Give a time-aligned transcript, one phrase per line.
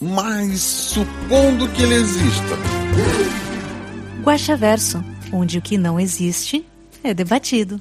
[0.00, 2.54] Mas supondo que ele exista.
[4.22, 6.64] Guaxaverso, onde o que não existe
[7.02, 7.80] é debatido.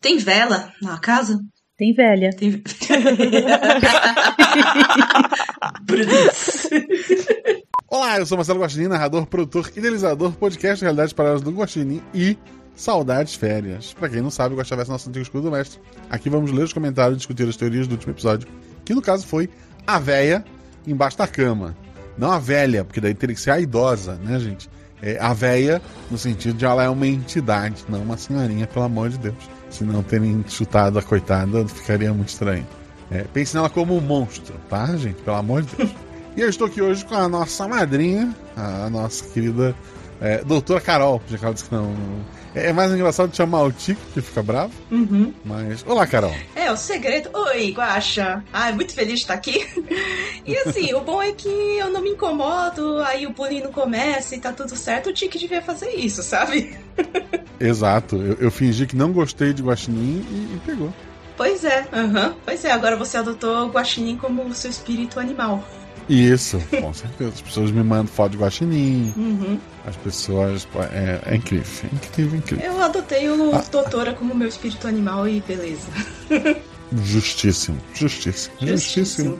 [0.00, 1.38] Tem vela na casa?
[1.76, 2.30] Tem velha.
[2.30, 2.62] Tem.
[7.86, 12.38] Olá, eu sou Marcelo Guaxinim, narrador, produtor, idealizador, podcast Realidades Paralelas do Guaxinim e
[12.80, 13.92] Saudades Férias.
[13.92, 15.78] Pra quem não sabe, Guaxaverso é nosso antigo escudo do mestre.
[16.08, 18.48] Aqui vamos ler os comentários e discutir as teorias do último episódio,
[18.86, 19.50] que no caso foi
[19.86, 20.42] a véia
[20.86, 21.76] embaixo da cama.
[22.16, 24.70] Não a velha, porque daí teria que ser a idosa, né, gente?
[25.02, 29.10] É a véia no sentido de ela é uma entidade, não uma senhorinha, pelo amor
[29.10, 29.50] de Deus.
[29.68, 32.66] Se não terem chutado a coitada, ficaria muito estranho.
[33.10, 35.20] É, pense nela como um monstro, tá, gente?
[35.20, 35.90] Pelo amor de Deus.
[36.36, 39.74] E eu estou aqui hoje com a nossa madrinha, a nossa querida
[40.20, 41.92] é, doutora Carol, já que ela disse que não.
[41.92, 44.72] É é mais engraçado chamar o Tico, que fica bravo.
[44.90, 45.32] Uhum.
[45.44, 45.84] Mas.
[45.86, 46.34] Olá, Carol.
[46.54, 47.30] É, o segredo.
[47.32, 48.44] Oi, Guaxa.
[48.52, 49.66] Ai, muito feliz de estar aqui.
[50.46, 54.34] E assim, o bom é que eu não me incomodo, aí o bullying não começa
[54.34, 55.10] e tá tudo certo.
[55.10, 56.76] O Tiki devia fazer isso, sabe?
[57.60, 58.16] Exato.
[58.16, 60.92] Eu, eu fingi que não gostei de Guaxinim e, e pegou.
[61.36, 62.34] Pois é, aham.
[62.44, 65.62] Pois é, agora você adotou o Guaxinim como seu espírito animal.
[66.10, 67.30] Isso, com certeza.
[67.34, 69.14] As pessoas me mandam foto de Guaxinim.
[69.16, 69.58] Uhum.
[69.86, 70.66] As pessoas.
[70.92, 71.88] É, é incrível.
[71.90, 72.64] É incrível, incrível.
[72.66, 73.64] Eu adotei o Ah.
[73.70, 75.86] Doutora como meu espírito animal e beleza.
[77.04, 77.78] Justíssimo.
[77.94, 78.54] Justíssimo.
[78.60, 79.38] Justíssimo.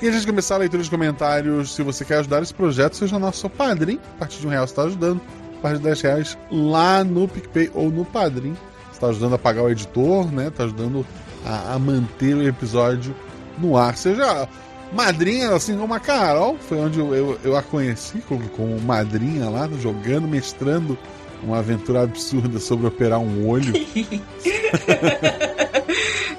[0.00, 1.74] E a gente começar a leitura de comentários.
[1.74, 4.00] Se você quer ajudar esse projeto, seja nosso padrinho.
[4.16, 5.20] A partir de um real você está ajudando.
[5.58, 8.54] A partir de 10 reais lá no PicPay ou no Padrim.
[8.90, 10.48] Você está ajudando a pagar o editor, né?
[10.48, 11.06] Está ajudando
[11.44, 13.14] a, a manter o episódio
[13.58, 13.96] no ar.
[13.96, 14.48] Seja
[14.92, 19.48] madrinha, assim como a Carol, foi onde eu, eu, eu a conheci como, como madrinha
[19.48, 20.96] lá, jogando, mestrando
[21.42, 23.72] uma aventura absurda sobre operar um olho.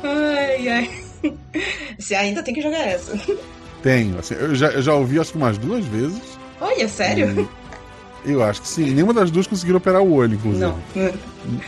[0.03, 0.89] ai, ai.
[1.97, 3.17] Você ainda tem que jogar essa.
[3.81, 6.21] Tenho, assim, eu já, eu já ouvi acho que umas duas vezes.
[6.61, 7.49] Olha, sério?
[8.25, 8.91] Eu acho que sim.
[8.91, 10.65] Nenhuma das duas conseguiram operar o olho, inclusive.
[10.65, 10.79] Não.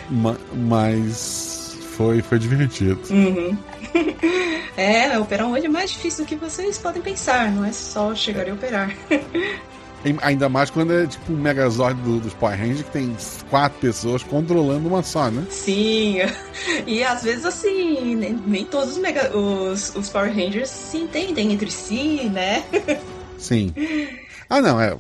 [0.10, 1.55] Ma- mas
[1.96, 3.00] foi, foi divertido.
[3.10, 3.58] Uhum.
[4.78, 8.14] É, operar um olho é mais difícil do que vocês podem pensar, não é só
[8.14, 8.94] chegar e operar.
[10.22, 13.16] Ainda mais quando é tipo um Megazord do, dos Power Rangers que tem
[13.50, 15.46] quatro pessoas controlando uma só, né?
[15.50, 16.18] Sim,
[16.86, 21.54] e às vezes assim, nem, nem todos os, mega, os, os Power Rangers se entendem
[21.54, 22.66] entre si, né?
[23.38, 23.74] Sim.
[24.50, 24.96] Ah, não, é.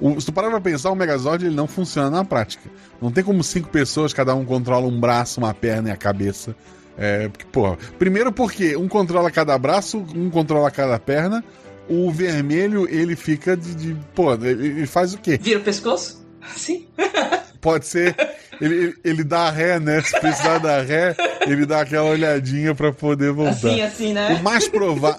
[0.00, 2.70] O, se tu parar pra pensar, o Megazord ele não funciona na prática.
[3.00, 6.54] Não tem como cinco pessoas, cada um controla um braço, uma perna e a cabeça.
[6.96, 11.44] É, porque, pô, primeiro porque um controla cada braço, um controla cada perna.
[11.88, 13.74] O vermelho, ele fica de.
[13.74, 15.38] de pô, ele, faz o quê?
[15.40, 16.26] Vira o pescoço?
[16.54, 16.86] Sim.
[17.60, 18.14] Pode ser.
[18.60, 20.00] Ele, ele, dá ré, né?
[20.02, 21.16] Se precisar dar ré,
[21.46, 23.68] ele dá aquela olhadinha pra poder voltar.
[23.68, 24.34] Assim, assim, né?
[24.34, 25.18] O mais, prova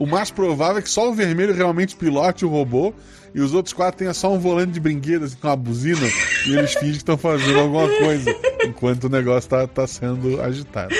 [0.00, 2.94] o mais provável é que só o vermelho realmente pilote o robô
[3.34, 6.06] e os outros quatro tenham só um volante de brinquedo assim, com uma buzina
[6.46, 10.94] e eles fingem que estão fazendo alguma coisa enquanto o negócio tá, tá sendo agitado.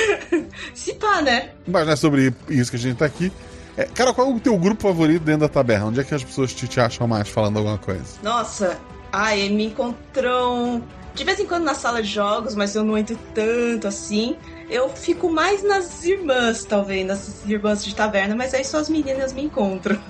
[0.74, 1.50] Se pá, né?
[1.66, 3.32] Mas não é sobre isso que a gente tá aqui.
[3.76, 5.86] É, cara, qual é o teu grupo favorito dentro da taberna?
[5.86, 8.04] Onde é que as pessoas te, te acham mais falando alguma coisa?
[8.22, 8.78] Nossa,
[9.12, 10.82] ai, me encontram
[11.14, 14.36] de vez em quando na sala de jogos, mas eu não entro tanto assim.
[14.68, 19.32] Eu fico mais nas irmãs, talvez, nas irmãs de taverna, mas aí só as meninas
[19.32, 20.00] me encontram.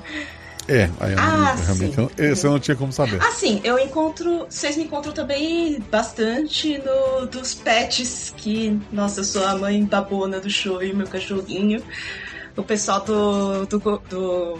[0.72, 2.08] É, aí eu não- Ah, realmente sim.
[2.16, 3.20] eu, esse eu não tinha como saber.
[3.20, 4.47] Assim, eu encontro.
[4.48, 10.39] Vocês me encontram também bastante no dos pets, que, nossa, eu sou a mãe babona
[10.39, 11.83] do show e meu cachorrinho.
[12.56, 13.66] O pessoal do.
[13.66, 13.78] do,
[14.09, 14.59] do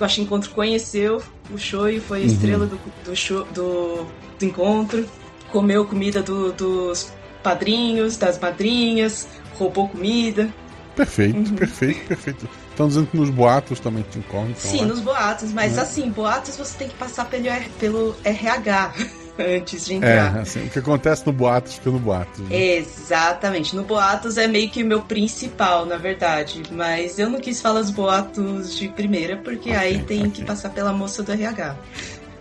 [0.00, 2.26] eu acho que encontro conheceu o show e foi a Uhum.
[2.28, 4.06] estrela do, do, show, do,
[4.38, 5.06] do encontro.
[5.52, 7.12] Comeu comida do- dos
[7.42, 10.48] padrinhos, das madrinhas, roubou comida.
[10.96, 11.54] Perfeito, Uhum.
[11.56, 12.48] perfeito, perfeito.
[12.80, 14.54] Estão dizendo que nos boatos também te encontram.
[14.56, 14.86] Sim, lá.
[14.86, 15.82] nos boatos, mas Né?
[15.82, 17.44] assim, boatos você tem que passar pelo,
[17.78, 18.94] pelo RH
[19.38, 20.38] antes de É, entrar.
[20.38, 22.38] assim, o que acontece no boatos fica no boatos.
[22.48, 22.56] né?
[22.56, 23.76] Exatamente.
[23.76, 26.62] No Boatos é meio que o meu principal, na verdade.
[26.70, 30.30] Mas eu não quis falar os boatos de primeira, porque Ok, aí tem ok.
[30.30, 31.76] que passar pela moça do RH.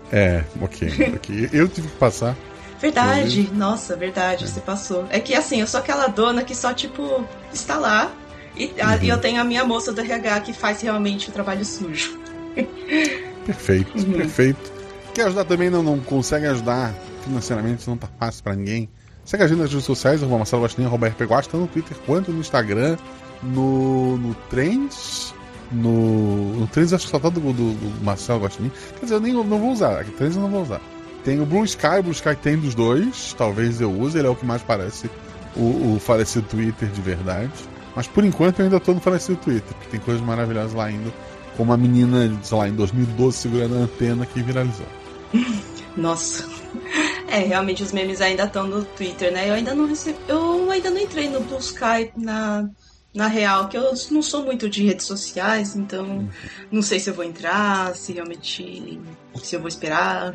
[0.09, 1.49] É, ok, ok.
[1.51, 2.33] Eu tive que passar.
[2.79, 5.05] Verdade, nossa, verdade, você passou.
[5.09, 8.09] É que assim, eu sou aquela dona que só, tipo, está lá
[8.59, 11.63] E, a- e eu tenho a minha moça do RH que faz realmente o trabalho
[11.65, 12.19] sujo.
[13.45, 14.13] Perfeito, Uhum.
[14.13, 14.71] perfeito.
[15.13, 18.89] Quer ajudar também, não, não consegue ajudar financeiramente, não tá fácil pra ninguém.
[19.25, 21.97] Segue a gente nas redes sociais, arroba Marcelo Guaxinim, arroba RP Guaxa, tanto no Twitter
[22.05, 22.97] quanto no Instagram,
[23.43, 25.33] no, no Trends,
[25.71, 28.71] no, no Trends acho que só tá do, do, do Marcelo Guaxinim.
[28.99, 30.81] Quer dizer, eu nem não vou usar, aqui Trends eu não vou usar.
[31.23, 34.29] Tem o Blue Sky, o Blue Sky tem dos dois, talvez eu use, ele é
[34.31, 35.09] o que mais parece
[35.55, 37.51] o, o falecido Twitter de verdade.
[37.95, 41.11] Mas por enquanto eu ainda tô no falecido Twitter, porque tem coisas maravilhosas lá ainda,
[41.57, 44.85] como a menina, sei lá, em 2012 segurando a antena que viralizou.
[45.97, 46.47] Nossa.
[47.27, 49.49] É, realmente os memes ainda estão no Twitter, né?
[49.49, 50.17] Eu ainda não recebi.
[50.27, 52.69] Eu ainda não entrei no Blue Sky na,
[53.13, 56.27] na real, que eu não sou muito de redes sociais, então
[56.71, 58.99] não sei se eu vou entrar, se realmente.
[59.43, 60.33] se eu vou esperar.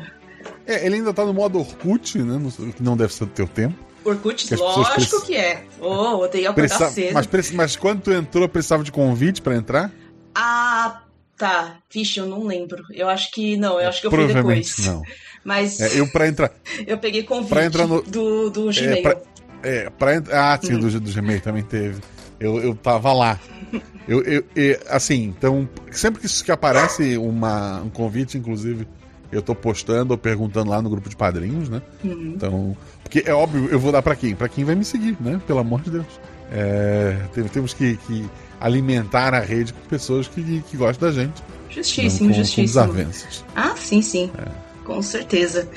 [0.65, 2.37] É, ele ainda tá no modo Orkut, né?
[2.37, 3.84] Não, não deve ser do teu tempo.
[4.05, 5.63] Orkut, Que lógico precis- que é.
[5.81, 7.13] Oh, odeio acordar Precisa- cedo.
[7.13, 9.91] mas, preci- mas quando tu entrou, precisava de convite pra entrar?
[10.33, 11.01] Ah,
[11.37, 11.77] tá.
[11.91, 12.83] Vixe, eu não lembro.
[12.93, 14.77] Eu acho que não, eu acho que eu fui depois.
[14.85, 15.01] não.
[15.43, 16.51] Mas É, eu pra entrar.
[16.87, 19.03] eu peguei convite pra entrar no- do, do É, Gmail.
[19.03, 19.17] pra,
[19.63, 20.53] é, pra entrar.
[20.53, 20.79] Ah, sim, Hum.
[20.79, 22.01] do, do Gmail também teve.
[22.39, 23.39] Eu, eu tava lá.
[24.07, 28.87] Eu, eu, eu- assim, então, sempre que, que aparece uma, um convite, inclusive,
[29.31, 31.81] eu tô postando ou perguntando lá no grupo de padrinhos, né?
[32.03, 32.33] Uhum.
[32.35, 34.35] Então, porque é óbvio, eu vou dar pra quem?
[34.35, 35.39] Pra quem vai me seguir, né?
[35.47, 36.05] Pelo amor de Deus.
[36.51, 38.25] É, tem- temos que, que
[38.59, 41.41] alimentar a rede com pessoas que, que gostam da gente.
[41.69, 42.63] Justíssimo, com, justíssimo.
[42.67, 43.45] Com desavenças.
[43.55, 44.31] Ah, sim, sim.
[44.37, 44.51] É.
[44.83, 45.67] Com certeza.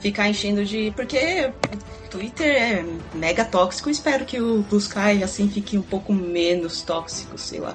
[0.00, 0.92] Ficar enchendo de.
[0.94, 1.50] Porque
[2.10, 3.90] Twitter é mega tóxico.
[3.90, 7.74] Espero que o Blue Sky assim fique um pouco menos tóxico, sei lá.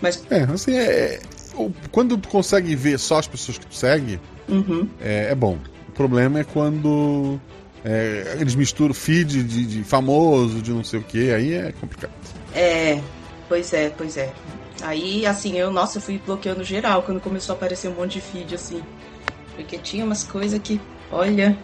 [0.00, 0.22] Mas.
[0.30, 1.20] É, assim, é,
[1.54, 4.88] o- quando tu consegue ver só as pessoas que tu segue, Uhum.
[5.00, 5.58] é, é bom.
[5.88, 7.38] O problema é quando
[7.84, 12.12] é, eles misturam feed de, de famoso, de não sei o que, aí é complicado.
[12.54, 13.00] É.
[13.48, 14.32] Pois é, pois é.
[14.82, 18.20] Aí, assim, eu, nossa, eu fui bloqueando geral quando começou a aparecer um monte de
[18.22, 18.82] feed, assim.
[19.54, 20.80] Porque tinha umas coisas que.
[21.12, 21.56] Olha.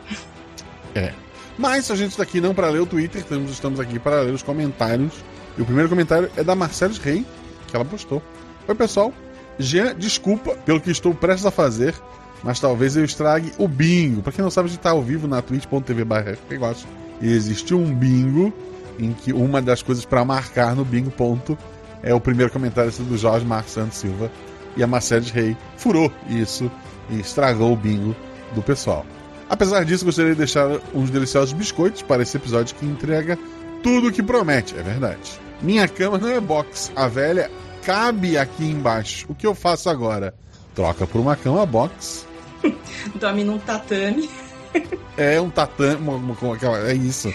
[0.95, 1.13] É.
[1.59, 4.43] Mas a gente está aqui não para ler o Twitter, estamos, aqui para ler os
[4.43, 5.13] comentários.
[5.59, 7.25] E o primeiro comentário é da Marceles Rei,
[7.67, 8.23] que ela postou.
[8.69, 9.13] Oi, pessoal.
[9.59, 11.95] Jean, desculpa pelo que estou prestes a fazer,
[12.43, 14.23] mas talvez eu estrague o bingo.
[14.23, 16.37] Para quem não sabe, a gente está ao vivo na twitch.tv barra.
[17.21, 18.53] E existe um bingo
[18.99, 21.57] em que uma das coisas para marcar no bingo ponto
[22.03, 24.31] é o primeiro comentário do Jorge Marcos Santos Silva.
[24.77, 26.71] E a Mercedes Rei furou isso
[27.11, 28.15] e estragou o bingo
[28.55, 29.05] do pessoal.
[29.49, 33.37] Apesar disso, gostaria de deixar uns deliciosos biscoitos para esse episódio que entrega
[33.83, 35.41] tudo o que promete, é verdade.
[35.61, 37.51] Minha cama não é box, a velha
[37.83, 39.27] cabe aqui embaixo.
[39.29, 40.35] O que eu faço agora?
[40.75, 42.27] Troca por uma cama box.
[43.17, 44.29] Dorme num tatame.
[45.17, 47.29] É um tatame, uma, uma- é isso.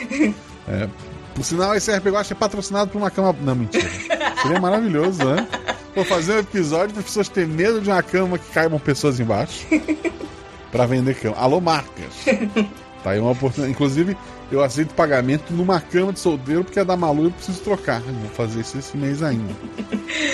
[0.67, 0.87] É,
[1.33, 3.35] por sinal, esse RPG Watch é patrocinado por uma cama.
[3.41, 3.89] Não, mentira.
[4.41, 5.47] Seria maravilhoso, né?
[5.93, 9.19] Vou fazer um episódio para as pessoas terem medo de uma cama que caibam pessoas
[9.19, 9.65] embaixo.
[10.71, 11.35] Pra vender cama.
[11.37, 12.13] Alô, marcas.
[13.03, 13.71] Tá aí uma oportunidade.
[13.71, 14.17] Inclusive,
[14.51, 18.01] eu aceito pagamento numa cama de solteiro porque é da Malu e eu preciso trocar.
[18.05, 19.53] Eu Vou fazer isso esse mês ainda.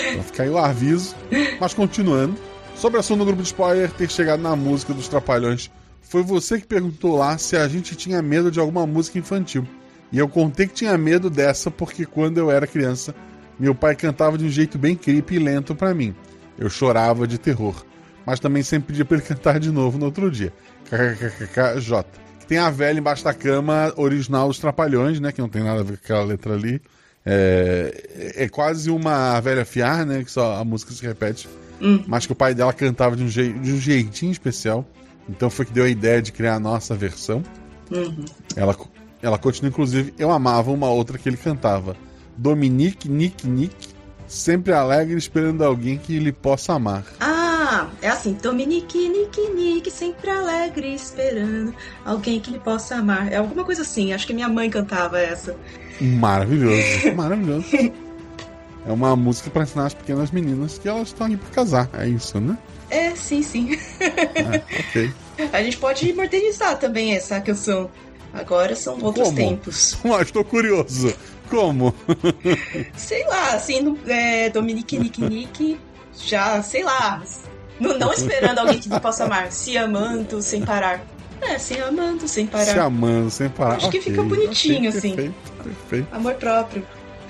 [0.10, 1.16] Então fica aí o aviso.
[1.60, 2.36] Mas continuando.
[2.76, 5.70] Sobre o assunto do grupo de spoiler ter chegado na música dos Trapalhões,
[6.02, 9.66] foi você que perguntou lá se a gente tinha medo de alguma música infantil.
[10.12, 13.16] E eu contei que tinha medo dessa porque quando eu era criança,
[13.58, 16.14] meu pai cantava de um jeito bem creepy e lento pra mim.
[16.58, 17.86] Eu chorava de terror.
[18.26, 20.52] Mas também sempre pedia pra ele cantar de novo no outro dia.
[20.90, 22.06] KKKKJ.
[22.48, 25.32] Tem a velha embaixo da cama original dos Trapalhões, né?
[25.32, 26.82] Que não tem nada a ver com aquela letra ali.
[27.26, 30.24] É, é quase uma velha fiar, né?
[30.24, 31.48] Que só a música se repete.
[31.82, 32.04] Hum.
[32.08, 34.86] Mas que o pai dela cantava de um, de um jeitinho especial.
[35.28, 37.44] Então foi que deu a ideia de criar a nossa versão.
[37.90, 38.26] Uhum.
[38.56, 38.76] Ela,
[39.22, 41.96] ela continua, inclusive, eu amava uma outra que ele cantava.
[42.38, 43.90] Dominique, Nick, Nick,
[44.28, 47.04] sempre alegre esperando alguém que lhe possa amar.
[47.20, 51.74] Ah, é assim, Dominique, Nick, Nick, sempre alegre, esperando
[52.06, 53.32] alguém que lhe possa amar.
[53.32, 55.56] É alguma coisa assim, acho que minha mãe cantava essa.
[56.00, 57.66] Maravilhoso, maravilhoso.
[58.86, 61.90] É uma música para ensinar as pequenas meninas que elas estão aí para casar.
[61.94, 62.58] É isso, né?
[62.90, 63.78] É, sim, sim.
[64.80, 65.14] Ok.
[65.54, 67.90] A gente pode modernizar também essa canção.
[68.34, 69.38] Agora são outros Como?
[69.38, 69.98] tempos.
[70.04, 71.14] Mas estou curioso.
[71.50, 71.94] Como?
[72.96, 75.80] Sei lá, assim, é, Dominique, Nick, Nick,
[76.26, 77.22] já, sei lá.
[77.80, 79.52] Não, não esperando alguém que possa amar.
[79.52, 81.04] Se amando sem parar.
[81.42, 82.66] É, se amando sem parar.
[82.66, 83.76] Se amando sem parar.
[83.76, 85.16] Acho que Ok, fica bonitinho, ok, assim.
[85.16, 86.16] Perfeito, perfeito.
[86.16, 86.86] Amor próprio.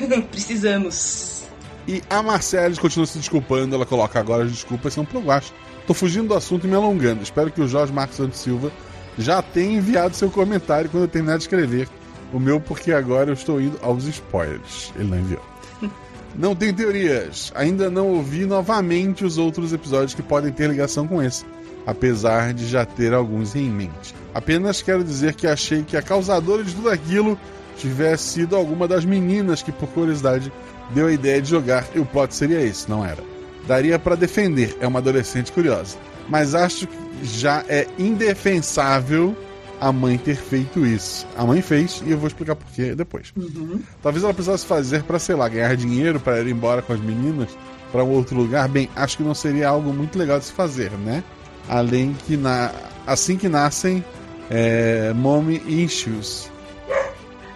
[0.32, 1.44] Precisamos.
[1.88, 3.76] E a Marcela continua se desculpando.
[3.76, 5.54] Ela coloca agora as desculpas são pro Guacho.
[5.88, 7.24] Tô fugindo do assunto e me alongando.
[7.24, 8.72] Espero que o Jorge Marcos Santos Silva
[9.18, 11.88] já tenha enviado seu comentário quando eu terminar de escrever
[12.32, 14.92] o meu, porque agora eu estou indo aos spoilers.
[14.96, 15.42] Ele não enviou.
[16.34, 17.52] Não tenho teorias.
[17.56, 21.44] Ainda não ouvi novamente os outros episódios que podem ter ligação com esse,
[21.86, 24.16] apesar de já ter alguns em mente.
[24.34, 27.38] Apenas quero dizer que achei que a causadora de tudo aquilo
[27.82, 30.52] tivesse sido alguma das meninas que, por curiosidade,
[30.94, 33.24] deu a ideia de jogar e o plot seria esse, não era.
[33.68, 35.98] Daria para defender, é uma adolescente curiosa.
[36.30, 39.36] Mas acho que já é indefensável
[39.80, 41.28] a mãe ter feito isso.
[41.36, 43.34] A mãe fez e eu vou explicar por quê depois.
[43.36, 43.82] Uhum.
[44.02, 47.50] Talvez ela precisasse fazer para, sei lá, ganhar dinheiro para ir embora com as meninas
[47.92, 48.68] para um outro lugar.
[48.70, 51.24] Bem, acho que não seria algo muito legal de se fazer, né?
[51.68, 52.72] Além que na
[53.08, 54.04] assim que nascem
[54.52, 56.51] é, mommy issues.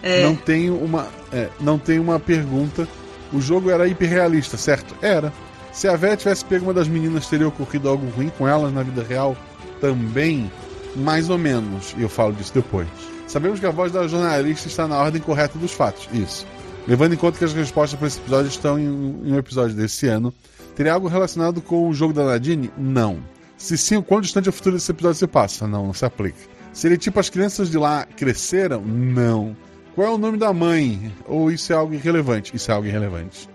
[0.06, 0.22] É.
[0.22, 2.86] Não tenho uma é, não tenho uma pergunta.
[3.32, 4.94] O jogo era hiperrealista, certo?
[5.02, 5.32] Era.
[5.72, 8.82] Se a Vera tivesse pego uma das meninas, teria ocorrido algo ruim com elas na
[8.82, 9.36] vida real
[9.80, 10.50] também?
[10.94, 11.94] Mais ou menos.
[11.98, 12.86] E eu falo disso depois.
[13.26, 16.08] Sabemos que a voz da jornalista está na ordem correta dos fatos.
[16.12, 16.46] Isso.
[16.86, 20.06] Levando em conta que as respostas para esse episódio estão em, em um episódio desse
[20.06, 20.32] ano,
[20.76, 22.70] teria algo relacionado com o jogo da Nadine?
[22.78, 23.18] Não.
[23.58, 25.66] Se sim, o quão distante o futuro desse episódio se passa?
[25.66, 26.38] Não, não se aplica.
[26.72, 28.80] Seria tipo as crianças de lá cresceram?
[28.82, 29.56] Não.
[29.96, 31.10] Qual é o nome da mãe?
[31.26, 32.54] Ou isso é algo irrelevante?
[32.54, 33.48] Isso é algo irrelevante.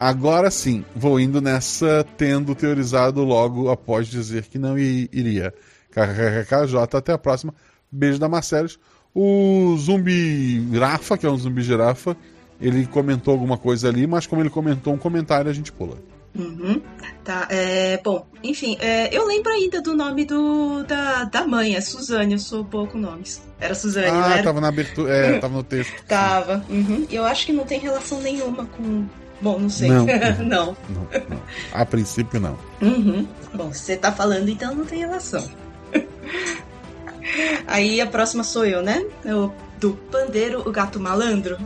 [0.00, 5.52] Agora sim, vou indo nessa, tendo teorizado logo após dizer que não iria.
[5.90, 7.54] KKKJ, até a próxima.
[7.90, 8.80] Beijo da Marcelos.
[9.14, 12.16] O zumbi Rafa, que é um zumbi girafa,
[12.58, 15.98] ele comentou alguma coisa ali, mas como ele comentou um comentário, a gente pula.
[16.34, 16.80] Uhum.
[17.22, 21.80] Tá, é, bom, enfim, é, eu lembro ainda do nome do, da, da mãe, é
[21.80, 23.42] Suzane, eu sou boa com nomes.
[23.60, 24.42] Era Suzane, Ah, era?
[24.42, 25.14] tava na abertura.
[25.14, 25.92] É, tava no texto.
[26.08, 26.64] Tava.
[26.68, 27.06] Uhum.
[27.10, 29.06] Eu acho que não tem relação nenhuma com.
[29.40, 29.88] Bom, não sei.
[29.90, 30.06] Não.
[30.44, 30.76] não.
[30.88, 31.42] Não, não.
[31.72, 32.58] A princípio, não.
[32.80, 33.26] Uhum.
[33.54, 35.46] Bom, se você tá falando, então não tem relação.
[37.66, 39.04] Aí a próxima sou eu, né?
[39.24, 41.56] Eu, do Pandeiro, o Gato Malandro.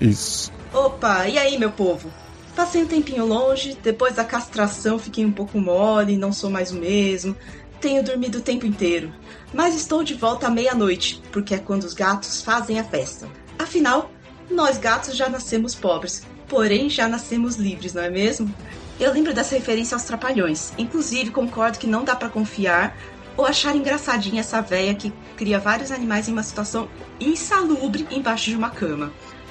[0.00, 0.52] Isso.
[0.72, 2.10] Opa, e aí, meu povo?
[2.54, 6.76] Passei um tempinho longe, depois da castração fiquei um pouco mole, não sou mais o
[6.76, 7.36] mesmo.
[7.80, 9.12] Tenho dormido o tempo inteiro.
[9.52, 13.28] Mas estou de volta à meia-noite, porque é quando os gatos fazem a festa.
[13.58, 14.10] Afinal,
[14.50, 18.52] nós gatos já nascemos pobres, porém já nascemos livres, não é mesmo?
[18.98, 20.72] Eu lembro dessa referência aos trapalhões.
[20.76, 22.96] Inclusive, concordo que não dá pra confiar
[23.36, 26.88] ou achar engraçadinha essa véia que cria vários animais em uma situação
[27.18, 29.10] insalubre embaixo de uma cama.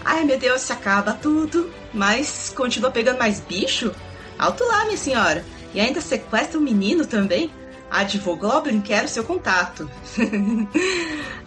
[0.09, 1.71] Ai meu Deus, se acaba tudo.
[1.93, 3.93] Mas continua pegando mais bicho?
[4.39, 5.45] Alto lá, minha senhora.
[5.71, 7.51] E ainda sequestra um menino também?
[7.91, 9.87] Advogoblin, quero seu contato.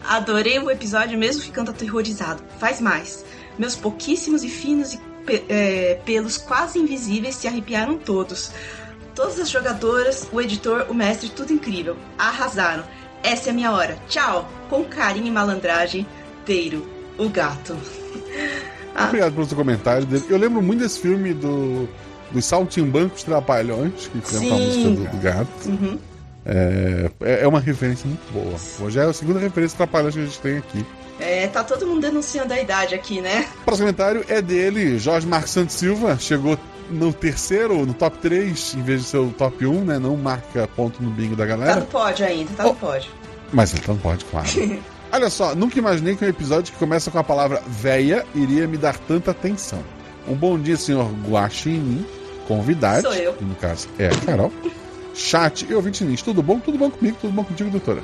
[0.08, 2.40] Adorei o episódio mesmo ficando aterrorizado.
[2.60, 3.24] Faz mais.
[3.58, 5.00] Meus pouquíssimos e finos e
[5.48, 8.52] é, pelos quase invisíveis se arrepiaram todos.
[9.12, 11.96] Todas as jogadoras, o editor, o mestre, tudo incrível.
[12.16, 12.84] Arrasaram.
[13.24, 13.98] Essa é a minha hora.
[14.08, 14.48] Tchau.
[14.70, 16.06] Com carinho e malandragem,
[16.46, 16.88] Teiro,
[17.18, 18.01] o gato.
[18.94, 19.06] Ah.
[19.06, 20.04] Obrigado pelo seu comentário.
[20.04, 20.22] dele.
[20.28, 21.88] Eu lembro muito desse filme do,
[22.30, 25.48] dos Saltimbancos Trapalhões, que canta a música do, do gato.
[25.66, 25.98] Uhum.
[26.44, 28.54] É, é uma referência muito boa.
[28.86, 30.84] Hoje é a segunda referência Trapalhões que a gente tem aqui.
[31.18, 33.46] É, tá todo mundo denunciando a idade aqui, né?
[33.62, 36.18] O próximo comentário é dele, Jorge Marcos Santos Silva.
[36.18, 36.58] Chegou
[36.90, 39.98] no terceiro, no top 3, em vez de ser o top 1, né?
[39.98, 41.76] Não marca ponto no bingo da Tá galera.
[41.80, 43.10] no pódio ainda, tá no pódio.
[43.54, 44.46] Mas então pode, claro.
[45.12, 48.78] Olha só, nunca imaginei que um episódio que começa com a palavra véia iria me
[48.78, 49.82] dar tanta atenção.
[50.26, 52.06] Um bom dia, senhor Guaxinim,
[52.48, 53.02] convidado.
[53.02, 53.34] Sou eu.
[53.34, 54.52] que no caso é a Carol.
[55.14, 56.58] Chat e ouvinte Nins, tudo bom?
[56.58, 57.18] Tudo bom comigo?
[57.20, 58.02] Tudo bom contigo, doutora?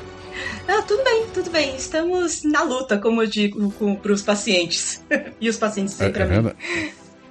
[0.68, 1.74] Ah, tudo bem, tudo bem.
[1.74, 5.02] Estamos na luta, como eu digo com, pros pacientes.
[5.40, 6.32] e os pacientes É, sempre é mim.
[6.32, 6.56] verdade.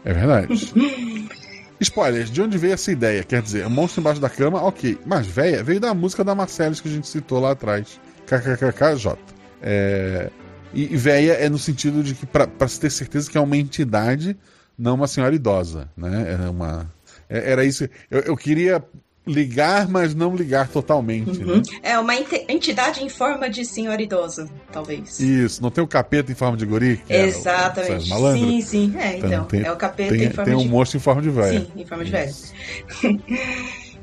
[0.04, 0.74] É verdade.
[1.80, 3.24] Spoilers, de onde veio essa ideia?
[3.24, 4.98] Quer dizer, monstro embaixo da cama, ok.
[5.06, 8.00] Mas véia veio da música da Marcellus que a gente citou lá atrás.
[8.26, 9.16] KKKKJ.
[9.62, 10.30] É...
[10.74, 13.42] E e véia é no sentido de que, pra, pra se ter certeza que é
[13.42, 14.36] uma entidade,
[14.78, 16.38] não uma senhora idosa, né?
[16.46, 16.92] É uma...
[17.30, 17.88] é- Era isso.
[18.12, 18.84] Eu, eu queria
[19.26, 21.58] ligar, mas não ligar totalmente, Uhum.
[21.58, 21.62] né?
[21.84, 25.20] É uma entidade em forma de senhora idosa, talvez.
[25.20, 27.02] Isso, não tem o capeta em forma de guri?
[27.10, 27.88] era o Exatamente.
[27.88, 28.48] Sérgio Malandro?
[28.50, 28.94] Sim, sim.
[28.98, 29.44] É, então.
[29.46, 30.70] tem- é o capeta Tem, em forma tem um de.
[30.70, 31.60] monstro em forma de véia.
[31.62, 32.34] Sim, em forma de velho.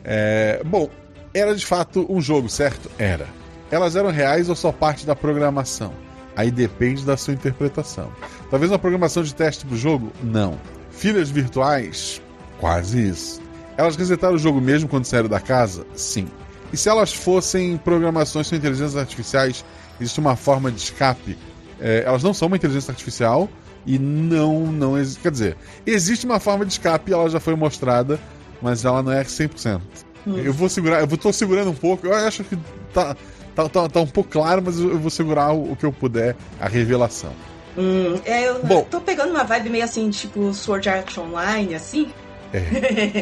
[0.04, 0.90] É, bom,
[1.32, 2.90] era de fato um jogo, certo?
[2.98, 3.26] Era.
[3.70, 5.92] Elas eram reais ou só parte da programação?
[6.36, 8.10] Aí depende da sua interpretação.
[8.50, 10.12] Talvez uma programação de teste pro jogo?
[10.22, 10.58] Não.
[10.90, 12.20] Filhas virtuais?
[12.58, 13.40] Quase isso.
[13.76, 15.86] Elas resetaram o jogo mesmo quando saíram da casa?
[15.94, 16.26] Sim.
[16.72, 19.64] E se elas fossem programações com inteligências artificiais,
[20.00, 21.38] existe uma forma de escape?
[21.80, 23.48] É, elas não são uma inteligência artificial
[23.86, 25.20] e não, não existe.
[25.20, 25.56] Quer dizer,
[25.86, 28.18] existe uma forma de escape e ela já foi mostrada,
[28.62, 29.80] mas ela não é 100%.
[30.26, 32.56] Eu vou segurar, eu vou- tô segurando um pouco, eu acho que
[32.94, 33.14] tá,
[33.54, 36.36] tá, tá, tá um pouco claro, mas eu vou segurar o, o que eu puder,
[36.60, 37.30] a revelação.
[37.76, 38.86] Hum, é, eu Bom.
[38.88, 42.10] tô pegando uma vibe meio assim, tipo Sword Art Online, assim.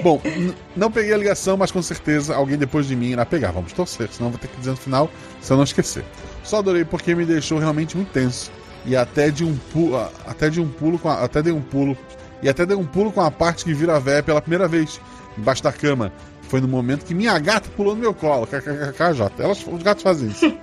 [0.03, 3.51] Bom, n- não peguei a ligação, mas com certeza alguém depois de mim irá pegar.
[3.51, 5.11] Vamos torcer, senão vou ter que dizer no final
[5.41, 6.05] se eu não esquecer.
[6.45, 8.51] Só adorei porque me deixou realmente muito tenso.
[8.85, 9.97] E até de um pulo.
[10.27, 11.97] Até de um pulo com a, Até dei um pulo.
[12.43, 15.01] E até dei um pulo com a parte que vira a véia pela primeira vez,
[15.39, 16.13] embaixo da cama.
[16.53, 18.47] Foi no momento que minha gata pulou no meu colo.
[18.47, 19.33] KKKJ.
[19.39, 20.55] Elas, os gatos fazem isso.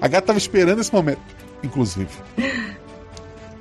[0.00, 1.20] A gata tava esperando esse momento,
[1.62, 2.08] inclusive.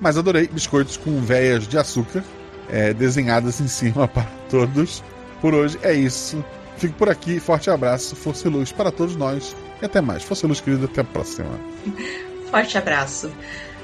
[0.02, 2.24] Mas adorei biscoitos com veias de açúcar
[2.72, 5.04] é, desenhadas em cima para todos.
[5.40, 6.44] Por hoje é isso.
[6.76, 9.56] Fico por aqui, forte abraço, força e luz para todos nós.
[9.80, 10.24] E até mais.
[10.24, 11.48] Força e luz, querido, até a próxima.
[12.50, 13.32] Forte abraço.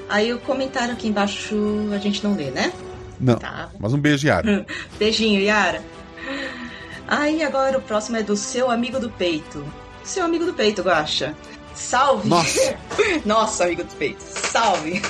[0.10, 1.56] Aí o comentário aqui embaixo
[1.94, 2.74] a gente não lê, né?
[3.20, 3.70] Não, Tá.
[3.80, 4.66] mas um beijo, Yara.
[4.98, 5.84] Beijinho, Yara.
[7.08, 9.66] Aí agora o próximo é do seu amigo do peito.
[10.04, 11.36] Seu amigo do peito, Guaxa.
[11.74, 12.28] Salve!
[12.28, 12.78] Nossa.
[13.26, 14.22] Nossa, amigo do peito.
[14.22, 15.02] Salve!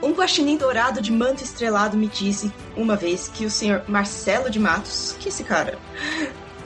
[0.00, 4.58] Um guaxinim dourado de manto estrelado me disse uma vez que o senhor Marcelo de
[4.58, 5.76] Matos, que esse cara,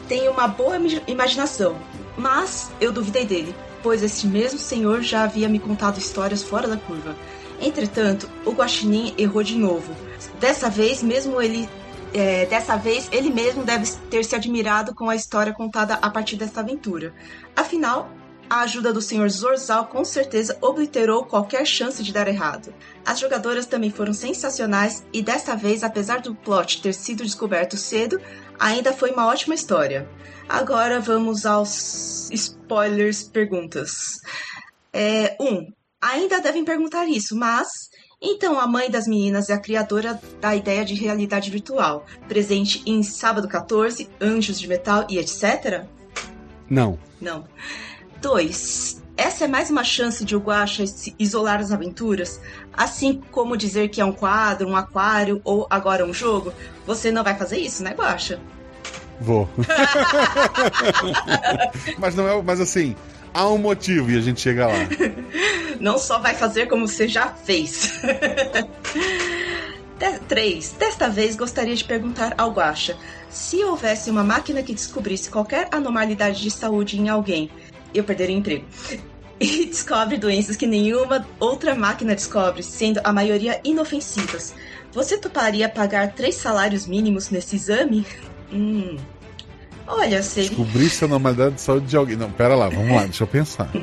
[0.07, 1.77] tem uma boa imaginação,
[2.17, 6.77] mas eu duvidei dele, pois esse mesmo senhor já havia me contado histórias fora da
[6.77, 7.17] curva.
[7.61, 9.95] Entretanto, o guaxinim errou de novo.
[10.39, 11.69] Dessa vez, mesmo ele
[12.15, 16.37] é, dessa vez, ele mesmo deve ter se admirado com a história contada a partir
[16.37, 17.15] desta aventura.
[17.57, 18.11] Afinal,
[18.51, 19.31] a ajuda do Sr.
[19.31, 22.75] Zorzal com certeza obliterou qualquer chance de dar errado.
[23.05, 28.21] As jogadoras também foram sensacionais e dessa vez, apesar do plot ter sido descoberto cedo,
[28.59, 30.07] ainda foi uma ótima história.
[30.47, 33.93] Agora vamos aos spoilers perguntas.
[34.93, 37.69] É, um, ainda devem perguntar isso, mas
[38.23, 43.03] então a mãe das meninas é a criadora da ideia de realidade virtual, presente em
[43.03, 45.85] Sábado 14, Anjos de Metal e etc?
[46.71, 46.99] Não.
[47.21, 47.45] Não.
[48.21, 49.03] 2.
[49.17, 52.41] Essa é mais uma chance de o Guaxa se isolar as aventuras?
[52.73, 56.53] Assim como dizer que é um quadro, um aquário ou agora um jogo?
[56.87, 58.41] Você não vai fazer isso, né, Guaxa?
[59.21, 59.49] Vou.
[61.99, 62.43] mas não é.
[62.43, 62.97] Mas assim,
[63.33, 64.75] há um motivo e a gente chega lá.
[65.81, 68.01] Não só vai fazer como você já fez.
[70.33, 70.77] 3.
[70.79, 72.97] Desta vez gostaria de perguntar ao Guaxa:
[73.29, 77.51] se houvesse uma máquina que descobrisse qualquer anormalidade de saúde em alguém,
[77.95, 78.65] eu perderia o emprego.
[79.41, 84.55] E descobre doenças que nenhuma outra máquina descobre, sendo a maioria inofensivas.
[84.93, 88.07] Você toparia pagar três salários mínimos nesse exame?
[88.53, 88.97] Hum.
[89.87, 90.51] Olha, seria.
[90.51, 92.17] Descobrisse a normalidade de saúde de alguém.
[92.17, 93.71] Não, pera lá, vamos lá, deixa eu pensar.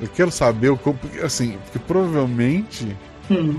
[0.00, 0.98] Eu quero saber o como.
[1.22, 2.96] Assim, porque provavelmente.
[3.30, 3.56] Hum.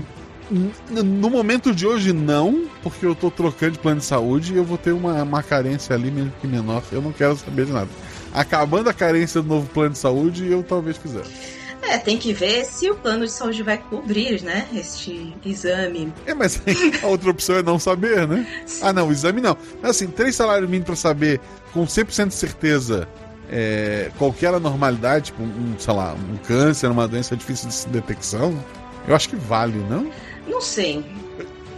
[0.88, 4.62] No momento de hoje, não, porque eu tô trocando de plano de saúde e eu
[4.62, 6.84] vou ter uma, uma carência ali, mesmo que menor.
[6.92, 7.88] Eu não quero saber de nada.
[8.32, 11.55] Acabando a carência do novo plano de saúde, eu talvez fizesse.
[11.88, 14.66] É, tem que ver se o plano de saúde vai cobrir, né?
[14.74, 16.12] Este exame.
[16.26, 16.60] É, mas
[17.02, 18.46] a outra opção é não saber, né?
[18.82, 19.56] Ah, não, o exame não.
[19.80, 21.40] Mas assim, três salários mínimos pra saber
[21.72, 23.08] com 100% de certeza
[23.50, 28.58] é, qualquer anormalidade, tipo um, sei lá, um câncer, uma doença difícil de detecção,
[29.06, 30.10] eu acho que vale, não?
[30.46, 31.04] Não sei.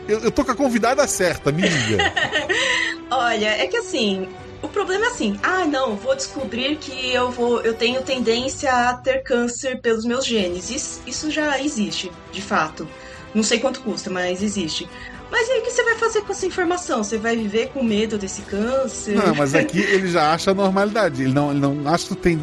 [0.09, 2.13] Eu, eu tô com a convidada certa, me diga.
[3.11, 4.29] Olha, é que assim,
[4.63, 8.95] o problema é assim, ah, não, vou descobrir que eu vou, eu tenho tendência a
[8.95, 10.71] ter câncer pelos meus genes.
[10.71, 12.89] Isso, isso já existe, de fato.
[13.35, 14.89] Não sei quanto custa, mas existe.
[15.31, 17.05] Mas aí o que você vai fazer com essa informação?
[17.05, 19.15] Você vai viver com medo desse câncer?
[19.15, 21.23] Não, mas aqui ele já acha a normalidade.
[21.23, 22.41] Ele não, ele não acha que tem.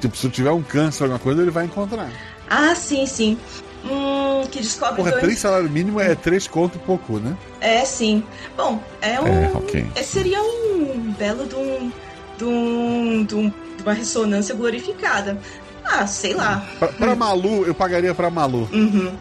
[0.00, 2.10] Tipo, se tiver um câncer, alguma coisa, ele vai encontrar.
[2.48, 3.38] Ah, sim, sim.
[3.84, 7.36] Hum, que descobre Porra, doença- três salários mínimo é três conto e pouco, né?
[7.60, 8.24] É, sim.
[8.56, 9.26] Bom, é um.
[9.26, 9.86] É, ok.
[9.94, 11.92] é- seria um belo de um.
[12.38, 13.24] de um.
[13.24, 15.38] de, um- de uma ressonância glorificada.
[15.84, 16.66] Ah, sei lá.
[16.78, 18.68] Pra, pra Malu, eu pagaria pra Malu.
[18.72, 19.14] Uhum.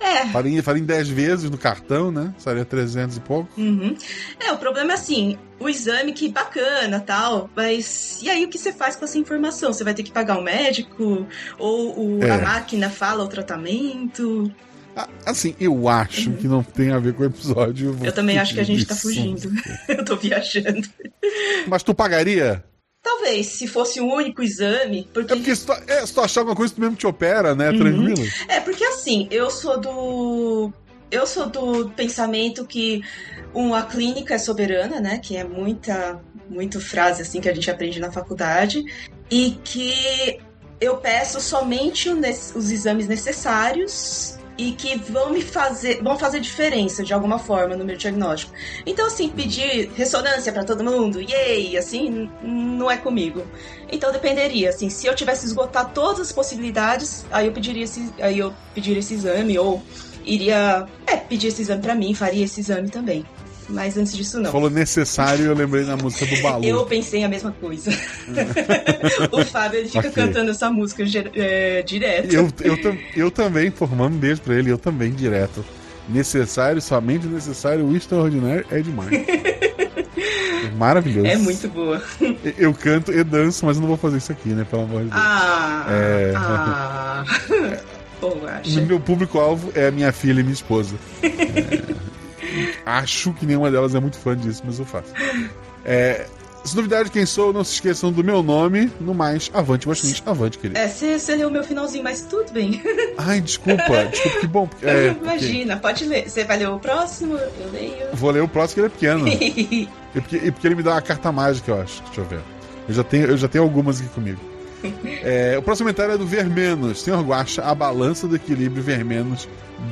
[0.00, 0.26] É.
[0.26, 2.32] Faria, faria em 10 vezes no cartão, né?
[2.38, 3.50] Seria 300 e pouco.
[3.60, 3.96] Uhum.
[4.38, 8.58] É, o problema é assim, o exame que bacana tal, mas e aí o que
[8.58, 9.72] você faz com essa informação?
[9.72, 11.26] Você vai ter que pagar um médico?
[11.58, 12.30] Ou o- É.
[12.30, 14.50] a máquina fala o tratamento?
[14.96, 17.92] Ah, Assim, eu acho que não tem a ver com o episódio.
[17.92, 19.52] vou Eu também acho que a gente tá fugir fugindo.
[19.88, 20.88] Eu tô viajando.
[21.68, 22.64] Mas tu pagaria?
[23.08, 26.42] Talvez, se fosse um único exame, porque É porque se tu, é, se tu achar
[26.42, 27.70] alguma coisa, tu mesmo te opera, né?
[27.70, 27.78] Uhum.
[27.78, 28.30] Tranquilo.
[28.48, 30.70] É, porque assim, eu sou do.
[31.10, 33.02] Eu sou do pensamento que
[33.54, 35.18] uma clínica é soberana, né?
[35.18, 38.84] Que é muita, muito frase assim que a gente aprende na faculdade.
[39.30, 40.38] E que
[40.78, 42.20] eu peço somente o
[42.54, 47.84] os exames necessários e que vão me fazer, vão fazer diferença de alguma forma no
[47.84, 48.52] meu diagnóstico.
[48.84, 53.46] Então, assim, pedir ressonância para todo mundo, yay, assim, não é comigo.
[53.90, 58.38] Então dependeria, assim, se eu tivesse esgotado todas as possibilidades, aí eu pediria esse, aí
[58.38, 59.82] eu pediria esse exame ou
[60.24, 63.24] iria, é, pedir esse exame para mim, faria esse exame também.
[63.68, 64.50] Mas antes disso, não.
[64.50, 66.64] Falou necessário, eu lembrei da música do Balu.
[66.64, 67.90] Eu pensei a mesma coisa.
[69.30, 70.10] o Fábio, ele fica Ok.
[70.12, 71.04] cantando essa música
[71.34, 72.32] é, direto.
[72.34, 75.62] Eu, eu, eu também, formando um beijo pra ele, eu também, direto.
[76.08, 79.10] Necessário, somente necessário, o extraordinário é demais.
[80.78, 81.26] Maravilhoso.
[81.26, 82.02] É muito boa.
[82.56, 84.64] Eu canto e danço, mas eu não vou fazer isso aqui, né?
[84.68, 85.20] Pelo amor de Deus.
[85.22, 86.32] Ah, É.
[86.36, 87.24] ah.
[88.20, 90.96] O meu público-alvo é a minha filha e minha esposa.
[91.22, 91.28] É,
[92.86, 95.12] acho que nenhuma delas é muito fã disso, mas eu faço.
[95.84, 96.26] É,
[96.64, 98.90] se duvidar de quem sou, não se esqueçam do meu nome.
[99.00, 100.78] No mais, avante, Washington, avante, querido.
[100.78, 102.82] É, você leu o meu finalzinho, mas tudo bem.
[103.16, 104.68] Ai, desculpa, desculpa, que bom.
[104.82, 106.28] É, porque- Imagina, pode ler.
[106.28, 107.36] Você vai ler o próximo?
[107.36, 108.08] Eu leio.
[108.14, 109.88] Vou ler o próximo que ele é pequeno.
[110.14, 112.02] E porque, e porque ele me dá uma carta mágica, eu acho.
[112.04, 112.40] Deixa eu ver.
[112.88, 114.40] Eu já tenho, eu já tenho algumas aqui comigo.
[115.22, 117.02] É, o próximo comentário é do Vermenos.
[117.02, 119.48] Senhor Guaxa, a balança do equilíbrio Vermenos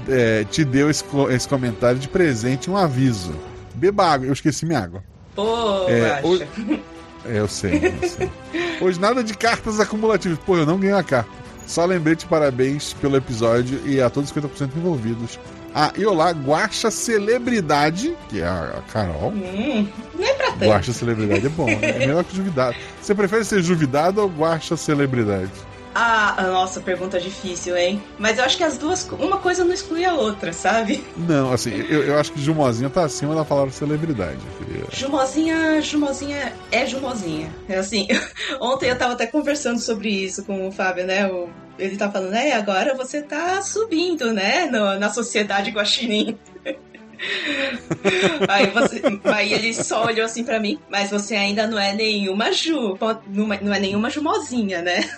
[0.09, 3.35] é, te deu esse, esse comentário de presente, um aviso.
[3.75, 4.27] Beba água.
[4.27, 5.03] Eu esqueci minha água.
[5.35, 6.43] Pô, É, o-
[7.29, 8.31] É, eu sei, eu sei.
[8.81, 10.39] Hoje nada de cartas acumulativas.
[10.47, 11.31] Pô, eu não ganhei a carta.
[11.67, 15.39] Só lembrete parabéns pelo episódio e a todos os 50% envolvidos.
[15.79, 19.29] Ah, e olá, Guaxa Celebridade, que é a a Carol.
[19.29, 20.65] Hum, não é pra tanto.
[20.65, 21.79] Guaxa celebridade é bom, né?
[21.83, 22.75] É melhor que juvidado.
[22.99, 25.51] Você prefere ser juvidado ou guaxa celebridade?
[25.99, 28.03] Ah, ah, nossa, pergunta difícil, hein?
[28.19, 31.03] Mas eu acho que as duas, uma coisa não exclui a outra, sabe?
[31.17, 34.39] Não, assim, eu, eu acho que Jumozinha tá acima da palavra celebridade.
[34.59, 37.51] queria- Jumozinha, Jumozinha é Jumozinha.
[37.67, 38.07] É assim,
[38.61, 41.27] ontem eu tava até conversando sobre isso com o Fábio, né?
[41.33, 44.67] O- ele tá falando, é, agora você tá subindo, né?
[44.67, 46.39] no- na sociedade guaxinim.
[48.49, 52.53] aí, você, aí ele só olhou assim pra mim, mas você ainda não é nenhuma
[52.53, 52.99] Ju,
[53.29, 55.09] não é não é nenhuma Jumozinha, né?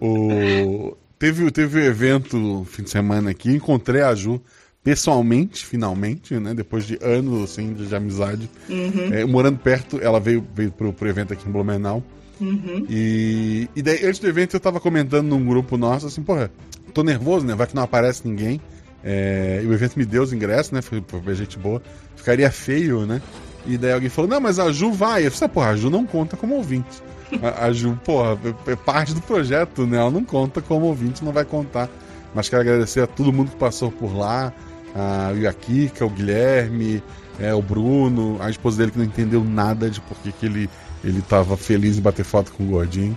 [0.00, 0.96] O...
[1.18, 4.40] Teve, teve um evento fim de semana aqui, encontrei a Ju
[4.84, 6.54] pessoalmente, finalmente, né?
[6.54, 8.48] Depois de anos assim, de, de amizade.
[8.68, 12.04] Uhum, É, morando perto, ela veio, veio pro, pro evento aqui em Blumenau.
[12.40, 12.86] uhum.
[12.88, 16.52] E, e daí, antes do evento, eu tava comentando num grupo nosso assim, porra,
[16.94, 17.54] tô nervoso, né?
[17.54, 18.60] Vai que não aparece ninguém.
[19.08, 20.82] É, e o evento me deu os ingressos, né?
[20.82, 21.80] Foi, foi gente boa.
[22.16, 23.22] Ficaria feio, né?
[23.64, 25.24] E daí alguém falou, não, mas a Ju vai.
[25.24, 27.00] Eu falei, "Ah, porra, a Ju não conta como ouvinte.
[27.40, 29.98] A, a Ju, porra, é, é parte do projeto, né?
[29.98, 31.88] Ela não conta como ouvinte, não vai contar.
[32.34, 34.52] Mas quero agradecer a todo mundo que passou por lá.
[34.92, 37.00] A Yakika, o Guilherme,
[37.38, 40.70] é, o Bruno, a esposa dele que não entendeu nada de por que que ele,
[41.04, 43.16] ele tava feliz em bater foto com o gordinho.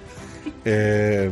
[0.64, 1.32] É,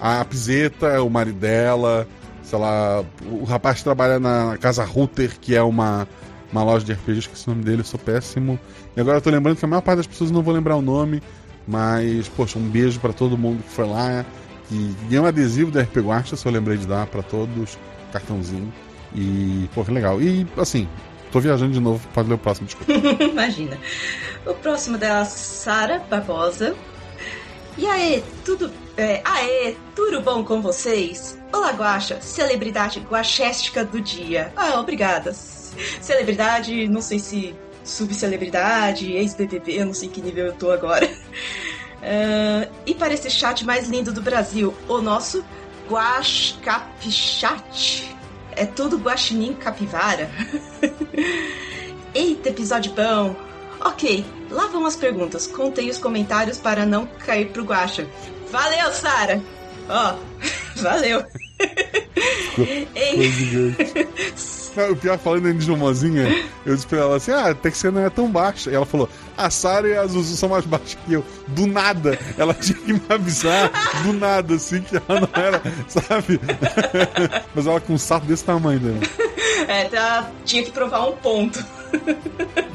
[0.00, 2.08] a Pizeta, o marido dela,
[2.44, 6.06] sei lá, o rapaz que trabalha na Casa Router, que é uma,
[6.52, 8.58] uma loja de RPG, esqueci o nome dele, eu sou péssimo.
[8.96, 10.82] E agora eu tô lembrando que a maior parte das pessoas não vou lembrar o
[10.82, 11.22] nome,
[11.66, 14.24] mas, poxa, um beijo pra todo mundo que foi lá.
[14.70, 17.78] E ganhei um adesivo da RP Guacha, se eu lembrei de dar pra todos,
[18.12, 18.72] cartãozinho.
[19.14, 20.20] E, pô, que legal.
[20.20, 20.88] E, assim,
[21.32, 22.92] tô viajando de novo, pode ler o próximo, desculpa.
[23.24, 23.78] Imagina.
[24.46, 26.74] O próximo é a Sara Barbosa.
[27.76, 28.70] E aí, tudo.
[28.96, 31.36] É, aê, tudo bom com vocês?
[31.52, 34.52] Olá, Guaxa, celebridade guachéstica do dia.
[34.54, 35.32] Ah, obrigada.
[35.32, 41.10] Celebridade, não sei se subcelebridade, ex-BBB, eu não sei que nível eu tô agora.
[42.02, 45.44] Ah, e para esse chat mais lindo do Brasil, o nosso
[45.88, 48.14] Guaxcapichat.
[48.52, 50.30] É tudo guaxinim capivara.
[52.14, 53.34] Eita, episódio bom!
[53.80, 55.48] Ok, lá vão as perguntas.
[55.48, 58.06] Contei os comentários para não cair pro guacha.
[58.54, 59.42] Valeu, Sara!
[59.88, 60.14] Ó,
[60.76, 61.24] valeu!
[62.94, 63.28] Ei,
[64.92, 66.28] o pior, falando em Jumozinha,
[66.64, 68.70] eu disse pra ela assim: ah, até que você não é tão baixa.
[68.70, 71.24] E ela falou: a Sarah e a Zuzu são mais baixas que eu.
[71.48, 72.16] Do nada.
[72.38, 73.72] Ela tinha que me avisar,
[74.04, 76.40] do nada, assim, que ela não era, sabe?
[77.56, 79.00] Mas ela com um saco desse tamanho, né?
[79.66, 81.58] é, tá, tinha que provar um ponto.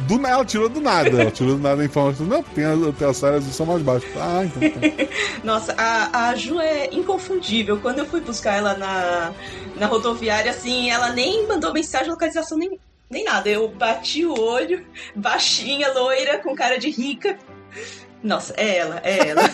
[0.07, 1.21] Do nada, ela tirou do nada.
[1.21, 2.25] Ela tirou do nada a informação.
[2.25, 2.65] Não, tem
[2.97, 4.09] tem a Sarah e a Zuzu são mais baixas.
[4.17, 4.79] Ah, então tá.
[5.43, 7.79] Nossa, a, a Ju é inconfundível.
[7.79, 9.31] Quando eu fui buscar ela na,
[9.75, 12.79] na rodoviária, assim, ela nem mandou mensagem, localização, nem,
[13.09, 13.49] nem nada.
[13.49, 17.37] Eu bati o olho, baixinha, loira, com cara de rica.
[18.23, 19.41] Nossa, é ela, é ela.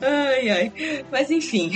[0.00, 0.72] ai, ai.
[1.10, 1.72] Mas enfim,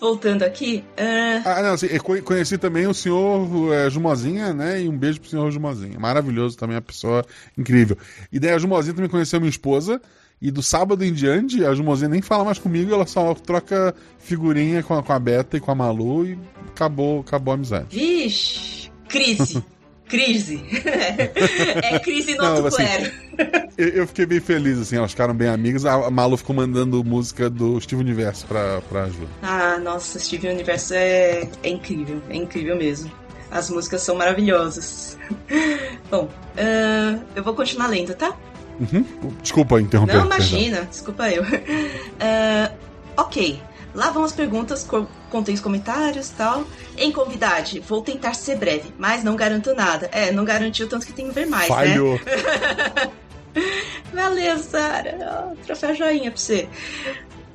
[0.00, 0.84] voltando aqui.
[0.96, 1.88] ah, Ah, não, assim,
[2.24, 4.82] conheci também o senhor é, Jumozinha, né?
[4.82, 5.98] E um beijo pro senhor Jumozinha.
[5.98, 7.24] Maravilhoso também, a pessoa
[7.56, 7.96] incrível.
[8.32, 10.00] E daí a Jumozinha também conheceu minha esposa.
[10.40, 14.84] E do sábado em diante, a Jumozinha nem fala mais comigo, ela só troca figurinha
[14.84, 17.86] com a, com a Beta e com a Malu e acabou, acabou a amizade.
[17.90, 19.62] Vixe, crise.
[20.08, 20.64] crise.
[21.82, 22.82] é crise no Não, assim.
[23.76, 25.84] Eu, eu fiquei bem feliz, assim, elas ficaram bem amigas.
[25.84, 29.28] A Malu ficou mandando música do Steve Universo pra, pra Ju.
[29.42, 33.10] Ah, nossa, Steven Universo é, é incrível, é incrível mesmo.
[33.50, 35.16] As músicas são maravilhosas.
[36.10, 38.36] Bom, ah, eu vou continuar lendo, tá?
[38.80, 39.04] Uhum.
[39.42, 40.14] Desculpa interromper.
[40.14, 40.36] Não, perdão.
[40.38, 41.44] imagina, desculpa eu.
[42.20, 42.72] Ah,
[43.16, 43.60] ok,
[43.94, 46.64] lá vão as perguntas, co- contém os comentários tal.
[46.96, 50.08] Em convidade, vou tentar ser breve, mas não garanto nada.
[50.12, 51.74] É, não garantiu tanto que tem que ver mais, né?
[51.76, 52.18] Falhou.
[54.12, 55.52] Valeu, Sara.
[55.64, 56.68] Troféu joinha pra você.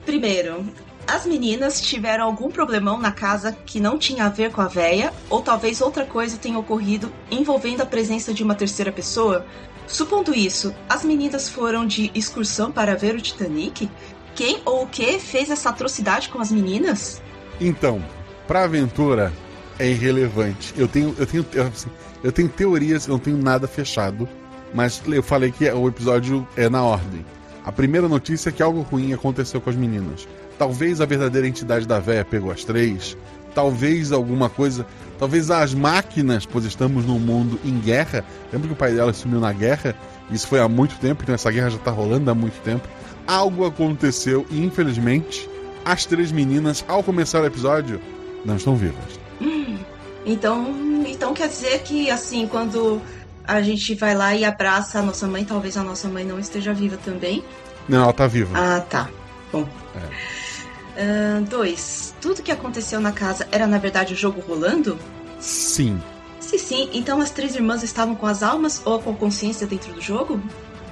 [0.06, 0.66] Primeiro,
[1.08, 5.14] as meninas tiveram algum problemão na casa que não tinha a ver com a véia,
[5.30, 9.46] ou talvez outra coisa tenha ocorrido envolvendo a presença de uma terceira pessoa?
[9.88, 13.90] Supondo isso, as meninas foram de excursão para ver o Titanic?
[14.36, 17.22] Quem ou o que fez essa atrocidade com as meninas?
[17.62, 18.04] Então,
[18.48, 19.32] pra aventura
[19.78, 20.74] é irrelevante.
[20.76, 21.90] Eu tenho, eu tenho, eu, assim,
[22.24, 24.28] eu tenho teorias, eu não tenho nada fechado,
[24.74, 27.26] mas eu falei que o episódio é na ordem.
[27.64, 30.28] A primeira notícia é que algo ruim aconteceu com as meninas.
[30.58, 33.16] Talvez a verdadeira entidade da véia pegou as três.
[33.56, 34.86] Talvez alguma coisa.
[35.20, 38.26] Talvez as máquinas, pois estamos num mundo em guerra.
[38.52, 39.96] Lembra que o pai dela sumiu na guerra?
[40.30, 42.88] Isso foi há muito tempo, então essa guerra já tá rolando há muito tempo.
[43.26, 45.50] Algo aconteceu e, infelizmente,
[45.86, 48.00] as três meninas, ao começar o episódio,
[48.46, 49.20] não estão vivas.
[50.26, 53.02] Então, então quer dizer que assim, quando
[53.46, 56.74] a gente vai lá e abraça a nossa mãe, talvez a nossa mãe não esteja
[56.74, 57.44] viva também.
[57.90, 58.58] Não, ela tá viva.
[58.58, 59.10] Ah, tá.
[59.52, 59.68] Bom.
[60.98, 62.16] Ah, dois.
[62.22, 64.98] Tudo que aconteceu na casa era na verdade o jogo rolando?
[65.40, 66.02] Sim.
[66.40, 69.94] Se sim, então as três irmãs estavam com as almas ou com a consciência dentro
[69.94, 70.42] do jogo?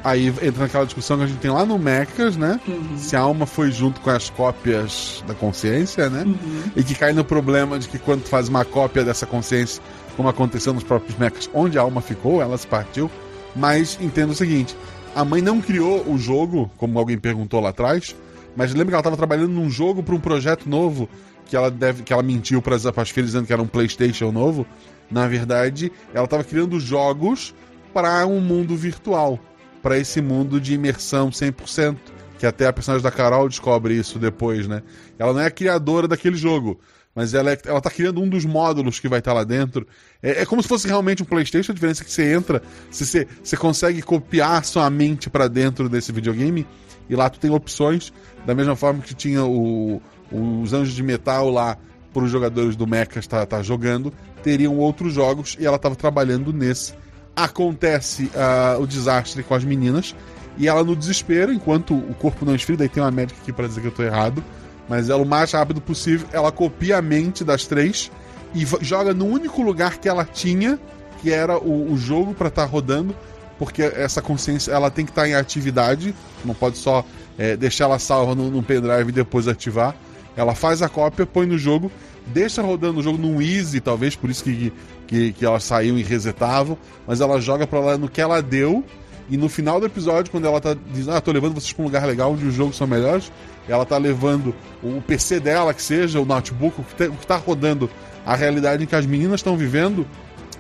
[0.04, 2.60] Aí entra naquela discussão que a gente tem lá no Mechas, né?
[2.68, 2.98] Uhum.
[2.98, 6.24] Se a alma foi junto com as cópias da consciência, né?
[6.24, 6.64] Uhum.
[6.76, 9.82] E que cai no problema de que quando tu faz uma cópia dessa consciência,
[10.18, 13.12] como aconteceu nos próprios Mechas, onde a alma ficou, ela se partiu.
[13.56, 14.76] Mas entenda o seguinte:
[15.16, 18.16] a mãe não criou o jogo, como alguém perguntou lá atrás,
[18.56, 21.08] mas lembra que ela estava trabalhando num jogo para um projeto novo
[21.46, 24.66] que ela deve que ela mentiu para as filhas dizendo que era um PlayStation novo.
[25.12, 27.54] Na verdade, ela estava criando jogos
[27.94, 29.38] para um mundo virtual,
[29.82, 31.98] para esse mundo de imersão 100%,
[32.38, 34.82] que até a personagem da Carol descobre isso depois, né?
[35.18, 36.80] Ela não é a criadora daquele jogo,
[37.14, 39.86] mas ela, é, ela tá criando um dos módulos que vai estar lá dentro.
[40.24, 43.28] É, é como se fosse realmente um PlayStation, a diferença é que você entra, você,
[43.44, 46.66] você, consegue copiar sua mente para dentro desse videogame
[47.10, 48.14] e lá tu tem opções,
[48.46, 51.78] da mesma forma que tinha o, os Anjos de Metal lá
[52.14, 56.54] para os jogadores do Mecha estar tá, jogando, teriam outros jogos e ela estava trabalhando
[56.54, 56.94] nesse.
[57.36, 60.16] Acontece ah, o desastre com as meninas
[60.58, 63.68] e ela no desespero, enquanto o corpo não esfria, daí tem uma médica aqui para
[63.68, 64.44] dizer que eu tô errado,
[64.88, 68.12] mas ela o mais rápido possível, ela copia a mente das três
[68.54, 70.78] e joga no único lugar que ela tinha,
[71.22, 73.16] que era o, o jogo para estar rodando,
[73.58, 76.14] porque essa consciência ela tem que estar em atividade,
[76.44, 77.06] não pode só
[77.38, 79.96] é, deixar ela salva no, no pendrive e depois ativar.
[80.36, 81.92] Ela faz a cópia, põe no jogo,
[82.28, 84.74] deixa rodando o jogo num easy, talvez, por isso que,
[85.12, 88.84] que, que elas saíam e resetavam, mas ela joga pra lá no que ela deu,
[89.30, 91.86] e no final do episódio, quando ela tá dizendo, ah, tô levando vocês pra um
[91.86, 93.32] lugar legal onde os jogos são melhores,
[93.68, 97.28] ela tá levando o PC dela, que seja, o notebook, o que, tá- o que
[97.28, 97.90] tá rodando
[98.26, 100.08] a realidade em que as meninas estão vivendo,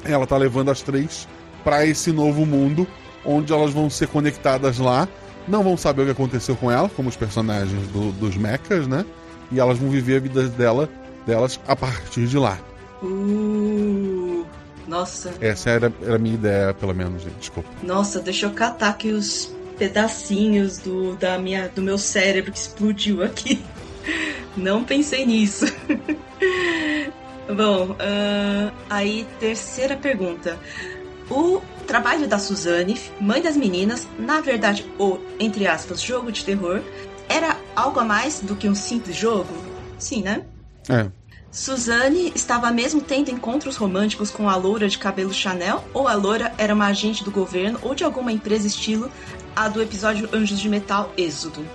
[0.03, 1.27] ela tá levando as três
[1.63, 2.85] para esse novo mundo,
[3.25, 5.07] onde elas vão ser conectadas lá,
[5.47, 9.05] não vão saber o que aconteceu com ela, como os personagens do- dos mechas, né?
[9.51, 10.89] E elas vão viver a vida dela,
[11.25, 12.57] delas a partir de lá.
[13.01, 14.45] Uh,
[14.87, 17.37] nossa, Essa era, era a minha ideia, pelo menos, gente.
[17.39, 17.69] Desculpa.
[17.81, 23.23] nossa, deixa eu catar aqui os pedacinhos do, da minha, do meu cérebro que explodiu
[23.23, 23.63] aqui.
[24.55, 25.65] Não pensei nisso.
[27.55, 30.57] Bom, ah, aí terceira pergunta.
[31.29, 36.81] O trabalho da Suzane, mãe das meninas, na verdade, o, entre aspas, jogo de terror,
[37.27, 39.53] era algo a mais do que um simples jogo?
[39.97, 40.43] Sim, né?
[40.89, 41.09] É.
[41.51, 45.83] Suzane estava mesmo tendo encontros românticos com a loura de cabelo Chanel?
[45.93, 49.11] Ou a loura era uma agente do governo ou de alguma empresa estilo
[49.53, 51.65] a do episódio Anjos de Metal Êxodo?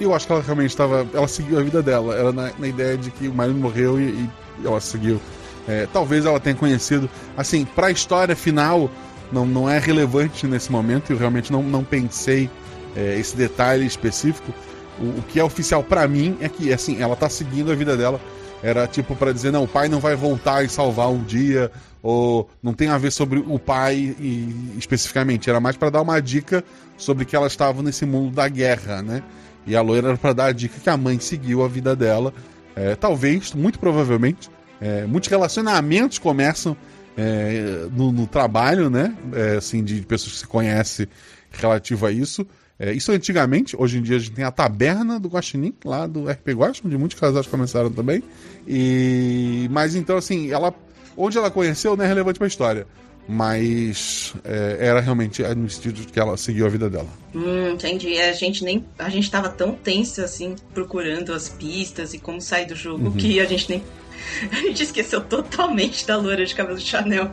[0.00, 1.06] Eu acho que ela realmente estava.
[1.14, 2.16] Ela seguiu a vida dela.
[2.16, 4.30] Era na, na ideia de que o marido morreu e, e
[4.64, 5.20] ela seguiu.
[5.68, 7.08] É, talvez ela tenha conhecido.
[7.36, 8.90] Assim, pra história final,
[9.30, 11.12] não, não é relevante nesse momento.
[11.12, 12.50] Eu realmente não, não pensei
[12.96, 14.52] é, esse detalhe específico.
[14.98, 17.96] O, o que é oficial pra mim é que, assim, ela tá seguindo a vida
[17.96, 18.20] dela.
[18.62, 21.70] Era tipo pra dizer, não, o pai não vai voltar e salvar um dia,
[22.02, 26.20] ou não tem a ver sobre o pai e, especificamente, era mais para dar uma
[26.20, 26.64] dica
[26.96, 29.22] sobre que elas estavam nesse mundo da guerra, né?
[29.66, 32.32] E a loira era para dar a dica que a mãe seguiu a vida dela.
[32.74, 36.76] É, talvez, muito provavelmente, é, muitos relacionamentos começam
[37.16, 39.14] é, no, no, trabalho, né?
[39.32, 41.06] É, assim, de pessoas que se conhecem
[41.50, 42.46] relativo a isso.
[42.82, 46.24] É, isso antigamente, hoje em dia a gente tem a taberna do Guaxinim, lá do
[46.24, 48.22] RP Guaxinim, onde muitos casais começaram também.
[48.66, 50.74] E Mas então, assim, ela
[51.14, 52.86] onde ela conheceu não é relevante para a história.
[53.28, 57.06] Mas é, era realmente no sentido que ela seguiu a vida dela.
[57.34, 58.18] Hum, entendi.
[58.18, 58.84] A gente nem.
[58.98, 63.12] A gente tava tão tenso assim, procurando as pistas e como sair do jogo, uhum.
[63.12, 63.82] que a gente nem.
[64.52, 67.30] A gente esqueceu totalmente da loira de cabelo de Chanel.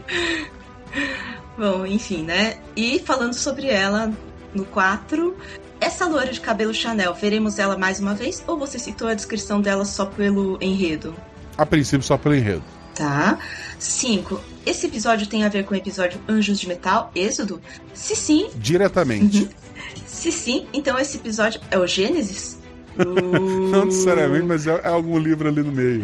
[1.57, 2.57] Bom, enfim, né?
[2.75, 4.13] E falando sobre ela
[4.53, 5.35] no 4,
[5.79, 9.61] essa loira de cabelo Chanel, veremos ela mais uma vez ou você citou a descrição
[9.61, 11.15] dela só pelo enredo?
[11.57, 12.63] A princípio, só pelo enredo.
[12.95, 13.37] Tá.
[13.77, 14.41] 5.
[14.65, 17.61] Esse episódio tem a ver com o episódio Anjos de Metal, Êxodo?
[17.93, 18.49] Se sim.
[18.55, 19.43] Diretamente.
[19.43, 19.49] Uhum.
[20.07, 22.57] Se sim, então esse episódio é o Gênesis?
[22.97, 26.01] Não necessariamente, mas é, é, algum livro ali no meio.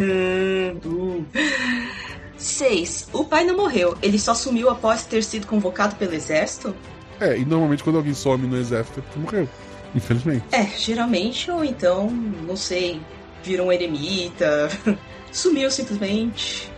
[2.37, 3.09] 6.
[3.11, 3.21] Uh.
[3.21, 6.75] O pai não morreu, ele só sumiu após ter sido convocado pelo exército?
[7.19, 9.49] É, e normalmente quando alguém some no exército é porque morreu.
[9.95, 10.43] Infelizmente.
[10.51, 12.99] É, geralmente, ou então, não sei,
[13.43, 14.69] virou um eremita,
[15.31, 16.71] sumiu simplesmente.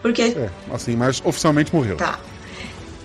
[0.00, 0.22] Porque.
[0.22, 1.96] É, assim, mas oficialmente morreu.
[1.96, 2.18] Tá.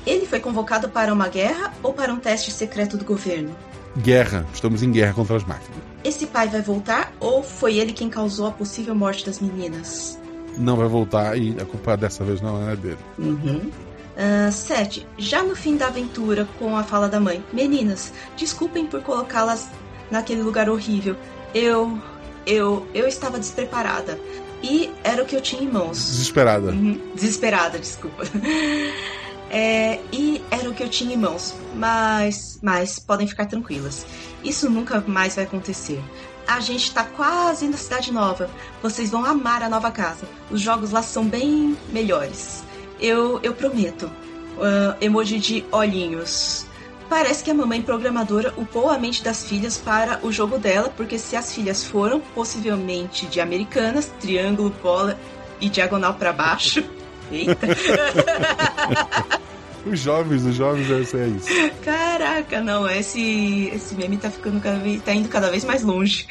[0.06, 3.54] Ele foi convocado para uma guerra ou para um teste secreto do governo?
[3.98, 4.46] Guerra.
[4.54, 5.82] Estamos em guerra contra as máquinas.
[6.04, 10.18] Esse pai vai voltar ou foi ele quem causou a possível morte das meninas?
[10.58, 12.98] Não vai voltar e a culpa dessa vez não é dele.
[13.18, 13.70] Uhum.
[14.18, 15.08] Uh, sete.
[15.16, 19.70] Já no fim da aventura, com a fala da mãe: Meninas, desculpem por colocá-las
[20.10, 21.16] naquele lugar horrível.
[21.54, 22.02] Eu.
[22.46, 22.88] Eu.
[22.94, 24.20] Eu estava despreparada.
[24.64, 25.98] E era o que eu tinha em mãos.
[25.98, 26.72] Desesperada.
[26.72, 27.00] Uhum.
[27.14, 28.24] Desesperada, desculpa.
[29.50, 31.56] É, e era o que eu tinha em mãos.
[31.74, 34.06] Mas, mas podem ficar tranquilas.
[34.44, 36.04] Isso nunca mais vai acontecer.
[36.46, 38.50] A gente tá quase na cidade nova.
[38.82, 40.28] Vocês vão amar a nova casa.
[40.50, 42.64] Os jogos lá são bem melhores.
[43.00, 44.12] Eu, eu prometo.
[44.58, 46.66] Uh, emoji de olhinhos.
[47.10, 51.18] Parece que a mamãe programadora upou a mente das filhas para o jogo dela, porque
[51.18, 55.18] se as filhas foram possivelmente de americanas, triângulo, bola
[55.62, 56.84] e diagonal para baixo.
[57.32, 57.68] Eita!
[59.86, 61.48] os jovens, os jovens é, é isso.
[61.84, 66.28] Caraca, não, esse, esse meme tá ficando cada vez, tá indo cada vez mais longe.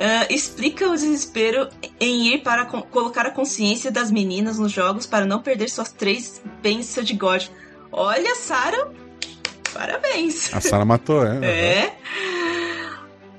[0.00, 1.68] Uh, explica o desespero
[2.00, 6.40] em ir para colocar a consciência das meninas nos jogos para não perder suas três
[6.62, 7.48] bênçãos de God.
[7.92, 8.88] Olha, Sarah,
[9.72, 10.52] Parabéns.
[10.52, 11.44] A Sara matou, é?
[11.44, 11.96] É.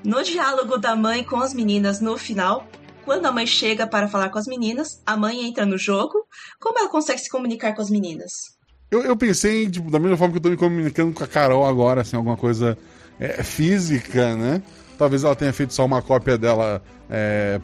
[0.04, 2.66] No diálogo da mãe com as meninas no final,
[3.04, 6.26] quando a mãe chega para falar com as meninas, a mãe entra no jogo.
[6.58, 8.56] Como ela consegue se comunicar com as meninas?
[8.90, 11.66] Eu, eu pensei, tipo, da mesma forma que eu tô me comunicando com a Carol
[11.66, 12.76] agora, assim, alguma coisa
[13.18, 14.62] é, física, né?
[14.98, 17.60] Talvez ela tenha feito só uma cópia dela é,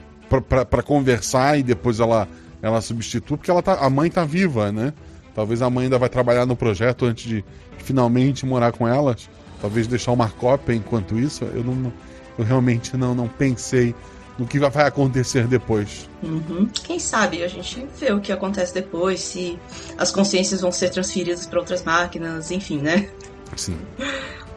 [0.69, 2.29] para conversar e depois ela,
[2.61, 4.93] ela substitui, porque ela tá, a mãe tá viva, né?
[5.35, 7.45] Talvez a mãe ainda vai trabalhar no projeto antes de
[7.79, 9.31] finalmente morar com elas.
[9.61, 11.45] Talvez deixar uma cópia enquanto isso.
[11.45, 11.93] Eu, não,
[12.37, 13.95] eu realmente não, não pensei
[14.38, 16.09] no que vai acontecer depois.
[16.23, 16.69] Uhum.
[16.85, 19.59] Quem sabe a gente vê o que acontece depois, se
[19.97, 23.09] as consciências vão ser transferidas para outras máquinas, enfim, né?
[23.57, 23.77] Sim.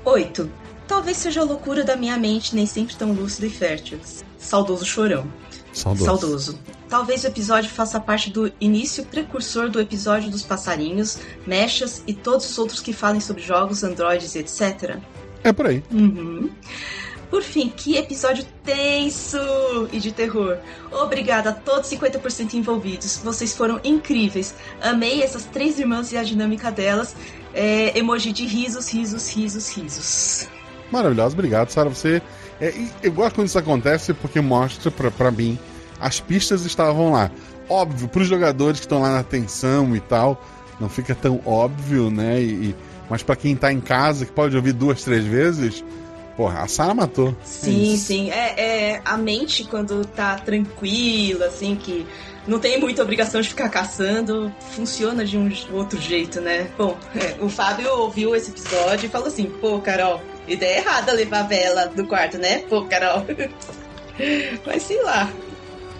[0.05, 0.49] Oito.
[0.91, 3.97] Talvez seja a loucura da minha mente nem sempre tão lúcida e fértil.
[4.37, 5.25] Saudoso chorão.
[5.71, 6.05] Saudoso.
[6.05, 6.59] Saudoso.
[6.89, 12.51] Talvez o episódio faça parte do início precursor do episódio dos passarinhos, mechas e todos
[12.51, 14.97] os outros que falem sobre jogos, androides, etc.
[15.45, 15.81] É por aí.
[15.93, 16.49] Uhum.
[17.29, 19.37] Por fim, que episódio tenso
[19.93, 20.57] e de terror.
[20.91, 23.15] Obrigada a todos 50% envolvidos.
[23.23, 24.53] Vocês foram incríveis.
[24.81, 27.15] Amei essas três irmãs e a dinâmica delas.
[27.53, 30.49] É, emoji de risos, risos, risos, risos.
[30.91, 31.89] Maravilhoso, obrigado, Sara.
[31.89, 32.21] Você
[32.59, 35.57] é, eu gosto quando isso acontece porque mostra para mim
[35.99, 37.31] as pistas estavam lá.
[37.67, 40.43] Óbvio, para os jogadores que estão lá na tensão e tal,
[40.79, 42.41] não fica tão óbvio, né?
[42.41, 42.75] E,
[43.09, 45.83] mas para quem tá em casa, que pode ouvir duas, três vezes,
[46.35, 47.35] porra, a Sara matou.
[47.43, 48.29] Sim, é sim.
[48.31, 52.05] É, é, a mente, quando tá tranquila, assim, que
[52.47, 56.67] não tem muita obrigação de ficar caçando, funciona de um outro jeito, né?
[56.77, 61.39] Bom, é, o Fábio ouviu esse episódio e falou assim: pô, Carol, Ideia errada levar
[61.39, 62.59] a vela no quarto, né?
[62.69, 63.25] Pô, Carol.
[64.65, 65.31] Mas sei lá.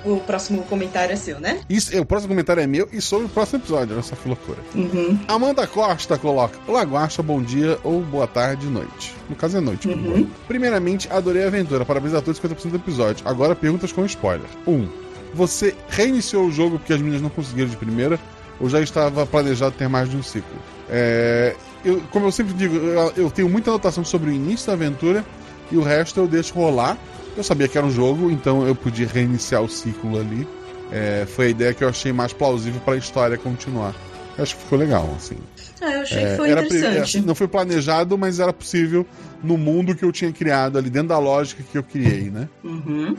[0.03, 1.61] O próximo comentário é seu, né?
[1.69, 4.57] Isso, o próximo comentário é meu e sobre o próximo episódio, essa loucura.
[4.73, 5.19] Uhum.
[5.27, 9.13] Amanda Costa coloca: Olá, Guaxa, bom dia ou boa tarde, noite.
[9.29, 9.87] No caso é noite.
[9.87, 10.27] Uhum.
[10.47, 11.85] Primeiramente, adorei a aventura.
[11.85, 13.27] Parabéns a todos 50% do episódio.
[13.27, 14.47] Agora, perguntas com spoiler.
[14.65, 14.73] 1.
[14.73, 14.89] Um,
[15.35, 18.19] você reiniciou o jogo porque as meninas não conseguiram de primeira
[18.59, 20.57] ou já estava planejado ter mais de um ciclo?
[20.89, 24.73] É, eu, como eu sempre digo, eu, eu tenho muita anotação sobre o início da
[24.73, 25.25] aventura
[25.71, 26.97] e o resto eu deixo rolar.
[27.35, 30.47] Eu sabia que era um jogo, então eu podia reiniciar o ciclo ali.
[30.91, 33.95] É, foi a ideia que eu achei mais plausível para a história continuar.
[34.37, 35.37] Eu acho que ficou legal, assim.
[35.81, 37.17] Ah, eu achei que É, foi era pre- interessante.
[37.17, 39.05] assim, não foi planejado, mas era possível
[39.41, 42.49] no mundo que eu tinha criado ali, dentro da lógica que eu criei, né?
[42.63, 43.15] Uhum.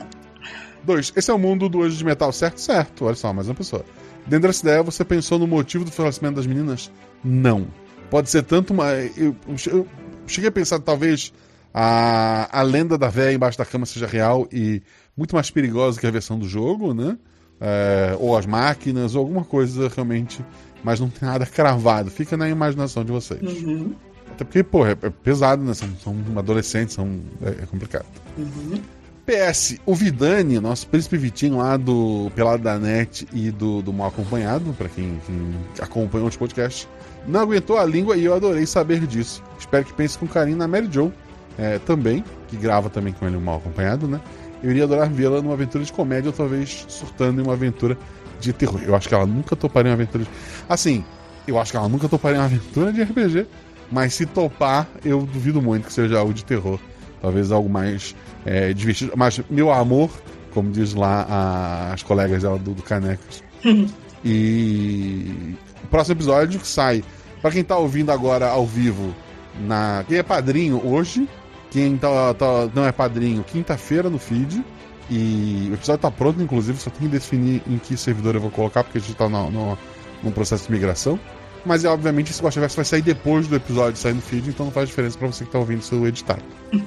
[0.83, 2.59] Dois, esse é o mundo do Hoje de Metal, certo?
[2.59, 3.83] Certo, olha só, mais uma pessoa.
[4.27, 6.91] Dentro dessa ideia, você pensou no motivo do falecimento das meninas?
[7.23, 7.67] Não.
[8.13, 8.91] Pode ser tanto uma.
[9.17, 9.87] Eu, eu
[10.27, 11.33] cheguei a pensar, talvez,
[11.73, 14.83] a, a lenda da véia embaixo da cama seja real e
[15.17, 17.17] muito mais perigosa que a versão do jogo, né?
[17.59, 20.45] É, ou as máquinas, ou alguma coisa realmente.
[20.83, 22.11] Mas não tem nada cravado.
[22.11, 23.41] Fica na imaginação de vocês.
[23.41, 23.95] Uhum.
[24.29, 25.73] Até porque, pô, é, é pesado, né?
[25.73, 28.05] São, são adolescentes, são, é, é complicado.
[28.37, 28.79] Uhum.
[29.25, 34.09] PS, o Vidani, nosso príncipe Vitinho lá do Pelado da Net e do, do Mal
[34.09, 36.87] Acompanhado, pra quem, quem acompanhou os podcasts,
[37.27, 39.43] não aguentou a língua e eu adorei saber disso.
[39.59, 41.11] Espero que pense com carinho na Mary Jo
[41.57, 44.19] é, também, que grava também com ele Mal Acompanhado, né?
[44.61, 47.97] Eu iria adorar vê-la numa aventura de comédia ou talvez surtando em uma aventura
[48.39, 48.81] de terror.
[48.85, 50.29] Eu acho que ela nunca toparia uma aventura de...
[50.69, 51.03] Assim,
[51.47, 53.45] eu acho que ela nunca toparia uma aventura de RPG,
[53.91, 56.79] mas se topar, eu duvido muito que seja algo de terror.
[57.21, 58.15] Talvez algo mais
[58.45, 59.13] é, divertido.
[59.15, 60.09] Mas meu amor,
[60.53, 63.43] como diz lá a- as colegas dela do, do Canecas.
[64.25, 67.03] e o próximo episódio sai.
[67.41, 69.13] Pra quem tá ouvindo agora ao vivo,
[69.59, 71.27] na quem é padrinho hoje,
[71.69, 74.63] quem tá, tá- não é padrinho, quinta-feira no feed.
[75.09, 78.49] E o episódio tá pronto, inclusive, só tem que definir em que servidor eu vou
[78.49, 79.77] colocar, porque a gente tá no, no,
[80.23, 81.19] num processo de migração.
[81.65, 84.73] Mas é obviamente esse Guaxaverso vai sair depois do episódio sair no feed, então não
[84.73, 86.41] faz diferença pra você que tá ouvindo seu editado.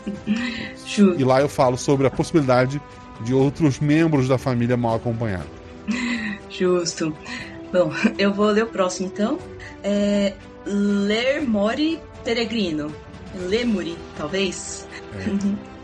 [1.18, 2.80] E lá eu falo sobre a possibilidade
[3.20, 5.48] de outros membros da família mal acompanhados.
[6.48, 7.14] Justo.
[7.72, 9.38] Bom, eu vou ler o próximo então.
[9.82, 12.92] É Ler Mori Peregrino.
[13.34, 14.88] Lemuri, talvez.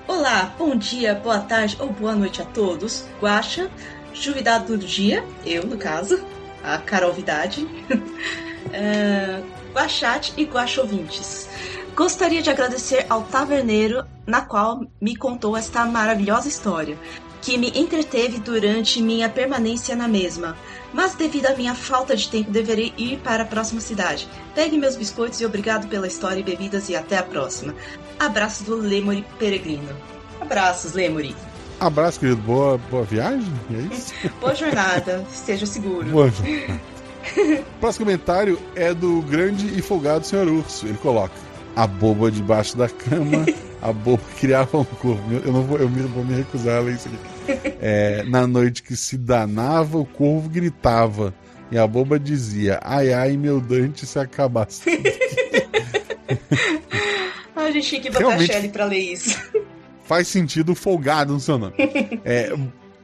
[0.08, 3.04] Olá, bom dia, boa tarde ou boa noite a todos.
[3.20, 3.70] Guaxa,
[4.14, 6.22] Juvidado do dia, eu no caso,
[6.62, 7.66] a Carol Vidade.
[8.72, 11.48] é, Guaxate e Guaxovintes.
[11.94, 16.96] Gostaria de agradecer ao taverneiro na qual me contou esta maravilhosa história,
[17.42, 20.56] que me entreteve durante minha permanência na mesma.
[20.94, 24.28] Mas devido à minha falta de tempo, deverei ir para a próxima cidade.
[24.54, 27.74] Pegue meus biscoitos e obrigado pela história e bebidas e até a próxima.
[28.18, 29.88] Abraço do Lemuri Peregrino.
[30.40, 31.34] Abraços, Lemuri.
[31.80, 32.40] Abraço, querido.
[32.42, 33.52] Boa, boa viagem.
[33.72, 34.12] É isso.
[34.40, 35.26] Boa jornada.
[35.32, 36.04] Esteja seguro.
[36.08, 36.80] Boa jornada.
[37.36, 40.46] O próximo comentário é do grande e folgado Sr.
[40.48, 40.86] Urso.
[40.86, 41.32] Ele coloca:
[41.74, 43.44] A boba debaixo da cama,
[43.80, 45.22] a boba criava um corvo.
[45.44, 47.16] Eu não vou, eu me- vou me recusar a ler isso aqui.
[47.80, 51.34] É, na noite que se danava, o corvo gritava.
[51.70, 54.82] E a boba dizia: Ai, ai, meu Dante se acabasse.
[57.54, 59.38] A gente tinha que botar Realmente- a Shelly pra ler isso.
[60.04, 61.74] Faz sentido folgado no seu nome.
[62.24, 62.52] É,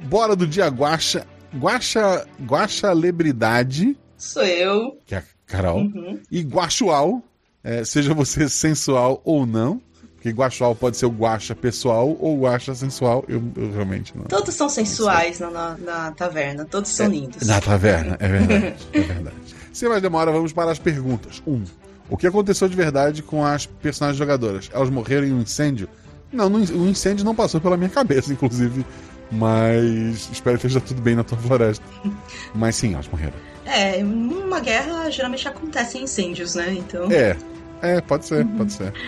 [0.04, 1.26] bora do dia Guaxa.
[1.56, 4.98] Guaxa, Guaxa Lebridade, Sou eu.
[5.06, 5.78] que é a Carol.
[5.78, 6.20] Uhum.
[6.30, 7.22] E guaxual,
[7.64, 9.80] é, seja você sensual ou não.
[10.28, 13.24] Porque guaxual pode ser o guaxa pessoal ou guaxa sensual.
[13.28, 14.24] Eu, eu realmente não.
[14.24, 16.64] Todos são sensuais na, na, na taverna.
[16.64, 17.46] Todos são lindos.
[17.46, 18.76] Na taverna, é verdade.
[18.92, 19.36] é verdade.
[19.72, 21.42] Sem mais demora, vamos para as perguntas.
[21.46, 21.62] Um,
[22.10, 24.68] o que aconteceu de verdade com as personagens jogadoras?
[24.72, 25.88] Elas morreram em um incêndio?
[26.32, 28.84] Não, o incêndio não passou pela minha cabeça, inclusive.
[29.30, 31.84] Mas espero que esteja tudo bem na tua floresta.
[32.54, 33.34] Mas sim, elas morreram.
[33.64, 36.72] É, uma guerra geralmente acontece em incêndios, né?
[36.72, 37.10] Então.
[37.10, 37.36] É,
[37.80, 38.92] é, pode ser, pode ser.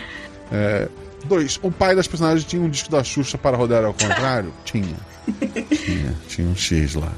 [0.53, 0.89] É,
[1.27, 4.53] dois, o pai das personagens tinha um disco da Xuxa para rodar ao contrário?
[4.65, 4.97] tinha.
[5.85, 7.13] Tinha, tinha um X lá.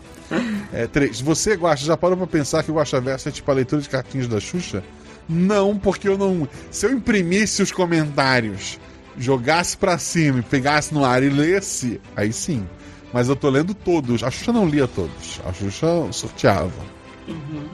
[0.72, 3.54] É, três, você, Guaxa, já parou pra pensar que o Guaxa Verso é tipo a
[3.54, 4.82] leitura de cartinhas da Xuxa?
[5.28, 6.48] Não, porque eu não.
[6.70, 8.78] Se eu imprimisse os comentários,
[9.16, 12.66] jogasse pra cima e pegasse no ar e lesse, aí sim.
[13.12, 14.22] Mas eu tô lendo todos.
[14.22, 15.40] A Xuxa não lia todos.
[15.44, 16.72] A Xuxa sorteava.
[17.28, 17.68] Uhum.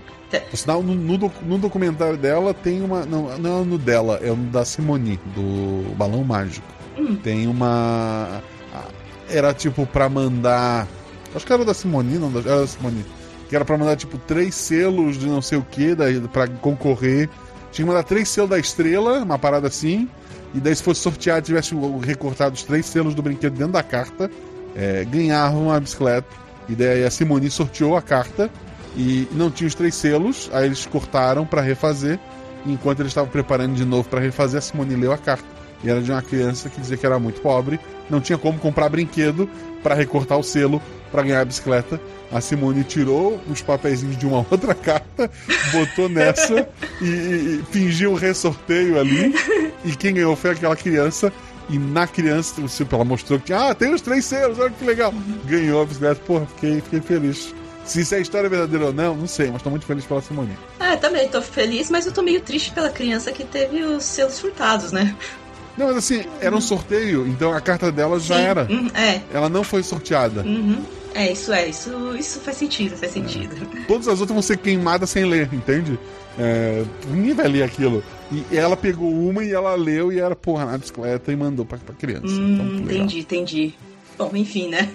[0.50, 3.06] Por sinal, no, no no documentário dela tem uma.
[3.06, 6.66] Não, não é no dela, é no da Simone, do Balão Mágico.
[6.98, 7.16] Hum.
[7.16, 8.42] Tem uma.
[9.30, 10.86] Era tipo pra mandar.
[11.34, 13.04] Acho que era da Simone, não, da- era da Simone.
[13.48, 15.96] Que era pra mandar tipo três selos de não sei o que,
[16.32, 17.28] pra concorrer.
[17.72, 20.08] Tinha que mandar três selos da estrela, uma parada assim.
[20.54, 24.30] E daí, se fosse sorteado, tivesse recortado os três selos do brinquedo dentro da carta,
[24.74, 26.26] é, ganhava uma bicicleta.
[26.68, 28.50] E daí a Simone sorteou a carta
[28.96, 32.18] e não tinha os três selos, aí eles cortaram pra refazer.
[32.66, 35.46] Enquanto eles estavam preparando de novo pra refazer, a Simone leu a carta.
[35.82, 37.78] E era de uma criança que dizia que era muito pobre,
[38.10, 39.48] não tinha como comprar brinquedo
[39.82, 42.00] pra recortar o selo, pra ganhar a bicicleta.
[42.30, 45.30] A Simone tirou os papeizinhos de uma outra carta,
[45.72, 46.68] botou nessa
[47.00, 49.34] e, e, fingiu um ressorteio ali.
[49.84, 51.32] E quem ganhou foi aquela criança.
[51.70, 55.12] E na criança, ela mostrou que, ah, tem os três selos, olha que legal.
[55.44, 57.54] Ganhou a bicicleta, porra, fiquei, fiquei feliz.
[57.88, 60.52] Se isso é história verdadeira ou não, não sei, mas tô muito feliz pela Simone.
[60.78, 64.04] Ah, eu também tô feliz, mas eu tô meio triste pela criança que teve os
[64.04, 65.16] selos furtados, né?
[65.76, 68.66] Não, mas assim, era um sorteio, então a carta dela já Sim, era.
[68.70, 69.20] uhum, é.
[69.32, 70.42] Ela não foi sorteada.
[70.42, 70.82] Uhum.
[71.14, 73.56] É, isso é, isso, isso faz sentido, faz sentido.
[73.86, 75.98] Todas as outras vão ser queimadas sem ler, entende?
[76.38, 78.04] É, ninguém vai ler aquilo.
[78.30, 81.78] E ela pegou uma e ela leu e era, porra, na bicicleta e mandou pra,
[81.78, 82.26] pra criança.
[82.26, 83.04] então, Hum, legal.
[83.04, 83.74] entendi, entendi.
[84.18, 84.88] Bom, enfim, né?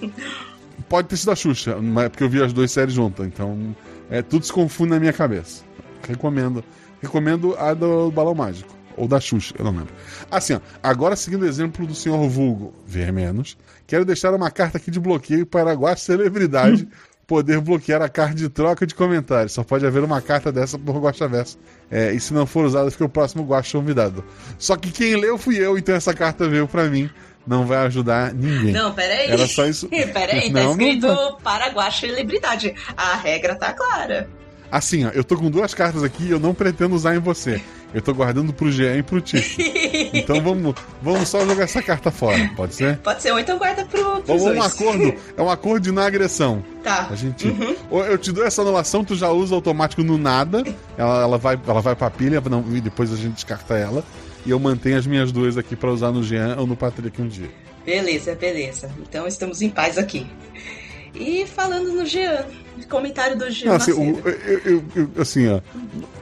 [0.94, 3.76] Pode ter sido a Xuxa, mas é porque eu vi as duas séries juntas, então
[4.12, 5.64] é, tudo se confunde na minha cabeça.
[6.08, 6.64] Recomendo.
[7.02, 8.72] Recomendo a do Balão Mágico.
[8.96, 9.91] Ou da Xuxa, eu não lembro.
[10.30, 14.78] Assim, ó, agora seguindo o exemplo do senhor Vulgo, ver menos, quero deixar uma carta
[14.78, 16.88] aqui de bloqueio para a Celebridade
[17.26, 19.54] poder bloquear a carta de troca de comentários.
[19.54, 21.58] Só pode haver uma carta dessa por Guaxa Verso.
[21.89, 24.24] É, e se não for usada, fica o próximo Guaxa convidado.
[24.60, 27.10] Só que quem leu fui eu, então essa carta veio pra mim.
[27.46, 28.72] Não vai ajudar ninguém.
[28.72, 29.30] Não, peraí.
[29.30, 29.88] Era só isso.
[30.14, 31.41] peraí, tá Não, não escrito vai.
[31.44, 32.74] Paraguai celebridade.
[32.96, 34.30] A regra tá clara.
[34.72, 37.62] Assim, ó, eu tô com duas cartas aqui e eu não pretendo usar em você.
[37.94, 39.62] Eu tô guardando pro Jean e pro Tico.
[40.14, 42.98] Então vamos, vamos só jogar essa carta fora, pode ser?
[42.98, 45.14] Pode ser, ou então guarda pro, pros Ou um acordo.
[45.38, 46.64] É um acordo de não agressão.
[46.84, 47.08] Tá.
[47.10, 47.48] A gente.
[47.89, 50.64] Ou eu te dou essa anulação, tu já usa automático no nada.
[50.98, 54.04] Ela, ela, vai, ela vai pra pilha não, e depois a gente descarta ela.
[54.46, 57.28] E eu mantenho as minhas duas aqui pra usar no Jean ou no Patrick um
[57.28, 57.50] dia.
[57.86, 58.89] Beleza, beleza.
[59.02, 60.28] Então estamos em paz aqui.
[61.16, 62.46] E falando no Jean,
[62.89, 65.62] comentário do Jean Não, assim, o- eu, eu- eu- assim, ó,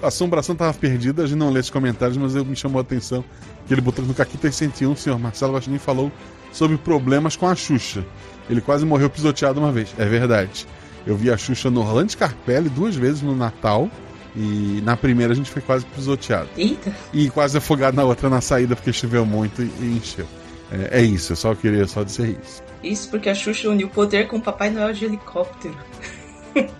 [0.04, 2.82] a assombração tava perdida, a gente não lê esses comentários, mas eu, me chamou a
[2.82, 3.24] atenção
[3.66, 6.12] que ele botou no Caquita 101, o senhor Marcelo Guaxinim falou
[6.52, 8.06] sobre problemas com a Xuxa.
[8.50, 10.68] Ele quase morreu pisoteado uma vez, é verdade.
[11.08, 13.90] Eu vi a Xuxa no Orlando Scarpelli duas vezes no Natal,
[14.36, 16.50] e na primeira a gente foi quase pisoteado.
[16.58, 16.96] Eita.
[17.14, 20.26] E quase afogado na outra na saída, porque choveu muito e, e encheu.
[20.72, 22.64] É, é isso, eu só queria só dizer isso.
[22.84, 25.76] Isso porque a Xuxa uniu poder com o Papai Noel de helicóptero.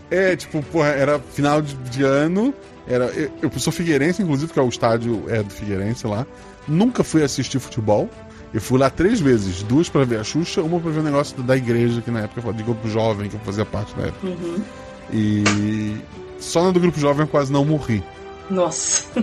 [0.10, 2.54] É, tipo, porra, era final de, de ano.
[2.86, 6.28] Era, eu, eu sou figueirense, inclusive, porque é o estádio é do Figueirense lá.
[6.68, 8.10] Nunca fui assistir futebol.
[8.54, 11.42] Eu fui lá três vezes, duas pra ver a Xuxa, uma pra ver o negócio
[11.42, 14.28] da igreja, que na época de grupo jovem, que eu fazia parte da época.
[14.28, 14.62] Uhum.
[15.14, 15.96] E
[16.42, 18.04] só na do grupo jovem eu quase não morri.
[18.50, 19.06] Nossa.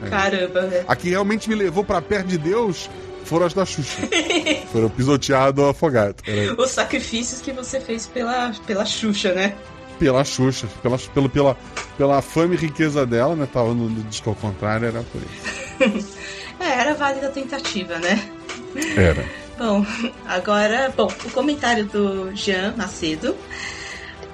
[0.00, 0.10] É.
[0.10, 0.84] Caramba, velho.
[0.86, 2.88] A que realmente me levou pra perto de Deus
[3.24, 4.00] foram as da Xuxa.
[4.70, 6.16] foram pisoteado ou afogado.
[6.24, 9.56] Era Os sacrifícios que você fez pela, pela Xuxa, né?
[9.98, 11.56] pela Xuxa, pela, pelo, pela,
[11.96, 13.48] pela fama e riqueza dela, né?
[13.52, 16.18] Tava no, no disco ao contrário, era por isso.
[16.60, 18.20] É, era válida a tentativa, né?
[18.96, 19.24] Era.
[19.56, 19.86] Bom,
[20.26, 23.36] agora, bom, o comentário do Jean Macedo.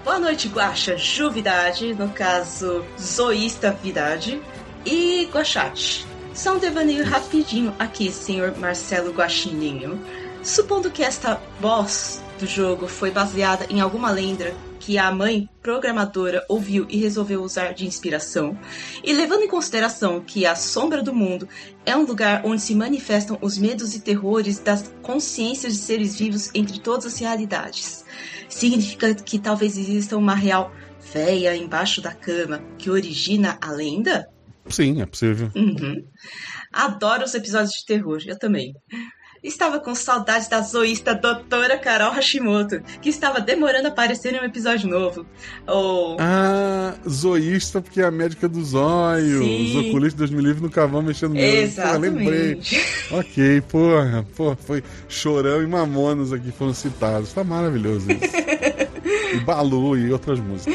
[0.05, 4.39] Boa noite, Guaxa Juvidade, no caso, Zoísta Vidade,
[4.85, 6.07] e Guaxate.
[6.35, 9.99] Só um devaneio rapidinho aqui, senhor Marcelo Guaxininho.
[10.43, 16.45] Supondo que esta boss do jogo foi baseada em alguma lenda que a mãe programadora
[16.51, 18.59] ouviu e resolveu usar de inspiração,
[19.03, 21.49] e levando em consideração que a Sombra do Mundo
[21.87, 26.51] é um lugar onde se manifestam os medos e terrores das consciências de seres vivos
[26.55, 28.05] entre todas as realidades,
[28.55, 30.73] significa que talvez exista uma real
[31.13, 34.27] véia embaixo da cama que origina a lenda?
[34.69, 35.51] Sim, é possível.
[35.55, 36.03] Uhum.
[36.73, 38.73] Adoro os episódios de terror, eu também.
[39.45, 44.45] Estava com saudades da zoísta doutora Carol Hashimoto, que estava demorando a aparecer em um
[44.45, 45.27] episódio novo.
[45.67, 46.17] Ou.
[46.19, 49.45] Ah, zoísta, porque é a médica dos olhos.
[49.45, 51.41] Os oculistas me livre nunca vão mexendo no.
[51.41, 52.15] Exatamente.
[52.15, 52.61] Porra, lembrei.
[53.13, 57.31] ok, porra, porra, foi Chorão e Mamonas aqui foram citados.
[57.35, 58.35] Tá maravilhoso isso.
[59.37, 60.75] e Balu e outras músicas.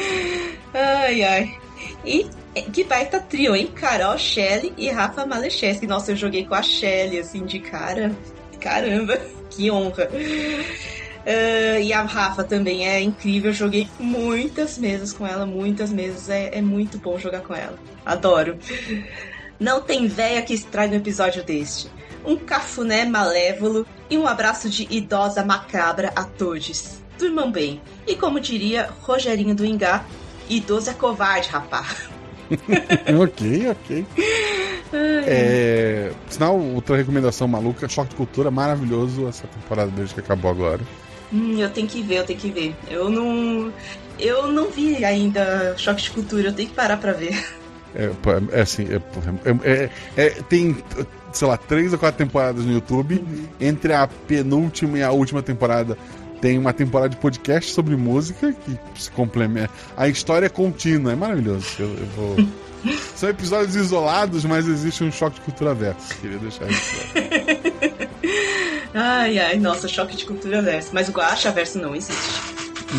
[0.72, 1.58] Ai, ai.
[2.04, 2.28] E
[2.72, 3.68] que baita trio, hein?
[3.74, 5.88] Carol, Shelly e Rafa Malecheski.
[5.88, 8.14] Nossa, eu joguei com a Shelly, assim, de cara.
[8.60, 9.18] Caramba,
[9.50, 10.08] que honra.
[11.26, 13.52] Ah, e a Rafa também é incrível.
[13.52, 16.28] Joguei muitas mesas com ela, muitas mesas.
[16.28, 17.78] É, é muito bom jogar com ela.
[18.04, 18.58] Adoro.
[19.58, 21.90] Não tem véia que estrague um episódio deste.
[22.24, 26.98] Um cafuné malévolo e um abraço de idosa macabra a todos.
[27.18, 27.80] Durmam bem.
[28.06, 30.04] E como diria Rogerinho do Ingá,
[30.48, 31.86] idoso é covarde, rapá.
[33.22, 34.06] ok, ok.
[34.92, 40.80] É, sinal, outra recomendação maluca, Choque de Cultura, maravilhoso essa temporada deles que acabou agora.
[41.32, 42.74] Hum, eu tenho que ver, eu tenho que ver.
[42.88, 43.72] Eu não.
[44.18, 47.38] Eu não vi ainda Choque de Cultura, eu tenho que parar pra ver.
[47.92, 49.00] É, pô, é assim, é,
[49.50, 50.76] é- é- é- tem,
[51.32, 53.20] sei lá, três ou quatro temporadas no YouTube.
[53.60, 55.98] Entre a penúltima e a última temporada
[56.40, 59.70] Tem uma temporada de podcast sobre música que se complementa.
[59.96, 61.66] A história é contínua, é maravilhoso.
[61.78, 62.36] Eu, eu vou.
[63.14, 66.14] São episódios isolados, mas existe um choque de cultura versa.
[66.14, 66.90] Queria deixar isso.
[68.92, 70.90] Ai, ai, nossa, choque de cultura verso.
[70.92, 72.40] Mas o Guacha verso não existe.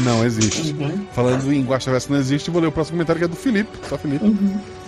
[0.05, 0.73] Não existe.
[0.73, 1.05] Uhum.
[1.13, 3.69] Falando em Guaxa Verso não existe, vou ler o próximo comentário que é do Felipe.
[3.87, 4.25] Só Felipe.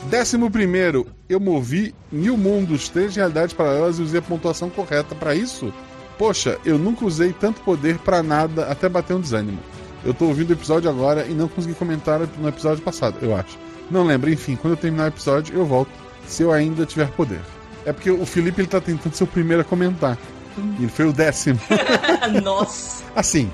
[0.10, 5.36] Décimo primeiro, eu movi mil mundos, três realidades paralelas e usei a pontuação correta pra
[5.36, 5.74] isso?
[6.18, 9.59] Poxa, eu nunca usei tanto poder pra nada até bater um desânimo.
[10.05, 13.57] Eu tô ouvindo o episódio agora e não consegui comentar no episódio passado, eu acho.
[13.89, 15.91] Não lembro, enfim, quando eu terminar o episódio, eu volto,
[16.28, 17.41] se eu ainda tiver poder.
[17.86, 20.18] É porque o Felipe ele tá tentando ser o primeiro a comentar.
[20.57, 21.59] E ele foi o décimo.
[22.43, 23.03] Nossa.
[23.16, 23.49] Assim,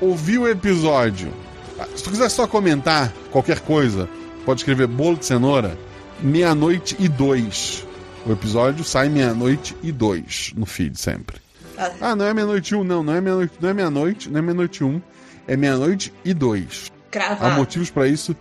[0.00, 1.32] ouvi o episódio.
[1.94, 4.08] Se tu quiser só comentar qualquer coisa,
[4.44, 5.76] pode escrever bolo de cenoura,
[6.20, 7.86] meia-noite e dois.
[8.26, 11.43] O episódio sai meia-noite e dois no feed sempre.
[12.00, 14.84] Ah, não é meia-noite um, não, não é meia-noite, não é meia-noite, não é meia-noite
[14.84, 15.00] um,
[15.46, 16.92] é meia-noite e dois.
[17.08, 17.56] Há Cravar.
[17.56, 18.34] motivos pra isso.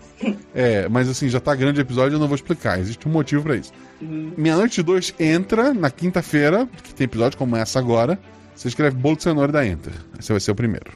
[0.55, 2.79] É, mas assim, já tá grande o episódio, eu não vou explicar.
[2.79, 3.71] Existe um motivo pra isso.
[4.01, 8.19] Meia-noite e dois entra na quinta-feira, que tem episódio como essa agora.
[8.55, 9.93] Você escreve bolo de cenoura e dá enter.
[10.19, 10.91] Esse vai ser o primeiro.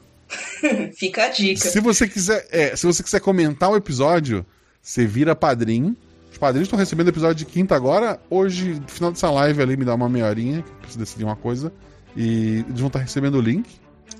[0.95, 1.69] Fica a dica.
[1.69, 4.45] Se você quiser, é, se você quiser comentar o episódio,
[4.81, 5.95] você vira padrinho.
[6.31, 8.19] Os padrinhos estão recebendo o episódio de quinta agora.
[8.29, 11.23] Hoje, no final dessa live ali, me dá uma meia horinha, que eu preciso decidir
[11.23, 11.71] uma coisa.
[12.17, 13.69] E eles vão estar recebendo o link.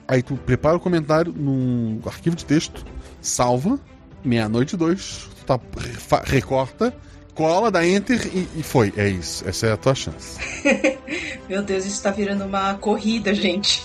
[0.08, 2.86] Aí tu prepara o comentário num arquivo de texto,
[3.22, 3.78] salva,
[4.24, 5.60] meia-noite dois, tu tá,
[6.24, 6.94] recorta,
[7.34, 8.94] cola, dá enter e, e foi.
[8.96, 9.48] É isso.
[9.48, 10.38] Essa é a tua chance.
[11.50, 13.84] Meu Deus, isso tá virando uma corrida, gente.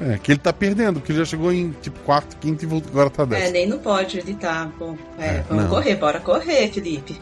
[0.00, 3.10] É, que ele tá perdendo, porque ele já chegou em tipo quarto, quinto e agora
[3.10, 3.52] tá É, décimo.
[3.52, 4.70] nem no pódio ele tá.
[4.78, 5.70] Bom, é, É, vamos não.
[5.70, 7.18] correr, bora correr, Felipe.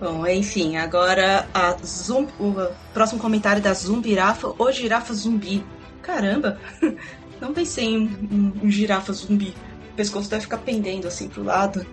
[0.00, 2.54] Bom, enfim, agora a zum, o
[2.92, 5.64] próximo comentário da Zumbirafa ou Girafa Zumbi.
[6.02, 6.58] Caramba,
[7.40, 7.98] não pensei em
[8.30, 9.54] um, um girafa zumbi.
[9.92, 11.84] O pescoço deve ficar pendendo assim pro lado.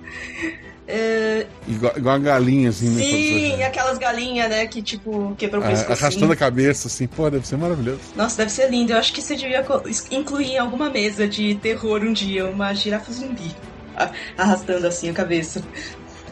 [0.86, 3.02] É, Igual, igual a galinha, assim, né?
[3.04, 6.04] sim, aquelas galinhas, né, que tipo quebrou o Ah, pescoço.
[6.04, 8.02] arrastando a cabeça, assim, pô, deve ser maravilhoso.
[8.18, 8.92] Nossa, deve ser lindo.
[8.92, 9.66] Eu acho que você devia
[10.12, 13.56] incluir em alguma mesa de terror um dia uma girafa zumbi.
[13.96, 15.64] a- Arrastando assim a cabeça.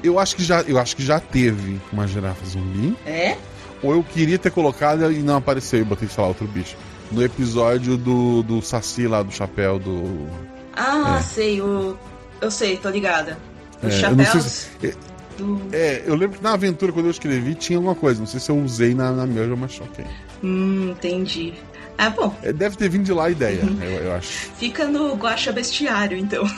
[0.03, 2.95] Eu acho que já, eu acho que já teve uma girafa zumbi.
[3.05, 3.37] É?
[3.83, 6.75] Ou eu queria ter colocado e não apareceu e botei, sei lá, outro bicho.
[7.11, 10.27] No episódio do, do Saci lá, do chapéu do.
[10.75, 11.21] Ah, É.
[11.23, 11.97] sei, o.
[12.39, 13.37] Eu sei, tô ligada.
[13.83, 14.97] Os É, eu não sei chapéus se-
[15.37, 15.61] do.
[15.71, 18.19] É, eu lembro que na aventura, quando eu escrevi, tinha alguma coisa.
[18.19, 20.05] Não sei se eu usei na, na minha, mas ok.
[20.43, 21.53] Hum, entendi.
[21.97, 23.77] Ah, bom, É, deve ter vindo de lá a ideia, Uhum.
[23.83, 24.49] eu, eu acho.
[24.57, 26.49] fica no Guacha Bestiário, então.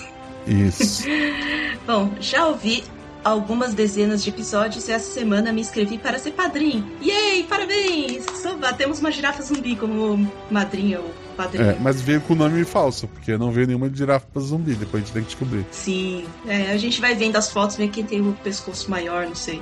[0.48, 1.04] Isso.
[1.88, 2.84] Bom, já ouvi
[3.24, 6.86] algumas dezenas de episódios e essa semana me inscrevi para ser padrinho.
[7.02, 8.26] Yay, parabéns!
[8.42, 11.70] Só batemos uma girafa zumbi como madrinha ou padrinho.
[11.70, 15.06] É, mas veio com o nome falso, porque não veio nenhuma girafa zumbi, depois a
[15.06, 15.66] gente tem que descobrir.
[15.72, 19.36] Sim, é, a gente vai vendo as fotos, ver quem tem o pescoço maior, não
[19.36, 19.62] sei.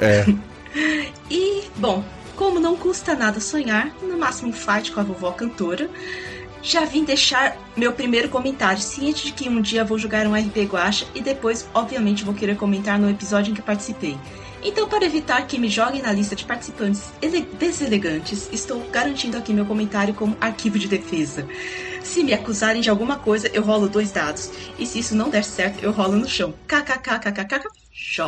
[0.00, 0.24] É.
[1.30, 2.04] E, bom,
[2.36, 5.88] como não custa nada sonhar, no máximo um fight com a vovó cantora,
[6.66, 10.64] já vim deixar meu primeiro comentário, ciente de que um dia vou jogar um RP
[10.64, 14.18] Guacha e depois, obviamente, vou querer comentar no episódio em que participei.
[14.64, 19.52] Então, para evitar que me joguem na lista de participantes ele- deselegantes, estou garantindo aqui
[19.54, 21.46] meu comentário como arquivo de defesa.
[22.02, 24.50] Se me acusarem de alguma coisa, eu rolo dois dados.
[24.78, 26.52] E se isso não der certo, eu rolo no chão.
[26.66, 28.22] KKKKKJ.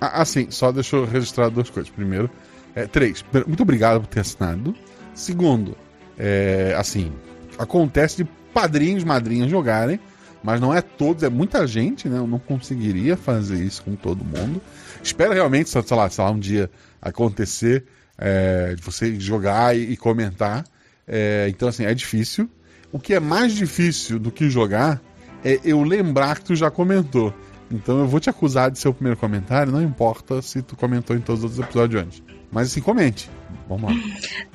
[0.00, 1.90] Ah, Assim, só deixa eu registrar duas coisas.
[1.90, 2.28] Primeiro,
[2.74, 4.74] é, três, muito obrigado por ter assinado.
[5.14, 5.76] Segundo,
[6.18, 7.12] é, assim,
[7.60, 10.00] acontece de padrinhos, madrinhas jogarem,
[10.42, 12.18] mas não é todos, é muita gente, né?
[12.18, 14.60] Eu não conseguiria fazer isso com todo mundo.
[15.02, 17.84] Espero realmente, sei lá, sei lá um dia acontecer
[18.16, 20.64] é, de você jogar e, e comentar.
[21.06, 22.48] É, então, assim, é difícil.
[22.90, 25.00] O que é mais difícil do que jogar
[25.44, 27.34] é eu lembrar que tu já comentou.
[27.70, 31.14] Então eu vou te acusar de ser o primeiro comentário, não importa se tu comentou
[31.14, 32.22] em todos os outros episódios antes.
[32.50, 33.30] Mas assim, comente.
[33.68, 33.96] Vamos lá.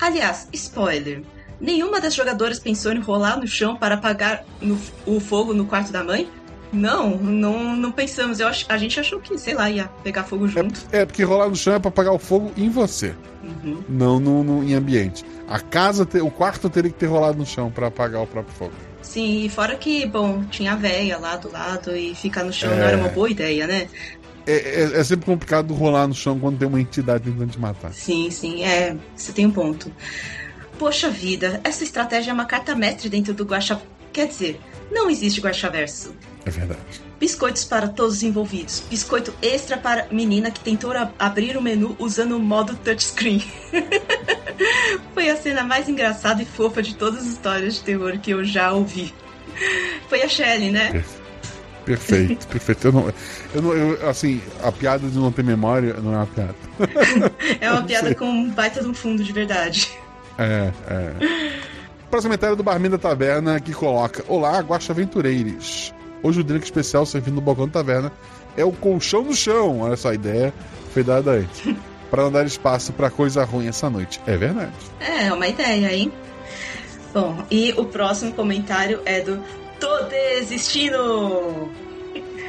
[0.01, 1.23] Aliás, spoiler.
[1.59, 5.91] Nenhuma das jogadoras pensou em rolar no chão para apagar no- o fogo no quarto
[5.91, 6.27] da mãe?
[6.73, 8.39] Não, não, não pensamos.
[8.39, 10.81] Eu ach- a gente achou que, sei lá, ia pegar fogo junto.
[10.91, 13.81] É porque rolar no chão é pra apagar o fogo em você, Uhum.
[13.87, 15.23] não no, no- em ambiente.
[15.47, 18.53] A casa, te- o quarto teria que ter rolado no chão pra apagar o próprio
[18.55, 18.73] fogo.
[19.01, 22.71] Sim, e fora que, bom, tinha a véia lá do lado e ficar no chão
[22.73, 22.75] É.
[22.75, 23.87] não era uma boa ideia, né?
[24.47, 27.93] É, é- é sempre complicado rolar no chão quando tem uma entidade tentando te matar.
[27.93, 29.91] Sim, sim, é, você tem um ponto.
[30.77, 33.81] Poxa vida, essa estratégia é uma carta mestre dentro do Guaxa.
[34.11, 34.59] Quer dizer,
[34.91, 36.13] não existe Guaxaverso.
[36.45, 36.79] É verdade.
[37.19, 38.83] Biscoitos para todos os envolvidos.
[38.89, 43.43] Biscoito extra para menina que tentou abrir o menu usando o modo touchscreen.
[45.13, 48.43] Foi a cena mais engraçada e fofa de todas as histórias de terror que eu
[48.43, 49.13] já ouvi.
[50.07, 51.03] Foi a Shelley, né?
[51.85, 52.87] Perfeito, perfeito.
[52.87, 53.13] Eu não,
[53.53, 56.55] eu não, eu, assim, a piada de não ter memória não é uma piada.
[57.61, 59.89] É uma piada com um baita de um fundo de verdade.
[60.37, 61.55] É, é.
[62.09, 65.93] Próximo comentário do Barman da Taverna que coloca: Olá, Guaxa Aventureiros.
[66.23, 68.11] Hoje o drink especial servindo no balcão da taverna
[68.57, 69.81] é o colchão no chão.
[69.81, 70.53] Olha só, a ideia
[70.91, 71.75] foi dada antes.
[72.09, 74.21] Para não dar espaço para coisa ruim essa noite.
[74.25, 74.71] É verdade.
[74.99, 76.11] É, é uma ideia, hein?
[77.13, 79.41] Bom, e o próximo comentário é do
[79.79, 81.69] Tô Desistindo!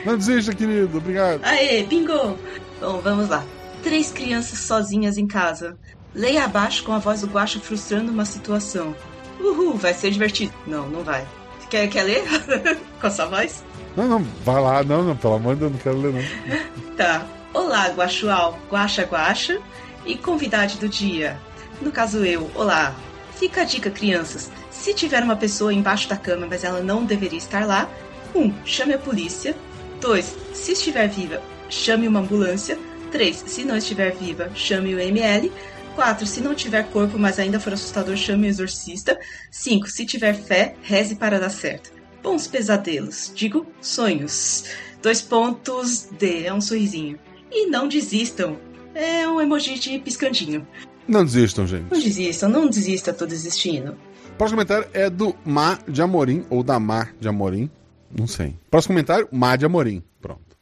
[0.04, 0.98] Não desista, querido.
[0.98, 1.40] Obrigado.
[1.42, 2.38] Aê, bingo!
[2.80, 3.44] Bom, vamos lá.
[3.82, 5.76] Três crianças sozinhas em casa.
[6.16, 8.96] Leia abaixo com a voz do Guaxa frustrando uma situação.
[9.38, 10.52] Uhul, vai ser divertido.
[10.66, 11.26] Não, não vai.
[11.68, 12.24] Quer, quer ler?
[12.98, 13.62] com a sua voz?
[13.94, 14.82] Não, não, vai lá.
[14.82, 16.56] Não, não, pelo amor de Deus, não quero ler, não.
[16.96, 17.26] Tá.
[17.52, 19.60] Olá, Guaxual, Guaxa Guaxa
[20.06, 21.38] e convidade do dia.
[21.82, 22.94] No caso eu, olá.
[23.34, 24.50] Fica a dica, crianças.
[24.70, 27.90] Se tiver uma pessoa embaixo da cama, mas ela não deveria estar lá,
[28.34, 28.40] 1.
[28.40, 29.54] Um, chame a polícia.
[30.00, 30.36] 2.
[30.54, 32.78] Se estiver viva, chame uma ambulância.
[33.12, 33.44] 3.
[33.46, 35.52] Se não estiver viva, chame o ML.
[35.96, 36.26] 4.
[36.26, 39.18] Se não tiver corpo, mas ainda for assustador, chame o exorcista.
[39.50, 39.88] 5.
[39.88, 41.90] Se tiver fé, reze para dar certo.
[42.22, 43.32] Bons pesadelos.
[43.34, 44.64] Digo, sonhos.
[45.02, 46.44] Dois pontos D.
[46.44, 47.18] É um sorrisinho.
[47.50, 48.58] E não desistam.
[48.94, 50.66] É um emoji de piscandinho.
[51.08, 51.90] Não desistam, gente.
[51.90, 53.96] Não desistam, não desista, tô desistindo.
[54.36, 57.70] Próximo comentário é do Mar de Amorim, ou da Mar de Amorim.
[58.10, 58.54] Não sei.
[58.70, 60.02] Próximo comentário, Mar de Amorim.
[60.20, 60.56] Pronto.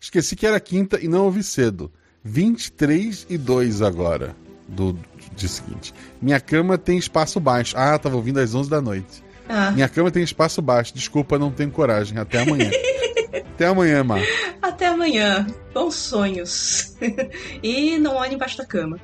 [0.00, 1.90] Esqueci que era quinta e não ouvi cedo.
[2.24, 4.36] 23 e 2 agora.
[4.68, 5.00] Do, do
[5.34, 5.94] dia seguinte.
[6.20, 7.74] Minha cama tem espaço baixo.
[7.76, 9.24] Ah, tava ouvindo às 11 da noite.
[9.48, 9.70] Ah.
[9.70, 10.94] Minha cama tem espaço baixo.
[10.94, 12.18] Desculpa, não tenho coragem.
[12.18, 12.70] Até amanhã.
[13.54, 14.20] Até amanhã, Mar.
[14.62, 15.46] Até amanhã.
[15.74, 16.96] Bons sonhos.
[17.62, 19.00] e não olhe embaixo da cama.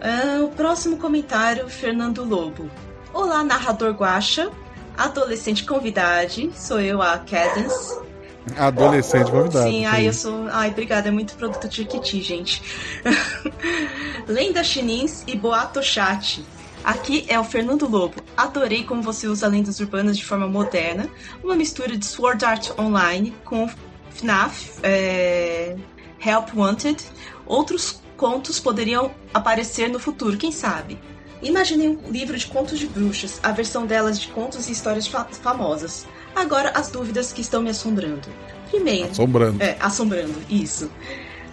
[0.00, 2.70] Ah, o próximo comentário, Fernando Lobo.
[3.12, 4.50] Olá, narrador Guacha.
[4.96, 6.50] Adolescente convidade.
[6.54, 8.09] Sou eu, a Cadence.
[8.56, 9.70] Adolescente convidado.
[9.70, 10.48] Sim, ai, eu sou.
[10.50, 12.62] Ai, obrigada, é muito produto de Kiti, gente.
[14.26, 16.44] Lenda Chinins e Boato Chat.
[16.82, 18.14] Aqui é o Fernando Lobo.
[18.36, 21.08] Adorei como você usa lendas urbanas de forma moderna,
[21.44, 23.68] uma mistura de Sword Art Online com
[24.10, 25.76] FNAF, é,
[26.24, 27.04] Help Wanted.
[27.46, 30.98] Outros contos poderiam aparecer no futuro, quem sabe?
[31.42, 35.24] Imaginei um livro de contos de bruxas, a versão delas de contos e histórias fa
[35.24, 36.06] famosas.
[36.34, 38.28] Agora as dúvidas que estão me assombrando.
[38.70, 39.10] Primeiro.
[39.10, 39.62] Assombrando.
[39.62, 40.90] É, assombrando, isso.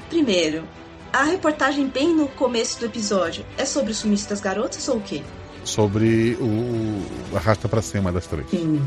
[0.09, 0.63] Primeiro,
[1.11, 5.01] a reportagem bem no começo do episódio é sobre o sumiço das garotas ou o
[5.01, 5.23] quê?
[5.63, 8.45] Sobre o, Arrasta pra cima das três.
[8.53, 8.81] Hum.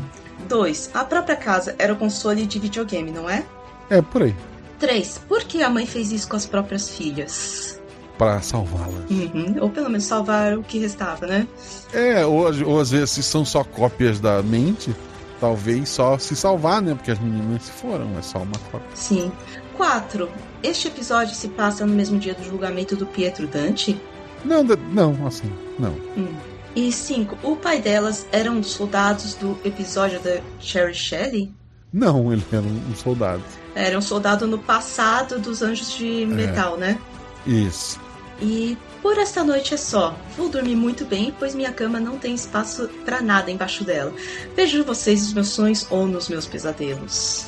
[0.47, 3.45] Dois, a própria casa era o console de videogame, não é?
[3.89, 4.35] É, por aí.
[4.79, 7.79] Três, por que a mãe fez isso com as próprias filhas?
[8.17, 9.09] Pra salvá-las.
[9.09, 9.57] Uhum.
[9.61, 11.47] Ou pelo menos salvar o que restava, né?
[11.93, 14.95] É, ou, ou às vezes se são só cópias da mente,
[15.41, 16.93] talvez só se salvar, né?
[16.93, 18.87] Porque as meninas se foram, é só uma cópia.
[18.93, 19.31] Sim.
[19.75, 20.29] 4.
[20.61, 23.99] Este episódio se passa no mesmo dia do julgamento do Pietro Dante?
[24.45, 25.93] Não, não, assim, não.
[26.15, 26.33] Hum.
[26.75, 27.37] E 5.
[27.43, 31.51] O pai delas era um dos soldados do episódio da Cherry Shelley?
[31.91, 33.43] Não, ele era um um soldado.
[33.75, 36.97] Era um soldado no passado dos Anjos de Metal, né?
[37.45, 37.99] Isso.
[38.41, 40.15] E por esta noite é só.
[40.37, 44.13] Vou dormir muito bem, pois minha cama não tem espaço pra nada embaixo dela.
[44.55, 47.47] Vejo vocês nos meus sonhos ou nos meus pesadelos.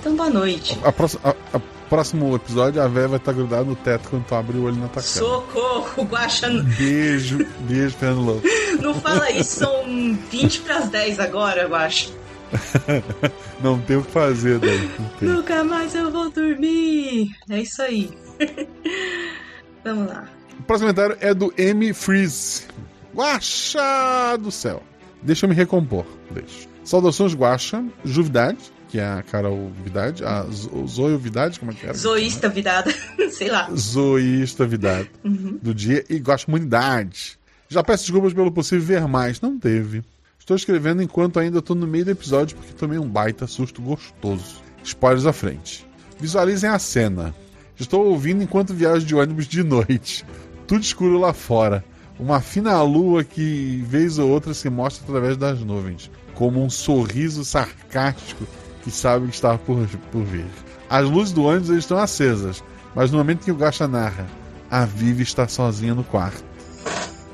[0.00, 0.78] Então, boa noite.
[0.82, 4.34] A próxima, a, a próximo episódio, a véia vai estar grudada no teto quando tu
[4.34, 5.02] abre o olho na tua.
[5.02, 6.48] Socorro, Guaxa.
[6.78, 8.42] Beijo, beijo, Fernando Lobo.
[8.80, 9.84] Não fala isso, são
[10.30, 12.10] 20 pras 10 agora, Guaxa.
[13.62, 14.58] Não tem o que fazer.
[14.98, 15.28] Não tem.
[15.28, 17.30] Nunca mais eu vou dormir.
[17.48, 18.10] É isso aí.
[19.84, 20.41] Vamos lá.
[20.58, 21.92] O próximo comentário é do M.
[21.92, 22.62] Freeze.
[23.14, 24.82] Guaxa do céu.
[25.22, 26.04] Deixa eu me recompor.
[26.30, 26.68] Deixa.
[26.84, 27.84] Saudações, Guaxa.
[28.04, 30.24] Juvidade, que é a Carol Vidade.
[30.24, 31.94] A Zo- Zoe Vidade, como é que era?
[31.94, 32.92] Zoísta vidada.
[33.30, 33.68] Sei lá.
[33.74, 35.10] Zoísta Vidade.
[35.24, 35.58] Uhum.
[35.62, 37.38] Do dia e Guaxa Humanidade.
[37.68, 39.40] Já peço desculpas pelo possível ver mais.
[39.40, 40.02] Não teve.
[40.38, 44.60] Estou escrevendo enquanto ainda estou no meio do episódio porque tomei um baita susto gostoso.
[44.82, 45.86] Spoilers à frente.
[46.18, 47.32] Visualizem a cena.
[47.82, 50.24] Estou ouvindo enquanto viajo de ônibus de noite.
[50.68, 51.84] Tudo escuro lá fora.
[52.16, 57.44] Uma fina lua que, vez ou outra, se mostra através das nuvens, como um sorriso
[57.44, 58.46] sarcástico
[58.84, 60.46] que sabe que está por, por vir.
[60.88, 62.62] As luzes do ônibus estão acesas,
[62.94, 64.28] mas no momento que o Gacha narra,
[64.70, 66.44] a Vivi está sozinha no quarto.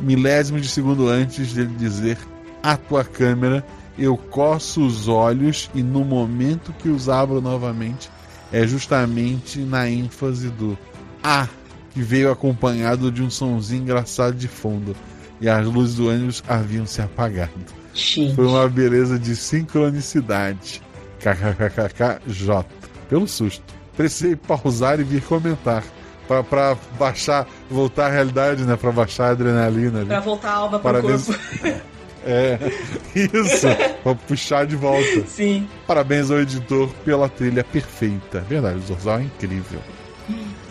[0.00, 2.16] Milésimo de segundo antes dele dizer
[2.62, 3.62] a tua câmera,
[3.98, 8.08] eu coço os olhos e no momento que os abro novamente
[8.52, 10.76] é justamente na ênfase do
[11.22, 11.46] ah
[11.92, 14.94] que veio acompanhado de um sonzinho engraçado de fundo.
[15.40, 17.52] E as luzes do ônibus haviam se apagado.
[17.94, 18.34] Gente.
[18.34, 20.82] Foi uma beleza de sincronicidade.
[21.20, 22.64] KKKKJ.
[23.08, 23.62] Pelo susto.
[23.96, 25.82] Precisei pausar e vir comentar.
[26.26, 28.76] Pra, pra baixar, voltar à realidade, né?
[28.76, 30.00] Pra baixar a adrenalina.
[30.00, 30.08] ali.
[30.08, 31.26] Pra voltar a alma pro Parabéns.
[31.26, 31.80] corpo.
[32.24, 32.58] É,
[33.14, 33.66] isso.
[34.02, 35.24] pra puxar de volta.
[35.26, 35.68] Sim.
[35.86, 38.40] Parabéns ao editor pela trilha perfeita.
[38.48, 39.80] Verdade, o Zorzal é incrível.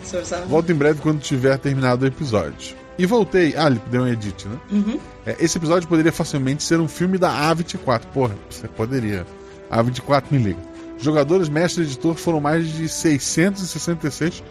[0.06, 0.46] Zorzal.
[0.46, 2.76] Volto em breve quando tiver terminado o episódio.
[2.98, 3.54] E voltei.
[3.56, 4.58] Ah, ele deu um edit, né?
[4.72, 4.98] Uhum.
[5.24, 8.00] É, esse episódio poderia facilmente ser um filme da A24.
[8.12, 9.24] Porra, você poderia.
[9.70, 10.58] A A24 me liga.
[10.98, 14.42] Jogadores, mestre e editor foram mais de 666%.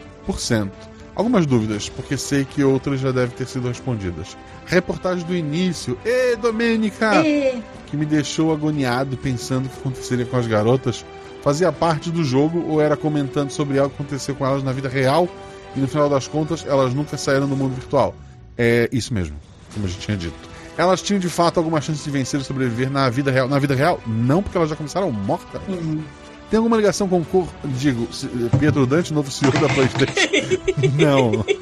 [1.17, 4.37] Algumas dúvidas, porque sei que outras já devem ter sido respondidas.
[4.67, 5.97] Reportagem do início.
[6.05, 7.09] Ê, Domênica!
[7.87, 11.03] Que me deixou agoniado pensando o que aconteceria com as garotas.
[11.41, 14.87] Fazia parte do jogo ou era comentando sobre algo que aconteceu com elas na vida
[14.87, 15.27] real
[15.75, 18.13] e no final das contas elas nunca saíram do mundo virtual.
[18.55, 19.35] É isso mesmo,
[19.73, 20.35] como a gente tinha dito.
[20.77, 23.47] Elas tinham de fato alguma chance de vencer e sobreviver na vida real.
[23.47, 25.59] Na vida real, não porque elas já começaram mortas.
[25.67, 26.03] Uhum.
[26.49, 27.47] Tem alguma ligação com o cor...
[27.65, 28.07] Digo,
[28.57, 30.13] Pietro Dante, novo CEO da PlayStation?
[30.97, 31.45] não.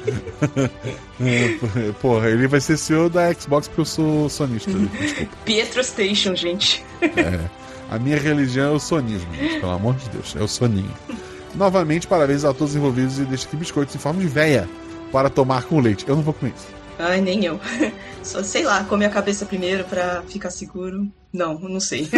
[1.18, 4.70] É, Porra, ele vai ser CEO da Xbox porque eu sou sonista.
[4.70, 5.36] Desculpa.
[5.46, 6.84] Pietro Station, gente.
[7.00, 7.40] É.
[7.90, 10.36] A minha religião é o sonismo, gente, pelo amor de Deus.
[10.36, 10.90] É o soninho.
[11.54, 14.68] Novamente, parabéns a todos os envolvidos e deixa aqui biscoitos em forma de véia
[15.10, 16.04] para tomar com leite.
[16.06, 16.75] Eu não vou comer isso.
[16.98, 17.60] Ai, nem eu.
[18.22, 21.10] Só sei lá, comer a cabeça primeiro pra ficar seguro.
[21.32, 22.08] Não, não sei.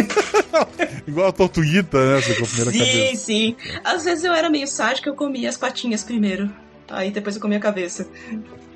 [1.05, 2.21] Igual a tortuguita, né?
[2.21, 3.25] Você com a primeira sim, cabeça.
[3.25, 3.55] sim.
[3.83, 6.49] Às vezes eu era meio sádica, eu comia as patinhas primeiro.
[6.89, 8.07] Aí depois eu comia a cabeça.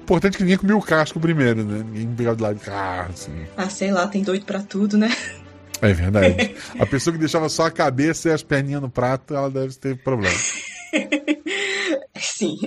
[0.02, 1.84] Importante que ninguém comia o casco primeiro, né?
[1.84, 3.46] Ninguém pegava de lado de ah, assim.
[3.56, 5.10] Ah, sei lá, tem doido pra tudo, né?
[5.82, 6.56] É verdade.
[6.80, 9.98] A pessoa que deixava só a cabeça e as perninhas no prato, ela deve ter
[9.98, 10.36] problema.
[12.16, 12.58] Sim.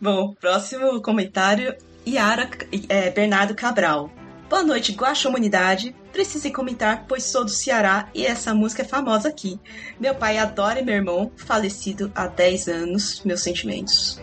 [0.00, 1.74] Bom, próximo comentário.
[2.06, 2.50] Yara
[2.88, 4.10] é, Bernardo Cabral.
[4.48, 5.94] Boa noite, Guaxa Humanidade.
[6.12, 9.58] Precisei comentar, pois sou do Ceará e essa música é famosa aqui.
[9.98, 14.20] Meu pai adora e meu irmão, falecido há 10 anos, meus sentimentos.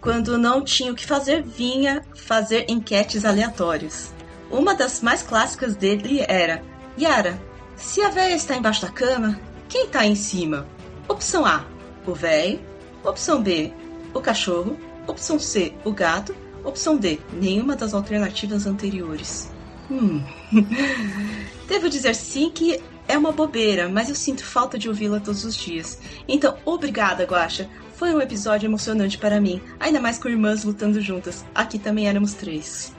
[0.00, 4.12] Quando não tinha o que fazer, vinha fazer enquetes aleatórias.
[4.50, 6.62] Uma das mais clássicas dele era:
[7.00, 7.40] Yara,
[7.76, 10.66] se a véia está embaixo da cama, quem está em cima?
[11.08, 11.64] Opção A,
[12.06, 12.60] o véio.
[13.02, 13.72] Opção B,
[14.12, 14.78] o cachorro.
[15.06, 16.43] Opção C, o gato.
[16.64, 19.50] Opção D, nenhuma das alternativas anteriores.
[19.90, 20.22] Hum.
[21.68, 25.54] Devo dizer sim que é uma bobeira, mas eu sinto falta de ouvi-la todos os
[25.54, 25.98] dias.
[26.26, 27.68] Então, obrigada, Guaxa.
[27.96, 31.44] Foi um episódio emocionante para mim, ainda mais com irmãs lutando juntas.
[31.54, 32.92] Aqui também éramos três.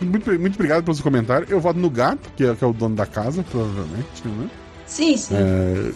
[0.00, 1.46] Muito, muito obrigado pelo seu comentário.
[1.48, 4.50] Eu voto no gato, que é, que é o dono da casa, provavelmente, né?
[4.86, 5.34] Sim, sim.
[5.36, 5.92] É...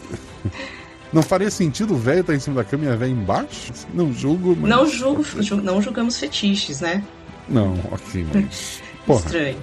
[1.13, 3.73] Não faria sentido o velho estar em cima da cama e a velha embaixo?
[3.95, 4.69] Não julgo, mas...
[4.71, 7.03] Não, julgo, ju- não julgamos fetiches, né?
[7.49, 8.81] Não, ok, mas...
[9.09, 9.59] Estranho.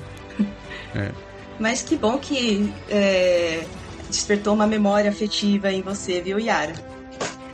[0.96, 1.12] é.
[1.60, 3.64] Mas que bom que é,
[4.10, 6.74] despertou uma memória afetiva em você, viu, Yara?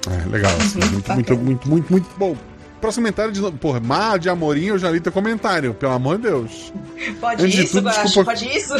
[0.09, 0.51] É, legal.
[0.57, 2.37] assim, Uhum, muito, muito, muito, muito, muito bom.
[2.79, 3.57] Próximo comentário de novo.
[3.57, 6.71] Porra, Mar de Amorim, eu já li teu comentário, pelo amor de Deus.
[7.19, 8.03] Pode Antes de isso, tudo, Guaxa?
[8.03, 8.73] desculpa- Pode isso?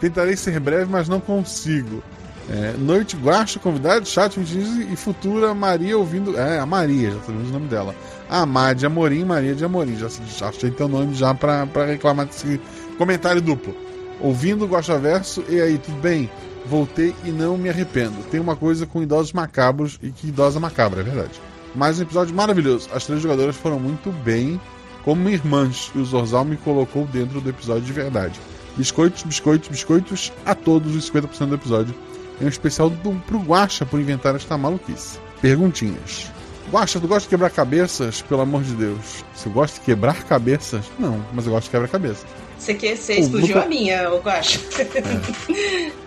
[0.00, 2.02] Tentarei ser breve, mas não consigo.
[2.50, 6.38] É, noite Guacha, convidado, chat 20 e futura Maria ouvindo.
[6.38, 7.94] É, a Maria, já sabemos o nome dela.
[8.28, 9.96] A Mar de Amorim, Maria de Amorim.
[9.96, 12.60] Já, já achei teu nome já pra, pra reclamar desse
[12.98, 13.74] comentário duplo.
[14.20, 16.30] Ouvindo Guacha Verso, e aí, tudo bem?
[16.66, 18.22] Voltei e não me arrependo.
[18.30, 21.40] Tem uma coisa com idosos macabros e que idosa macabra, é verdade.
[21.74, 22.88] Mais um episódio maravilhoso.
[22.94, 24.60] As três jogadoras foram muito bem,
[25.04, 28.38] como irmãs, e o Zorzal me colocou dentro do episódio de verdade.
[28.76, 31.94] Biscoitos, biscoitos, biscoitos a todos os 50% do episódio.
[32.42, 35.18] Em um especial do, pro Guacha por inventar esta maluquice.
[35.40, 36.30] Perguntinhas.
[36.70, 38.20] Guacha, tu gosta de quebrar cabeças?
[38.22, 39.24] Pelo amor de Deus.
[39.34, 40.84] Se eu gosto de quebrar cabeças?
[40.98, 42.26] Não, mas eu gosto de quebrar cabeças.
[42.58, 44.58] Você, que, você Pô, explodiu a minha, ô Guaxa.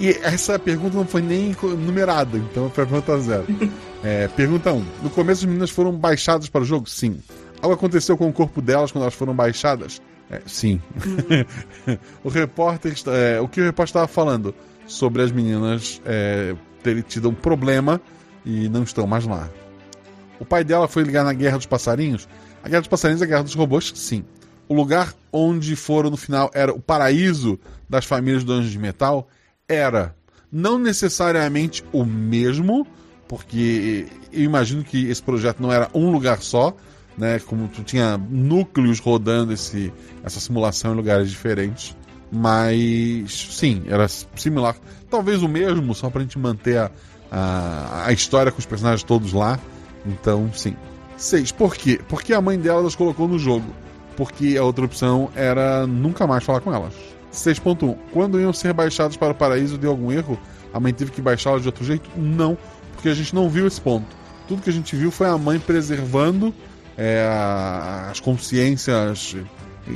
[0.00, 3.44] E essa pergunta não foi nem numerada, então foi a pergunta zero.
[4.06, 4.76] É, pergunta 1.
[4.76, 4.84] Um.
[5.02, 6.86] No começo as meninas foram baixadas para o jogo?
[6.86, 7.22] Sim.
[7.62, 9.98] Algo aconteceu com o corpo delas quando elas foram baixadas?
[10.30, 10.78] É, sim.
[12.22, 14.54] o repórter, é, o que o repórter estava falando
[14.86, 18.00] sobre as meninas é, terem tido um problema
[18.44, 19.48] e não estão mais lá.
[20.38, 22.28] O pai dela foi ligar na Guerra dos Passarinhos?
[22.62, 23.92] A Guerra dos Passarinhos é a Guerra dos Robôs?
[23.94, 24.24] Sim.
[24.68, 27.58] O lugar onde foram no final era o paraíso
[27.88, 29.28] das famílias do Anjo de Metal?
[29.68, 30.14] Era.
[30.50, 32.86] Não necessariamente o mesmo,
[33.28, 36.74] porque eu imagino que esse projeto não era um lugar só,
[37.16, 37.38] né?
[37.40, 41.96] Como tu tinha núcleos rodando esse, essa simulação em lugares diferentes.
[42.34, 44.74] Mas sim, era similar.
[45.08, 46.90] Talvez o mesmo, só pra gente manter a,
[47.30, 49.56] a, a história com os personagens todos lá.
[50.04, 50.76] Então, sim.
[51.16, 51.52] 6.
[51.52, 52.00] Por quê?
[52.08, 53.72] Porque a mãe dela as colocou no jogo.
[54.16, 56.92] Porque a outra opção era nunca mais falar com elas.
[57.32, 57.96] 6.1.
[58.12, 60.36] Quando iam ser baixados para o paraíso, deu algum erro?
[60.72, 62.10] A mãe teve que baixá-las de outro jeito?
[62.16, 62.58] Não,
[62.94, 64.08] porque a gente não viu esse ponto.
[64.48, 66.52] Tudo que a gente viu foi a mãe preservando
[66.98, 67.28] é,
[68.10, 69.36] as consciências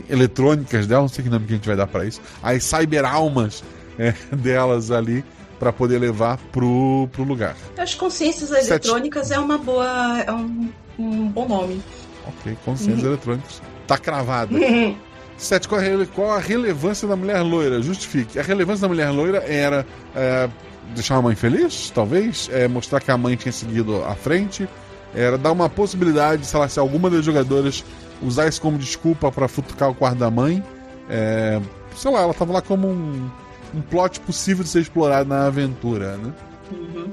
[0.09, 3.63] eletrônicas dela, não sei que nome que a gente vai dar para isso, as cyberalmas
[3.99, 5.25] é, delas ali
[5.59, 7.57] para poder levar pro, pro lugar.
[7.77, 10.21] As consciências eletrônicas é uma boa.
[10.25, 10.69] é um,
[10.99, 11.83] um bom nome.
[12.27, 13.09] Ok, consciências uhum.
[13.13, 13.63] eletrônicas.
[13.87, 14.53] Tá cravada.
[15.37, 17.81] Sete, qual a, qual a, relevância da mulher loira?
[17.81, 18.41] Justifique.
[18.41, 20.49] A relevância da mulher loira era é,
[20.95, 24.69] deixar a mãe feliz, talvez, é, mostrar que a mãe tinha seguido à frente,
[25.15, 27.85] era dar uma possibilidade, sei lá, se alguma das jogadoras
[28.23, 30.63] usar isso como desculpa para futucar o quarto da mãe.
[31.09, 31.61] É,
[31.97, 33.31] sei lá, ela tava lá como um,
[33.75, 36.33] um plot possível de ser explorado na aventura, né?
[36.71, 37.11] Uhum.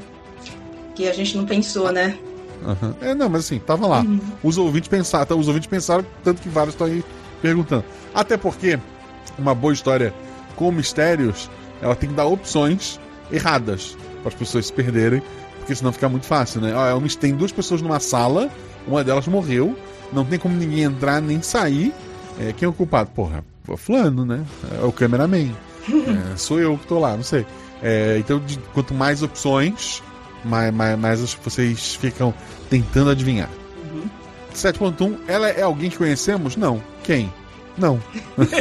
[0.94, 2.18] Que a gente não pensou, né?
[2.64, 2.94] Uhum.
[3.02, 4.02] É, não, mas assim, tava lá.
[4.02, 4.20] Uhum.
[4.44, 7.04] Os ouvintes pensaram, os ouvintes pensaram, tanto que vários estão aí
[7.42, 7.84] perguntando.
[8.14, 8.80] Até porque
[9.38, 10.14] uma boa história
[10.56, 11.50] com mistérios,
[11.82, 13.00] ela tem que dar opções
[13.32, 15.22] erradas para as pessoas se perderem,
[15.60, 16.74] porque senão fica muito fácil, né?
[16.76, 18.50] Ó, tem duas pessoas numa sala,
[18.88, 19.76] uma delas morreu,
[20.16, 21.94] não tem como ninguém entrar nem sair.
[22.40, 23.10] É, quem é o culpado?
[23.12, 23.44] Porra,
[23.78, 24.44] fulano, né?
[24.82, 25.52] É o cameraman.
[26.34, 27.46] É, sou eu que tô lá, não sei.
[27.84, 30.02] É, então, de, quanto mais opções,
[30.44, 32.34] mais, mais, mais vocês ficam
[32.70, 33.50] tentando adivinhar.
[34.54, 36.56] 7.1, ela é alguém que conhecemos?
[36.56, 36.82] Não.
[37.04, 37.32] Quem?
[37.78, 38.02] Não.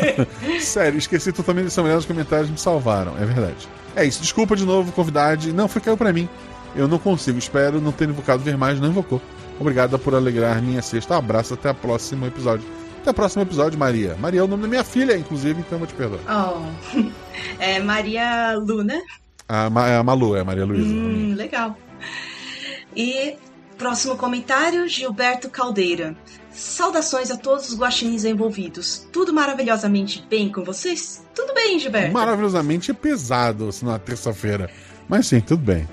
[0.60, 3.68] Sério, esqueci totalmente dessa mulher nos comentários me salvaram, é verdade.
[3.94, 5.52] É isso, desculpa de novo, convidade.
[5.52, 6.28] Não, foi caiu para mim.
[6.74, 9.22] Eu não consigo, espero não ter invocado ver mais, não invocou.
[9.58, 11.16] Obrigada por alegrar minha sexta.
[11.16, 12.66] abraço, até o próximo episódio.
[13.00, 14.16] Até o próximo episódio, Maria.
[14.18, 16.20] Maria é o nome da minha filha, inclusive, então eu vou te perdoar.
[16.28, 16.98] Oh.
[17.58, 19.00] É Maria Luna.
[19.48, 20.88] A, a Malu, é a Maria Luísa.
[20.88, 21.76] Hum, legal.
[22.96, 23.36] E
[23.78, 26.16] Próximo comentário, Gilberto Caldeira.
[26.52, 29.08] Saudações a todos os guaxinins envolvidos.
[29.12, 31.24] Tudo maravilhosamente bem com vocês?
[31.34, 32.12] Tudo bem, Gilberto?
[32.12, 34.70] Maravilhosamente pesado assim, na terça-feira.
[35.08, 35.88] Mas sim, tudo bem.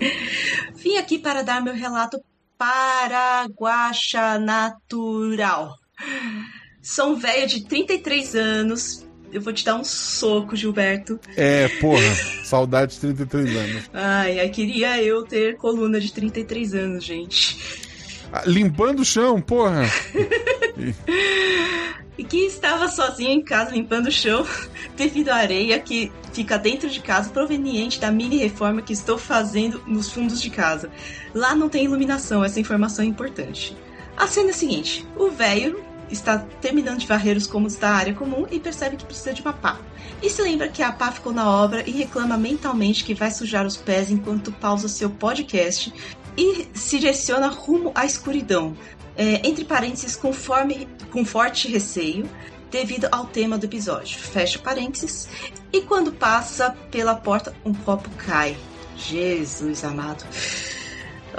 [0.76, 2.22] Vim aqui para dar meu relato
[2.62, 5.80] paraguacha natural.
[6.80, 9.04] Sou um velho de 33 anos,
[9.34, 11.20] eu vou te dar um soco, Gilberto.
[11.36, 12.14] É, porra,
[12.46, 13.90] saudade de 33 anos.
[13.92, 17.58] Ai, ai, queria eu ter coluna de 33 anos, gente.
[18.32, 19.82] Ah, limpando o chão, porra.
[22.22, 24.46] e que estava sozinho em casa limpando o chão
[24.96, 29.82] devido à areia que fica dentro de casa proveniente da mini reforma que estou fazendo
[29.88, 30.92] nos fundos de casa.
[31.34, 33.76] Lá não tem iluminação, essa informação é importante.
[34.16, 38.14] A cena é a seguinte: o velho está terminando de varrer os cômodos da área
[38.14, 39.80] comum e percebe que precisa de uma pá.
[40.22, 43.66] E se lembra que a pá ficou na obra e reclama mentalmente que vai sujar
[43.66, 45.92] os pés enquanto pausa seu podcast
[46.38, 48.78] e se direciona rumo à escuridão,
[49.16, 52.30] é, entre parênteses, conforme, com forte receio,
[52.72, 54.18] devido ao tema do episódio.
[54.18, 55.28] Fecha parênteses.
[55.74, 58.56] E quando passa pela porta, um copo cai.
[58.96, 60.24] Jesus amado.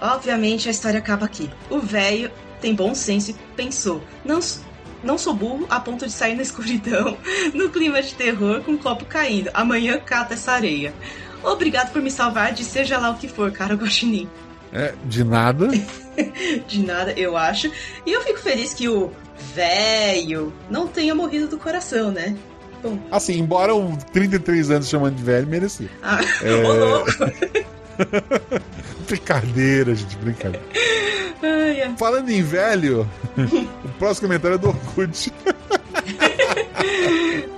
[0.01, 1.51] Obviamente a história acaba aqui.
[1.71, 4.41] O velho tem bom senso e pensou: não,
[5.03, 7.17] não sou burro a ponto de sair na escuridão,
[7.55, 9.51] no clima de terror, com um copo caindo.
[9.55, 10.95] Amanhã cata essa areia.
[11.43, 14.29] Obrigado por me salvar de seja lá o que for, cara Guaxinim.
[14.73, 15.69] É, de nada.
[16.67, 17.71] de nada, eu acho.
[18.07, 19.13] E eu fico feliz que o
[19.55, 22.37] velho não tenha morrido do coração, né?
[22.83, 22.99] Bom.
[23.11, 25.89] Assim, embora o 33 anos chamando de velho, merecia.
[26.03, 26.53] Ah, é...
[29.07, 30.67] brincadeira, gente, brincadeira.
[31.43, 31.95] Ai, ai.
[31.99, 33.09] Falando em velho,
[33.85, 35.33] o próximo comentário é do Orkut.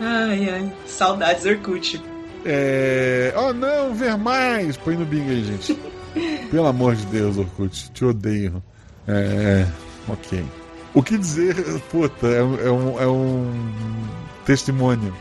[0.01, 0.73] ai, ai.
[0.87, 2.03] Saudades Orkut.
[2.45, 3.33] É.
[3.37, 4.77] Oh não, ver mais!
[4.77, 5.79] Põe no Bing aí, gente.
[6.51, 8.63] Pelo amor de Deus, Orkut, te odeio.
[9.07, 9.67] É.
[10.09, 10.45] Ok.
[10.95, 11.55] O que dizer.
[11.91, 13.51] Puta, é, é um, é um
[14.45, 15.15] testemunho.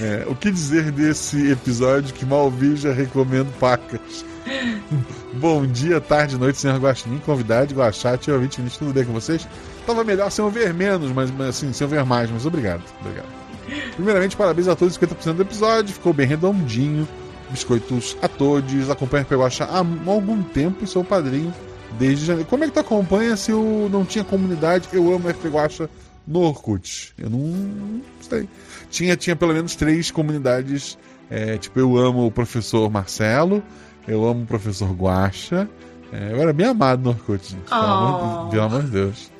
[0.00, 4.24] É, o que dizer desse episódio que mal vi já recomendo pacas?
[5.34, 9.46] Bom dia, tarde, noite, senhor Guaxinim, convidado, Guaxate, ouvinte, tudo bem com vocês?
[9.86, 13.28] Tava melhor sem ver menos, mas assim, sem ver mais, mas obrigado, obrigado.
[13.94, 17.06] Primeiramente, parabéns a todos, 50% do episódio, ficou bem redondinho.
[17.50, 21.52] Biscoitos a todos, acompanha o Guaxa há algum tempo e sou padrinho
[21.98, 22.48] desde janeiro.
[22.48, 24.88] Como é que tu acompanha se eu não tinha comunidade?
[24.92, 25.90] Eu amo FP Guaxa
[26.26, 27.12] no Orkut.
[27.18, 28.48] Eu não sei.
[28.90, 30.96] Tinha, tinha pelo menos três comunidades.
[31.28, 33.62] É, tipo, eu amo o professor Marcelo,
[34.06, 35.68] eu amo o professor Guacha.
[36.12, 37.68] É, eu era bem amado no Orkut, gente.
[37.68, 38.50] Pelo, amor, de, oh.
[38.50, 39.30] pelo amor de Deus.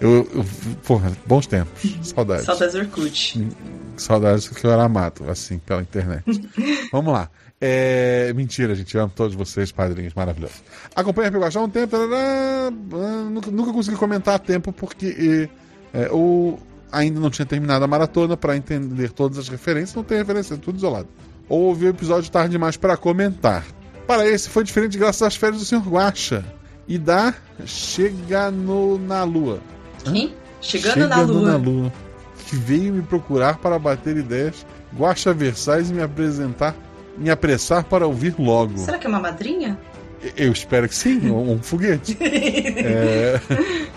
[0.00, 0.44] Eu, eu,
[0.84, 1.96] porra, bons tempos.
[2.02, 2.44] Saudades.
[2.44, 3.48] Saudades Orkut.
[3.96, 6.24] Saudades que eu era amado, assim, pela internet.
[6.92, 7.28] Vamos lá.
[7.64, 8.32] É...
[8.34, 8.92] Mentira, gente.
[8.94, 10.62] Eu amo todos vocês, padrinhos maravilhosos.
[10.96, 11.96] Acompanha a Piguachá há um tempo.
[11.96, 15.48] tarará, ah, nunca, nunca consegui comentar a tempo porque
[15.94, 16.58] é, ou
[16.90, 19.94] ainda não tinha terminado a maratona para entender todas as referências.
[19.94, 21.08] Não tem referência, é tudo isolado.
[21.48, 23.64] Ou ouvi o episódio tarde demais para comentar.
[24.06, 25.88] Para esse foi diferente graças às férias do Sr.
[25.88, 26.44] Guacha
[26.88, 27.32] e da
[27.64, 29.60] Chega no, na Lua.
[30.04, 30.34] Quem?
[30.60, 31.08] Chegando,
[31.40, 31.92] na Lua.
[32.46, 36.74] Que veio me procurar para bater ideias, Guacha Versailles e me apresentar,
[37.16, 38.78] me apressar para ouvir logo.
[38.78, 39.78] Será que é uma madrinha?
[40.36, 42.16] Eu espero que sim, um, um foguete.
[42.22, 43.40] É,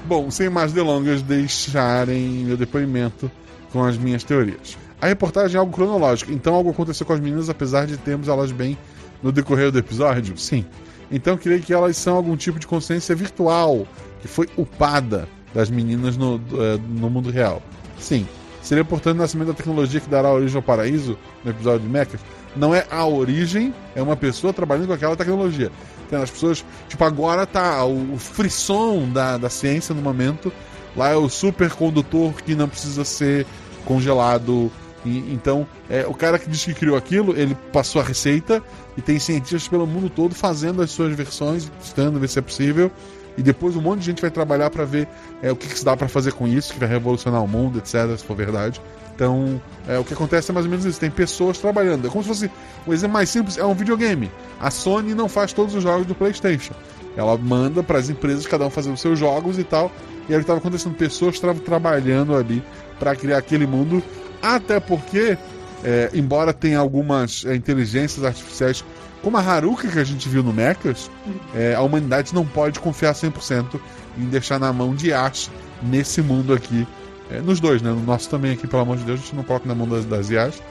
[0.05, 3.29] Bom, sem mais delongas, deixarem meu depoimento
[3.71, 4.77] com as minhas teorias.
[5.01, 8.51] A reportagem é algo cronológico, então algo aconteceu com as meninas, apesar de termos elas
[8.51, 8.77] bem
[9.21, 10.37] no decorrer do episódio?
[10.37, 10.65] Sim.
[11.11, 13.87] Então creio que elas são algum tipo de consciência virtual
[14.21, 17.61] que foi upada das meninas no, eh, no mundo real.
[17.99, 18.27] Sim.
[18.61, 22.19] Seria, portanto, o nascimento da tecnologia que dará origem ao paraíso, no episódio de Mechas.
[22.55, 25.71] Não é a origem, é uma pessoa trabalhando com aquela tecnologia.
[26.07, 30.51] Então, as pessoas, tipo, agora tá o, o frisson da, da ciência no momento.
[30.95, 33.45] Lá é o supercondutor que não precisa ser
[33.83, 34.71] congelado.
[35.03, 38.63] E, então, é, o cara que disse que criou aquilo, ele passou a receita
[38.95, 42.91] e tem cientistas pelo mundo todo fazendo as suas versões, testando, ver se é possível.
[43.37, 45.07] E depois um monte de gente vai trabalhar para ver
[45.41, 47.79] é, o que, que se dá para fazer com isso, que vai revolucionar o mundo,
[47.79, 48.81] etc., se for verdade.
[49.15, 52.07] Então, é, o que acontece é mais ou menos isso: tem pessoas trabalhando.
[52.07, 52.51] É como se fosse.
[52.85, 54.29] O exemplo mais simples é um videogame.
[54.59, 56.73] A Sony não faz todos os jogos do PlayStation.
[57.15, 59.89] Ela manda para as empresas, cada um fazendo seus jogos e tal.
[60.27, 62.61] E era o que estava acontecendo: pessoas estavam trabalhando ali
[62.99, 64.03] para criar aquele mundo.
[64.41, 65.37] Até porque,
[65.83, 68.83] é, embora tenha algumas é, inteligências artificiais,
[69.23, 71.09] como a Haruka que a gente viu no Mechas,
[71.55, 73.79] é, a humanidade não pode confiar 100%
[74.17, 75.49] em deixar na mão de Ash
[75.81, 76.85] nesse mundo aqui.
[77.29, 77.89] É, nos dois, né?
[77.89, 80.05] No nosso também aqui, pelo amor de Deus, a gente não coloca na mão das,
[80.05, 80.61] das IAs.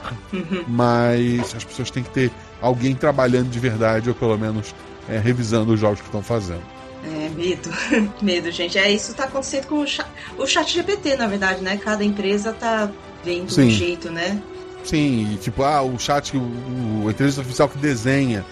[0.67, 2.31] Mas as pessoas têm que ter
[2.61, 4.73] alguém trabalhando de verdade, ou pelo menos
[5.09, 6.63] é, revisando os jogos que estão fazendo.
[7.03, 7.69] É, medo.
[8.21, 8.77] medo, gente.
[8.77, 11.77] É, isso tá acontecendo com o chat, o chat GPT, na verdade, né?
[11.77, 12.89] Cada empresa tá
[13.23, 13.67] vendo Sim.
[13.67, 14.41] um jeito, né?
[14.83, 18.45] Sim, e tipo, ah, o chat, o, o a inteligência artificial que desenha.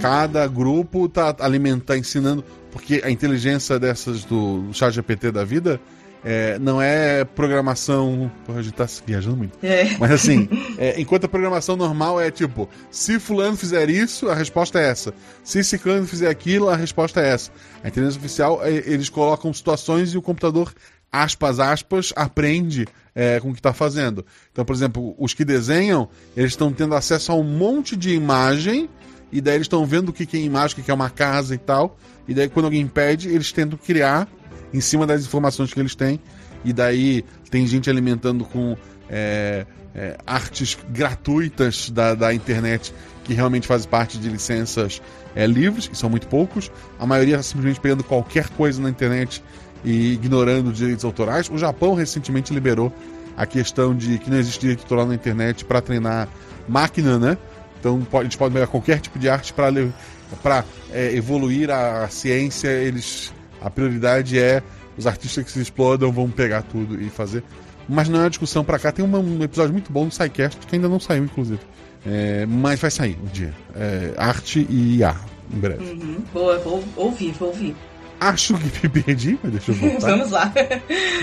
[0.00, 5.80] Cada grupo tá alimentando, ensinando, porque a inteligência dessas do chat GPT da vida
[6.24, 8.30] é, não é programação.
[8.44, 9.58] Porra, a gente tá viajando muito.
[9.62, 9.96] É.
[9.98, 10.48] Mas assim,
[10.78, 15.14] é, enquanto a programação normal é tipo, se fulano fizer isso, a resposta é essa.
[15.42, 17.50] Se ciclano fizer aquilo, a resposta é essa.
[17.82, 20.72] A inteligência artificial, é, eles colocam situações e o computador,
[21.10, 24.24] aspas, aspas, aprende é, com o que está fazendo.
[24.52, 28.88] Então, por exemplo, os que desenham, eles estão tendo acesso a um monte de imagem,
[29.32, 31.10] e daí eles estão vendo o que que é imagem, o que que é uma
[31.10, 31.96] casa e tal.
[32.26, 34.28] E daí, quando alguém pede, eles tentam criar
[34.72, 36.20] em cima das informações que eles têm.
[36.64, 38.76] E daí tem gente alimentando com
[39.08, 42.94] é, é, artes gratuitas da, da internet
[43.24, 45.00] que realmente fazem parte de licenças
[45.34, 46.70] é, livres, que são muito poucos.
[46.98, 49.42] A maioria simplesmente pegando qualquer coisa na internet
[49.84, 51.48] e ignorando direitos autorais.
[51.50, 52.92] O Japão recentemente liberou
[53.36, 56.28] a questão de que não existe direito autoral na internet para treinar
[56.68, 57.38] máquina, né?
[57.78, 62.68] Então pode, eles podem pegar qualquer tipo de arte para é, evoluir a, a ciência.
[62.68, 64.62] Eles a prioridade é
[64.96, 67.42] os artistas que se explodam vão pegar tudo e fazer.
[67.88, 68.92] Mas não é uma discussão para cá.
[68.92, 71.60] Tem uma- um episódio muito bom no SciCast que ainda não saiu, inclusive.
[72.06, 73.52] É, mas vai sair um dia.
[73.74, 75.14] É, arte e IA,
[75.52, 75.84] em breve.
[75.84, 76.16] Uhum.
[76.32, 77.74] Boa, vou ouvir, vou ouvir.
[78.20, 80.10] Acho que me perdi, mas deixa eu voltar.
[80.10, 80.52] Vamos lá.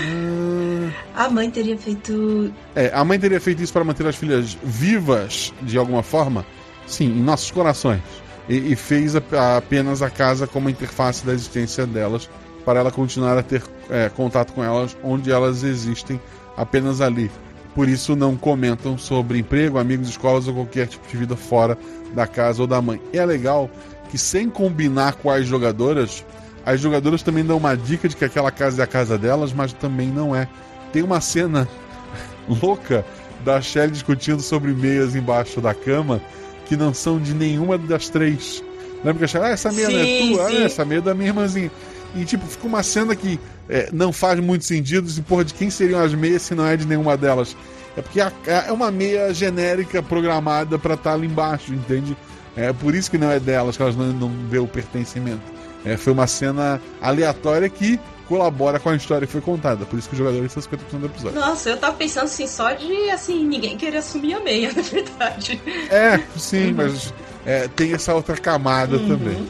[0.04, 2.52] Hum, A mãe teria feito.
[2.74, 6.44] É, a mãe teria feito isso para manter as filhas vivas de alguma forma?
[6.86, 8.00] Sim, em nossos corações.
[8.48, 12.28] E, e fez a- apenas a casa como interface da existência delas,
[12.64, 16.20] para ela continuar a ter é, contato com elas onde elas existem,
[16.56, 17.30] apenas ali.
[17.74, 21.78] Por isso não comentam sobre emprego, amigos, escolas ou qualquer tipo de vida fora
[22.14, 23.00] da casa ou da mãe.
[23.12, 23.70] E é legal
[24.10, 26.24] que sem combinar com as jogadoras,
[26.66, 29.72] as jogadoras também dão uma dica de que aquela casa é a casa delas, mas
[29.72, 30.48] também não é.
[30.92, 31.68] Tem uma cena
[32.62, 33.04] louca
[33.44, 36.20] da Shelly discutindo sobre meias embaixo da cama
[36.68, 38.62] que não são de nenhuma das três.
[39.04, 40.48] Lembra que a Shelly, ah, essa meia não é Sim, tua?
[40.50, 40.56] sim.
[40.56, 41.70] Ah, essa meia é da minha irmãzinha.
[42.14, 43.38] E tipo, fica uma cena que
[43.68, 45.06] é, não faz muito sentido.
[45.06, 47.56] Assim, porra, de quem seriam as meias se não é de nenhuma delas?
[47.96, 52.16] É porque a- é uma meia genérica programada pra estar ali embaixo, entende?
[52.56, 55.40] É por isso que não é delas, que elas não, não vê o pertencimento.
[55.84, 59.86] É, foi uma cena aleatória que colabora com a história que foi contada.
[59.86, 61.40] Por isso que os jogadores são 50% do episódio.
[61.40, 65.60] Nossa, eu tava pensando assim, só de assim, ninguém querer assumir a meia, na verdade.
[65.90, 67.12] É, sim, mas
[67.46, 69.46] é, tem essa outra camada também.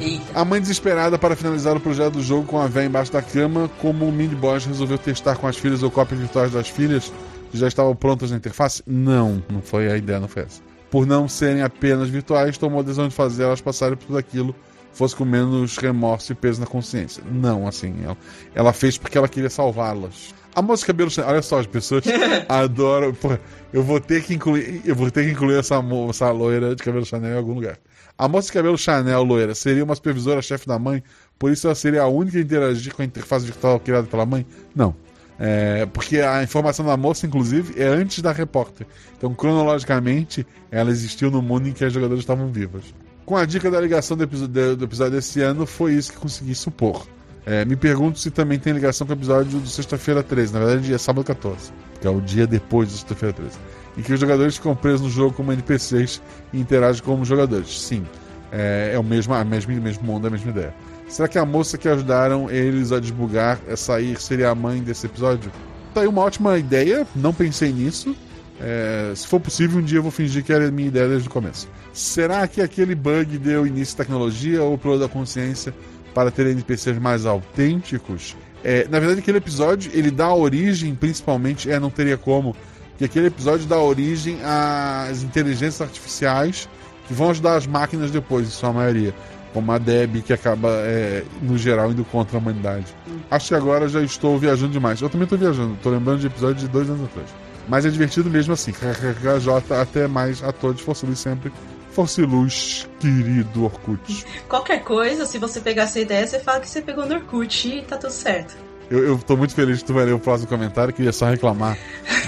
[0.00, 0.24] Eita.
[0.34, 3.70] A mãe desesperada para finalizar o projeto do jogo com a véia embaixo da cama,
[3.80, 7.12] como o mini boss resolveu testar com as filhas ou cópias virtuais das filhas
[7.50, 8.82] que já estavam prontas na interface?
[8.86, 10.60] Não, não foi a ideia, não foi essa.
[10.90, 14.54] Por não serem apenas virtuais, tomou a decisão de fazer elas passarem por tudo aquilo,
[14.94, 17.22] fosse com menos remorso e peso na consciência.
[17.30, 18.16] Não, assim, ela,
[18.54, 20.34] ela fez porque ela queria salvá-las.
[20.54, 22.04] A moça de cabelo Chanel, olha só, as pessoas
[22.48, 23.12] adoram.
[23.12, 23.40] Porra,
[23.72, 27.04] eu vou ter que incluir, eu vou ter que incluir essa, essa loira de cabelo
[27.04, 27.76] Chanel em algum lugar.
[28.16, 31.02] A moça de cabelo Chanel loira seria uma supervisora-chefe da mãe,
[31.36, 34.46] por isso ela seria a única a interagir com a interface virtual criada pela mãe?
[34.74, 34.94] Não.
[35.36, 38.86] É, porque a informação da moça, inclusive, é antes da repórter.
[39.18, 42.84] Então, cronologicamente, ela existiu no mundo em que as jogadoras estavam vivas.
[43.24, 46.54] Com a dica da ligação do episódio, do episódio desse ano, foi isso que consegui
[46.54, 47.06] supor.
[47.46, 50.52] É, me pergunto se também tem ligação com o episódio do Sexta-feira 13.
[50.52, 53.58] Na verdade, é sábado 14, que é o dia depois do Sexta-feira 13.
[53.96, 56.20] Em que os jogadores ficam presos no jogo como NPCs
[56.52, 57.80] e interagem como jogadores.
[57.80, 58.04] Sim,
[58.52, 59.72] é, é o mesmo, a mesmo
[60.02, 60.74] mundo, a mesma ideia.
[61.08, 65.06] Será que a moça que ajudaram eles a desbugar, a sair, seria a mãe desse
[65.06, 65.50] episódio?
[65.94, 68.14] Tá aí uma ótima ideia, não pensei nisso.
[68.60, 71.28] É, se for possível, um dia eu vou fingir que era a minha ideia desde
[71.28, 71.68] o começo.
[71.92, 75.74] Será que aquele bug deu início à tecnologia ou plano da consciência
[76.14, 78.36] para ter NPCs mais autênticos?
[78.62, 82.56] É, na verdade, aquele episódio ele dá origem, principalmente, é, não teria como,
[82.96, 86.68] que aquele episódio dá origem às inteligências artificiais
[87.06, 89.14] que vão ajudar as máquinas depois, em sua maioria.
[89.52, 92.86] Como a Deb, que acaba, é, no geral, indo contra a humanidade.
[93.30, 95.00] Acho que agora já estou viajando demais.
[95.00, 97.28] Eu também estou viajando, estou lembrando de episódios de dois anos atrás.
[97.68, 98.72] Mas é divertido mesmo assim.
[98.72, 100.82] KKKJ até mais a todos.
[100.82, 101.52] Força Luz sempre.
[101.90, 104.26] Força Luz, querido Orkut.
[104.48, 107.82] Qualquer coisa, se você pegar essa ideia, você fala que você pegou no Orkut e
[107.82, 108.56] tá tudo certo.
[108.90, 110.92] Eu, eu tô muito feliz que tu vai ler o próximo comentário.
[110.92, 111.78] Queria só reclamar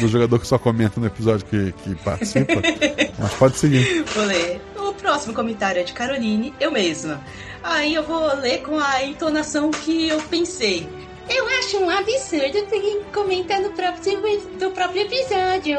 [0.01, 2.55] do jogador que só comenta no episódio que, que participa.
[3.19, 4.05] Mas pode seguir.
[4.15, 4.61] Vou ler.
[4.77, 7.21] O próximo comentário é de Caroline, eu mesma.
[7.63, 10.89] Aí eu vou ler com a entonação que eu pensei.
[11.29, 15.77] Eu acho um absurdo ter comentar no próprio, do próprio episódio.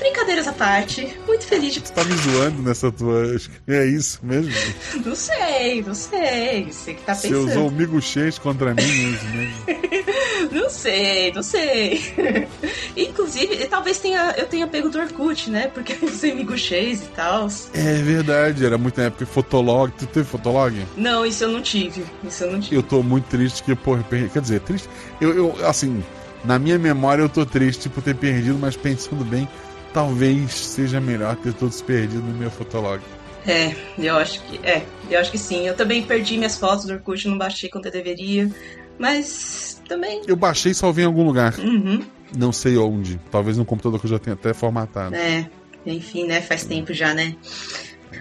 [0.00, 1.82] Brincadeiras à parte, muito feliz de.
[1.82, 3.36] Tu tá me zoando nessa tua.
[3.68, 4.50] É isso mesmo?
[5.04, 6.64] Não sei, não sei.
[6.64, 7.48] Você que tá Você pensando.
[7.50, 9.54] usou o miguxês contra mim mesmo, mesmo.
[10.50, 12.48] Não sei, não sei.
[12.96, 15.68] Inclusive, talvez tenha, eu tenha pego do Orkut, né?
[15.68, 17.48] Porque eu usei miguxês e tal.
[17.74, 19.92] É verdade, era muito na época Fotolog.
[19.98, 20.74] Tu teve Fotolog?
[20.96, 22.04] Não, isso eu não tive.
[22.24, 22.76] Isso eu não tive.
[22.76, 23.76] Eu tô muito triste que,
[24.08, 24.28] perdi.
[24.30, 24.88] Quer dizer, triste.
[25.20, 26.02] Eu, eu, assim,
[26.44, 29.48] na minha memória eu tô triste por ter perdido, mas pensando bem,
[29.92, 33.02] talvez seja melhor ter todos perdido no meu Fotolog.
[33.46, 34.66] É, eu acho que.
[34.66, 35.66] É, eu acho que sim.
[35.66, 38.50] Eu também perdi minhas fotos do Orkut, não baixei quanto eu deveria.
[38.98, 40.22] Mas também.
[40.26, 41.58] Eu baixei e salvei em algum lugar.
[41.58, 42.04] Uhum.
[42.36, 43.18] Não sei onde.
[43.30, 45.14] Talvez no computador que eu já tenha até formatado.
[45.14, 45.48] É,
[45.86, 46.42] enfim, né?
[46.42, 47.34] Faz tempo já, né?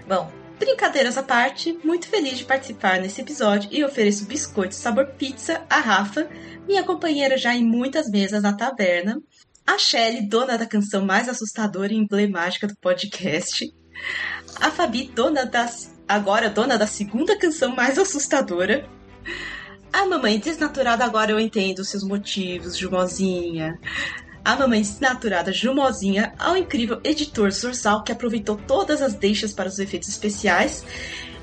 [0.08, 5.62] Bom, brincadeiras à parte, muito feliz de participar nesse episódio e ofereço biscoito sabor pizza
[5.70, 6.28] a Rafa,
[6.68, 9.22] minha companheira já em muitas mesas na taberna,
[9.70, 13.72] a Shelly, dona da canção mais assustadora e emblemática do podcast,
[14.60, 15.94] a Fabi, dona das.
[16.08, 18.90] agora dona da segunda canção mais assustadora.
[19.94, 23.80] A mamãe desnaturada, agora eu entendo seus motivos, Jumozinha.
[24.44, 29.78] A mamãe desnaturada Jumozinha, ao incrível editor Zorzal, que aproveitou todas as deixas para os
[29.78, 30.84] efeitos especiais.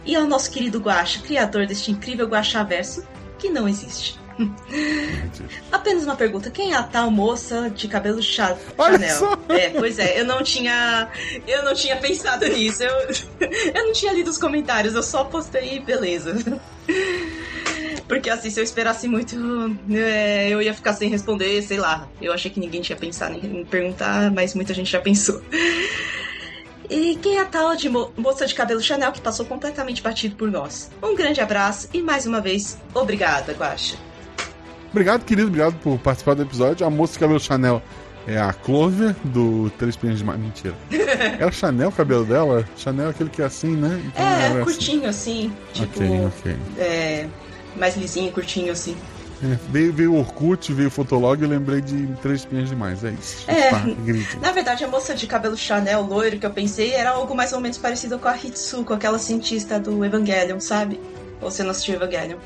[0.04, 3.06] E ao nosso querido Guaxa, criador deste incrível Guaxaverso,
[3.38, 4.25] que não existe.
[5.72, 9.16] Apenas uma pergunta: quem é a tal moça de cabelo cha Olha Chanel?
[9.18, 9.38] só.
[9.48, 11.08] É, pois é, eu não tinha.
[11.46, 12.82] Eu não tinha pensado nisso.
[12.82, 12.94] Eu,
[13.74, 16.34] eu não tinha lido os comentários, eu só postei e beleza.
[18.08, 19.36] Porque assim, se eu esperasse muito,
[19.90, 22.08] é, eu ia ficar sem responder, sei lá.
[22.22, 25.42] Eu achei que ninguém tinha pensado em perguntar, mas muita gente já pensou.
[26.88, 30.36] E quem é a tal de mo moça de cabelo Chanel que passou completamente batido
[30.36, 30.88] por nós?
[31.02, 33.96] Um grande abraço e mais uma vez, obrigada, Guaxa.
[34.96, 35.48] Obrigado, querido.
[35.48, 36.86] Obrigado por participar do episódio.
[36.86, 37.82] A moça de cabelo Chanel
[38.26, 40.38] é a Clover do Três Pinhas de Mar.
[40.38, 40.74] Mentira.
[41.38, 42.64] Era Chanel o cabelo dela?
[42.78, 44.02] Chanel é aquele que é assim, né?
[44.06, 46.56] Então É, era curtinho assim, tipo, Ok, ok.
[46.78, 47.26] é,
[47.76, 48.96] mais lisinho, curtinho assim.
[49.44, 53.04] É, veio, veio o Orkut, veio o Fotolog eu lembrei de Três Pinhas Demais.
[53.04, 53.44] É isso.
[53.50, 53.70] É.
[54.40, 57.60] Na verdade, a moça de cabelo Chanel loiro que eu pensei era algo mais ou
[57.60, 60.98] menos parecido com a Hitsuko, aquela cientista do Evangelion, sabe?
[61.42, 62.38] Ou você não assistiu Evangelion?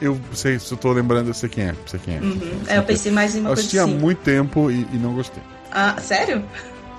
[0.00, 1.74] Eu sei, se eu tô lembrando, eu sei quem é.
[1.86, 2.20] Sei quem é.
[2.20, 2.60] Uhum.
[2.66, 3.94] É, eu pensei mais em uma Eu coisa assisti há assim.
[3.98, 5.42] muito tempo e, e não gostei.
[5.70, 6.44] Ah, sério?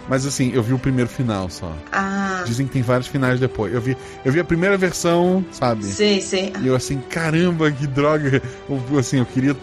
[0.07, 1.73] Mas assim, eu vi o primeiro final só.
[1.91, 3.73] Ah, Dizem que tem vários finais depois.
[3.73, 5.84] Eu vi, eu vi a primeira versão, sabe?
[5.85, 6.53] sei, sei.
[6.61, 8.41] E eu assim, caramba, que droga.
[8.69, 9.55] Eu, assim, eu queria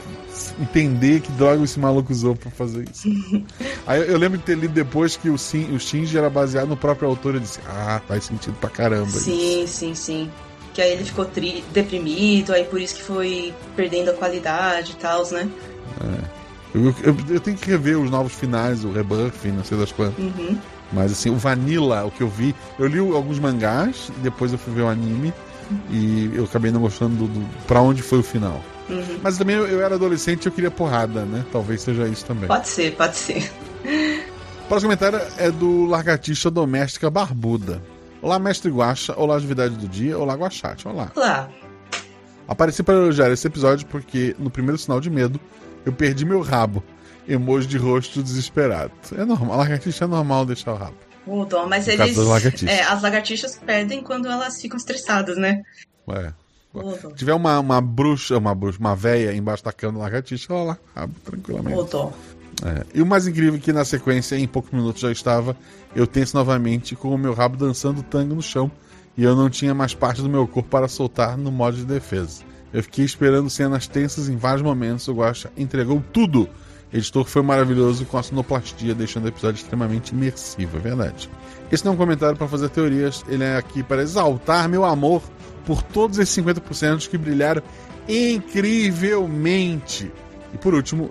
[0.60, 3.08] entender que droga esse maluco usou pra fazer isso.
[3.86, 6.76] Aí eu, lembro de ter lido depois que o, Shin, o Shinji era baseado no
[6.76, 7.34] próprio autor.
[7.34, 9.20] Eu disse, ah, faz sentido pra caramba isso.
[9.20, 10.30] Sim, sim, sim.
[10.74, 14.96] Que aí ele ficou tri- deprimido, aí por isso que foi perdendo a qualidade e
[14.96, 15.48] tal, né?
[16.74, 20.18] Eu, eu- eu tenho que rever os novos finais, o rebuff, não sei das quantas.
[20.24, 20.56] Uhum.
[20.92, 24.72] Mas assim, o Vanilla, o que eu vi, eu li alguns mangás, depois eu fui
[24.74, 25.32] ver o anime
[25.90, 28.62] e eu acabei não gostando do, do pra onde foi o final.
[28.90, 29.18] Uhum.
[29.22, 31.44] Mas também eu, eu era adolescente e eu queria porrada, né?
[31.52, 32.46] Talvez seja isso também.
[32.48, 33.50] Pode ser, pode ser.
[34.64, 37.82] O próximo comentário é do Largatixa Doméstica Barbuda.
[38.22, 39.14] Olá, mestre Guaxa.
[39.16, 40.16] Olá, Atividade do Dia.
[40.16, 40.86] Olá, Guaxate.
[40.86, 41.10] Olá.
[41.16, 41.50] Lá.
[42.46, 45.40] Apareci para elogiar esse episódio porque, no primeiro sinal de medo,
[45.84, 46.82] eu perdi meu rabo.
[47.28, 48.92] Emoji de rosto desesperado.
[49.16, 50.96] É normal, lagartixa é normal deixar o rabo.
[51.26, 52.16] O mas No eles.
[52.16, 52.68] lagartixas.
[52.68, 55.62] É, as lagartixas perdem quando elas ficam estressadas, né?
[56.10, 56.32] É.
[56.74, 60.62] Se tiver uma, uma bruxa, uma bruxa, uma véia embaixo da cama da lagartixa, ela
[60.64, 61.78] lá, rabo tranquilamente.
[61.78, 62.12] O.
[62.64, 62.84] É.
[62.94, 65.56] E o mais incrível é que na sequência, em poucos minutos já estava,
[65.94, 68.70] eu tenso novamente com o meu rabo dançando tango no chão
[69.16, 72.42] e eu não tinha mais parte do meu corpo para soltar no modo de defesa.
[72.72, 76.48] Eu fiquei esperando cenas tensas em vários momentos, o Guaxa entregou tudo.
[76.92, 81.30] Editor foi maravilhoso com a sonoplastia, deixando o episódio extremamente imersivo, é verdade.
[81.70, 85.22] Esse não é um comentário para fazer teorias, ele é aqui para exaltar meu amor
[85.64, 87.62] por todos esses 50% que brilharam
[88.08, 90.12] incrivelmente.
[90.52, 91.10] E por último,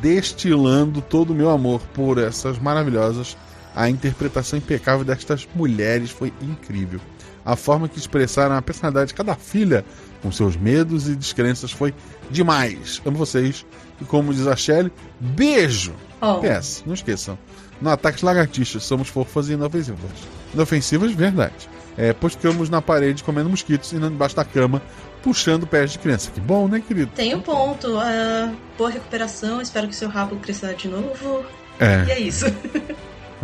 [0.00, 3.36] destilando todo o meu amor por essas maravilhosas.
[3.74, 7.00] A interpretação impecável destas mulheres foi incrível.
[7.44, 9.84] A forma que expressaram a personalidade de cada filha,
[10.22, 11.92] com seus medos e descrenças, foi
[12.30, 13.02] demais.
[13.04, 13.66] Amo vocês.
[14.00, 14.90] E como diz a Shelly,
[15.20, 15.92] beijo!
[16.20, 16.40] Oh.
[16.40, 17.38] PS, não esqueçam.
[17.80, 20.10] No Ataque Lagartixas, somos fofas e inofensivas.
[20.54, 21.68] Inofensivas, verdade.
[21.96, 24.82] É, pois ficamos na parede comendo mosquitos e não debaixo da cama,
[25.24, 26.30] puxando pés de criança.
[26.30, 27.10] Que bom, né, querido?
[27.14, 27.98] Tem um ponto.
[27.98, 31.44] ah, boa recuperação, espero que seu rabo cresça de novo.
[31.80, 32.04] É.
[32.06, 32.44] E é isso.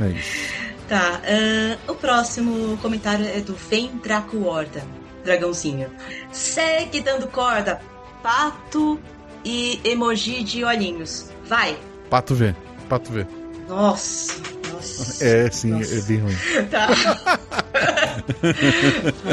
[0.00, 0.60] É isso.
[0.88, 4.82] Tá, ah, o próximo comentário é do Vem Draco Horda,
[5.24, 5.90] dragãozinho.
[6.30, 7.80] Segue dando corda,
[8.22, 9.00] pato
[9.44, 11.30] e emoji de olhinhos.
[11.44, 11.78] Vai!
[12.10, 12.54] Pato vê.
[12.88, 13.26] Pato vê.
[13.68, 14.34] Nossa,
[14.70, 15.24] nossa.
[15.24, 15.94] É, sim, Nossa.
[15.94, 16.36] é bem ruim.
[16.70, 16.86] Tá.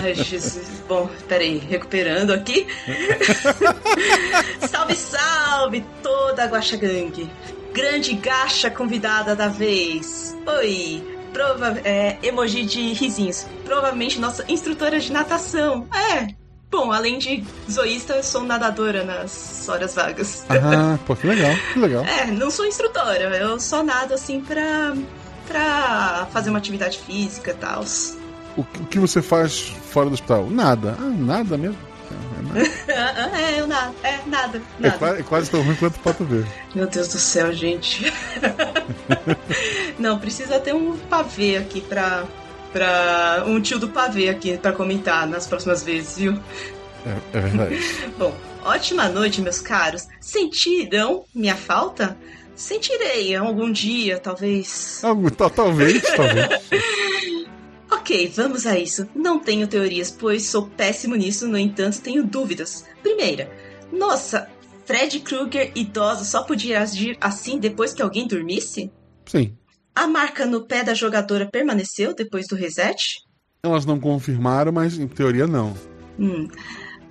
[0.03, 0.81] Ai, Jesus.
[0.87, 2.67] Bom, peraí, recuperando aqui.
[4.67, 7.29] salve, salve, toda a Guaxa Gang.
[7.73, 10.35] Grande gacha convidada da vez.
[10.59, 11.03] Oi.
[11.33, 13.45] Prova é, emoji de risinhos.
[13.65, 15.87] Provavelmente nossa instrutora de natação.
[15.93, 16.27] É.
[16.69, 20.45] Bom, além de zoísta, eu sou nadadora nas horas vagas.
[20.49, 22.03] Ah, pô, que legal, que legal.
[22.03, 24.93] É, não sou instrutora, eu só nado assim pra,
[25.47, 27.83] pra fazer uma atividade física e tal.
[28.55, 29.59] O, que- você faz
[29.91, 30.49] fora do hospital?
[30.49, 30.95] Nada.
[30.99, 31.77] Ah, nada mesmo.
[32.09, 32.41] É,
[32.87, 33.37] nada.
[33.41, 34.19] é, eu é, nada, É,
[34.87, 34.97] nada.
[34.97, 36.43] quase, é quase tão ruim quanto o pato vê.
[36.73, 38.11] Meu Deus do céu, gente.
[39.99, 42.23] não, precisa ter um pavê aqui pra.
[42.71, 46.39] pra um tio do pavê aqui pra comentar nas próximas vezes, viu?
[47.05, 47.79] É, é verdade.
[48.17, 48.33] Bom,
[48.63, 50.07] ótima noite, meus caros.
[50.19, 52.17] Sentirão minha falta?
[52.57, 55.01] Sentirei algum dia, talvez.
[55.37, 56.47] Tal- talvez, talvez.
[57.89, 59.07] Ok, vamos a isso.
[59.15, 62.83] Não tenho teorias, pois sou péssimo nisso, no entanto, tenho dúvidas.
[63.03, 63.49] Primeira,
[63.91, 64.49] nossa,
[64.85, 68.91] Fred Krueger idoso só podia agir assim depois que alguém dormisse?
[69.25, 69.55] Sim.
[69.95, 73.19] A marca no pé da jogadora permaneceu depois do reset?
[73.63, 75.75] Elas não confirmaram, mas em teoria não.
[76.19, 76.47] Hum.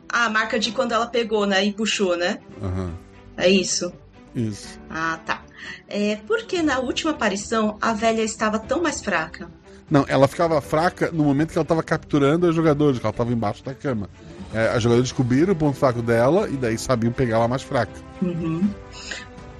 [0.08, 1.64] A marca de quando ela pegou, né?
[1.64, 2.38] E puxou, né?
[2.62, 2.94] Aham.
[3.36, 3.92] É isso.
[4.36, 4.78] Isso.
[4.90, 5.42] Ah, tá.
[5.88, 9.48] É porque na última aparição a velha estava tão mais fraca.
[9.90, 13.32] Não, ela ficava fraca no momento que ela estava capturando os jogadores, que ela estava
[13.32, 14.10] embaixo da cama.
[14.52, 17.92] É, os jogadores descobriram o ponto fraco dela e daí sabiam pegar ela mais fraca.
[18.20, 18.68] Uhum.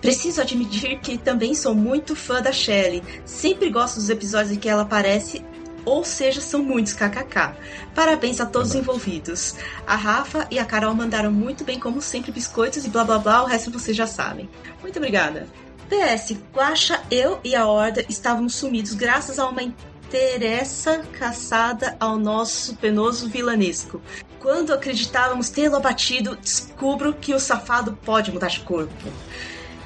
[0.01, 3.03] Preciso admitir que também sou muito fã da Shelley.
[3.25, 5.45] Sempre gosto dos episódios em que ela aparece,
[5.87, 7.55] ou seja, são muitos kkk.
[7.95, 9.55] Parabéns a todos os envolvidos.
[9.87, 13.43] A Rafa e a Carol mandaram muito bem, como sempre, biscoitos e blá blá blá,
[13.45, 14.51] o resto vocês já sabem.
[14.83, 15.47] Muito obrigada.
[15.89, 22.75] PS, Guaxa, eu e a Horda estávamos sumidos graças a uma interessa caçada ao nosso
[22.77, 24.03] penoso vilanesco.
[24.41, 28.93] Quando acreditávamos tê-lo abatido, descubro que o safado pode mudar de corpo.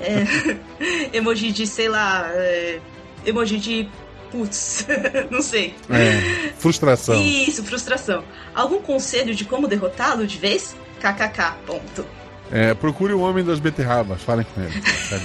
[0.01, 0.24] É,
[1.16, 2.81] emoji de, sei lá, é,
[3.24, 3.89] emoji de
[4.31, 4.86] putz,
[5.31, 5.74] não sei.
[5.89, 7.15] É, frustração.
[7.23, 8.24] Isso, frustração.
[8.55, 10.74] Algum conselho de como derrotá-lo de vez?
[11.01, 12.05] KKK, ponto.
[12.51, 14.82] É, procure o homem das beterrabas, falem com ele.
[15.11, 15.16] Tá.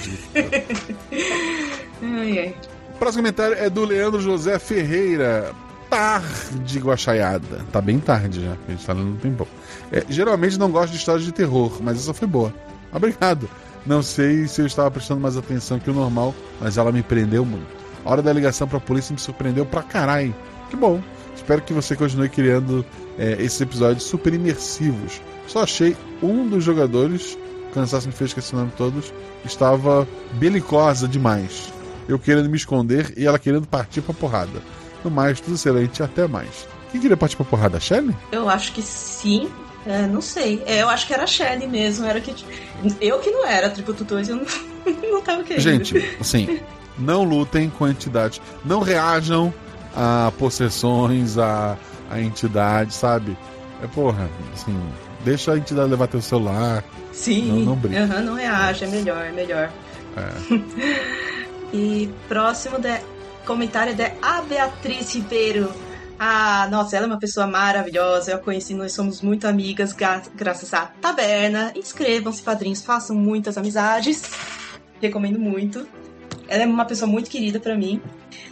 [2.02, 2.54] Ai, ai.
[2.94, 5.52] O próximo comentário é do Leandro José Ferreira.
[5.88, 7.64] Tarde guaxaiada.
[7.70, 9.46] Tá bem tarde já, a gente tá lendo um tempão.
[9.92, 12.52] É, geralmente não gosto de histórias de terror, mas essa foi boa.
[12.92, 13.48] Obrigado.
[13.84, 17.44] Não sei se eu estava prestando mais atenção que o normal, mas ela me prendeu
[17.44, 17.68] muito.
[18.06, 20.32] A hora da ligação pra polícia me surpreendeu pra caralho.
[20.70, 21.02] Que bom.
[21.34, 22.86] Espero que você continue criando
[23.18, 25.20] é, esses episódios super imersivos.
[25.48, 27.36] Só achei um dos jogadores,
[27.74, 29.12] cansaço me fez esquecer o nome todos,
[29.44, 31.72] estava belicosa demais.
[32.08, 34.62] Eu querendo me esconder e ela querendo partir pra porrada.
[35.04, 36.68] No mais, tudo excelente até mais.
[36.92, 37.76] Quem queria partir pra porrada?
[37.76, 38.14] A Shelly?
[38.30, 39.50] Eu acho que sim.
[39.84, 40.62] É, não sei.
[40.64, 42.06] É, eu acho que era a Shelly mesmo.
[42.06, 42.34] Era que...
[43.00, 44.46] Eu que não era Tributo 2, eu não,
[45.10, 45.62] não tava querendo.
[45.62, 46.60] Gente, assim,
[46.98, 48.40] não lutem com entidades.
[48.64, 49.52] Não reajam
[49.94, 51.76] a possessões, a,
[52.10, 53.36] a entidade, sabe?
[53.82, 54.78] É porra, assim,
[55.24, 56.82] deixa a entidade levar teu celular.
[57.12, 57.48] Sim.
[57.48, 58.02] Não, não brinca.
[58.04, 59.70] Aham, não reage, é melhor, é melhor.
[60.16, 61.26] É.
[61.72, 63.00] E próximo de
[63.44, 65.70] comentário é a Beatriz Ribeiro.
[66.18, 68.30] Ah, nossa, ela é uma pessoa maravilhosa.
[68.30, 71.72] Eu a conheci, nós somos muito amigas gra- graças à taberna.
[71.76, 74.22] Inscrevam-se, padrinhos, façam muitas amizades.
[75.02, 75.86] Recomendo muito.
[76.48, 78.00] Ela é uma pessoa muito querida pra mim.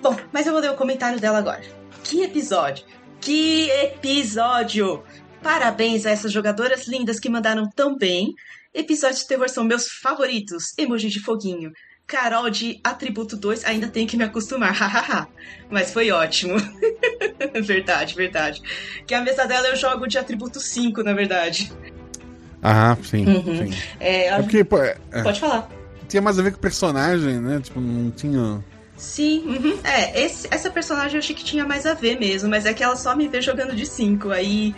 [0.03, 1.63] Bom, mas eu vou ler o comentário dela agora.
[2.03, 2.85] Que episódio!
[3.21, 5.03] Que episódio!
[5.43, 8.35] Parabéns a essas jogadoras lindas que mandaram tão bem.
[8.73, 10.73] Episódios de terror são meus favoritos.
[10.77, 11.73] Emoji de foguinho.
[12.07, 15.27] Carol de Atributo 2 ainda tem que me acostumar, hahaha.
[15.71, 16.57] Mas foi ótimo.
[17.63, 18.63] verdade, verdade.
[19.07, 21.73] Que a mesa dela eu jogo de Atributo 5, na verdade.
[22.63, 23.71] Ah, sim, Uhum.
[23.71, 23.79] sim.
[24.01, 25.69] É, É porque, pô, é, é, Pode falar.
[26.15, 27.61] Tinha mais a ver com o personagem, né?
[27.61, 28.63] Tipo, não tinha.
[28.97, 29.77] Sim, uhum.
[29.83, 32.85] é, esse- essa personagem eu achei que tinha mais a ver mesmo, mas é que
[32.85, 34.31] ela só me vê jogando de 5.
[34.31, 34.73] Aí,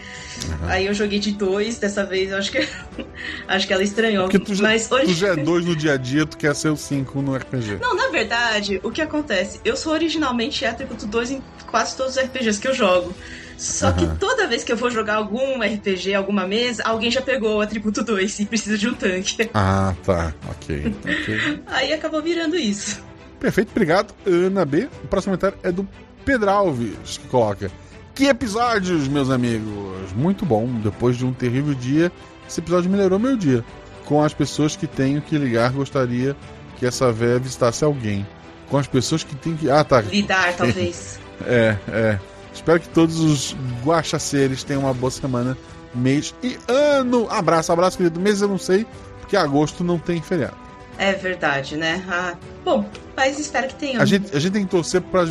[0.66, 2.66] aí eu joguei de 2 dessa vez, eu acho que
[3.46, 4.24] acho que ela estranhou.
[4.24, 6.54] Porque tu já, mas hoje tu já é dois no dia a dia, tu quer
[6.54, 7.76] ser o cinco no RPG.
[7.82, 9.60] Não, na verdade, o que acontece?
[9.62, 13.14] Eu sou originalmente atributo 2 em quase todos os RPGs que eu jogo.
[13.56, 14.16] Só que Aham.
[14.16, 18.04] toda vez que eu vou jogar algum RPG, alguma mesa, alguém já pegou o atributo
[18.04, 19.48] 2 e precisa de um tanque.
[19.54, 20.34] Ah, tá.
[20.50, 20.94] Ok.
[21.00, 21.62] ok.
[21.66, 23.02] Aí acabou virando isso.
[23.40, 24.88] Perfeito, obrigado, Ana B.
[25.04, 25.88] O próximo comentário é do
[26.24, 27.70] Pedro Alves, que coloca:
[28.14, 30.12] Que episódios, meus amigos!
[30.14, 30.66] Muito bom.
[30.82, 32.12] Depois de um terrível dia,
[32.48, 33.64] esse episódio melhorou meu dia.
[34.04, 36.36] Com as pessoas que tenho que ligar, gostaria
[36.78, 38.26] que essa véia visitasse alguém.
[38.68, 39.70] Com as pessoas que tem que.
[39.70, 40.00] Ah, tá.
[40.00, 41.18] Lidar, talvez.
[41.46, 42.18] É, é.
[42.56, 45.56] Espero que todos os guaxaceres tenham uma boa semana,
[45.94, 47.28] mês e ano.
[47.30, 48.18] Abraço, abraço, querido.
[48.18, 48.86] Mês eu não sei,
[49.20, 50.56] porque agosto não tem feriado.
[50.98, 52.02] É verdade, né?
[52.08, 52.34] Ah,
[52.64, 54.00] bom, mas espero que tenha.
[54.00, 55.24] A gente, a gente tem que torcer pra.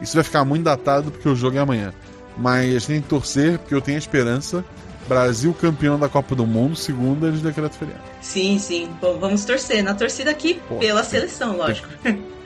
[0.00, 1.94] Isso vai ficar muito datado porque o jogo é amanhã.
[2.36, 4.64] Mas a gente tem que torcer porque eu tenho a esperança.
[5.08, 8.02] Brasil campeão da Copa do Mundo, segunda eles decretam feriado.
[8.20, 8.90] Sim, sim.
[9.00, 9.84] Bom, vamos torcer.
[9.84, 11.88] Na torcida aqui pela seleção, lógico.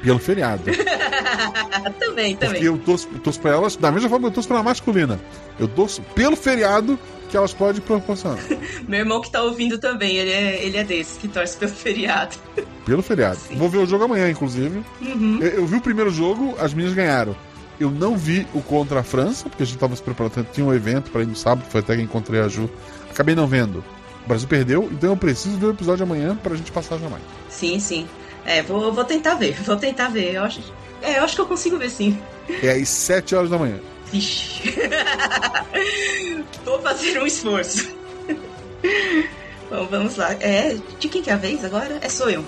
[0.02, 0.62] Pelo feriado.
[1.98, 2.62] também, Porque também.
[2.62, 5.20] eu torço, eu torço pra elas, da mesma forma que eu torço pra masculina.
[5.59, 6.98] Eu torço pelo feriado
[7.28, 8.39] que elas podem proporcionar.
[8.89, 12.36] Meu irmão que tá ouvindo também, ele é, ele é desse, que torce pelo feriado.
[12.85, 13.39] Pelo feriado.
[13.39, 13.56] Sim.
[13.56, 14.82] Vou ver o jogo amanhã, inclusive.
[15.01, 15.39] Uhum.
[15.40, 17.36] Eu, eu vi o primeiro jogo, as meninas ganharam.
[17.78, 20.47] Eu não vi o contra a França, porque a gente tava se preparando.
[20.52, 22.68] Tinha um evento pra ir no sábado, foi até que encontrei a Ju.
[23.10, 23.82] Acabei não vendo.
[24.24, 27.22] O Brasil perdeu, então eu preciso ver o episódio amanhã pra gente passar jamais.
[27.48, 28.06] Sim, sim.
[28.44, 30.34] É, vou, vou tentar ver, vou tentar ver.
[30.34, 30.60] Eu acho,
[31.02, 32.18] é, eu acho que eu consigo ver sim.
[32.62, 33.78] É às 7 horas da manhã.
[34.10, 34.74] Vixe.
[36.64, 37.94] vou fazer um esforço.
[39.70, 40.32] Bom, vamos lá.
[40.40, 41.98] É, de quem que é a vez agora?
[42.02, 42.44] É, sou eu.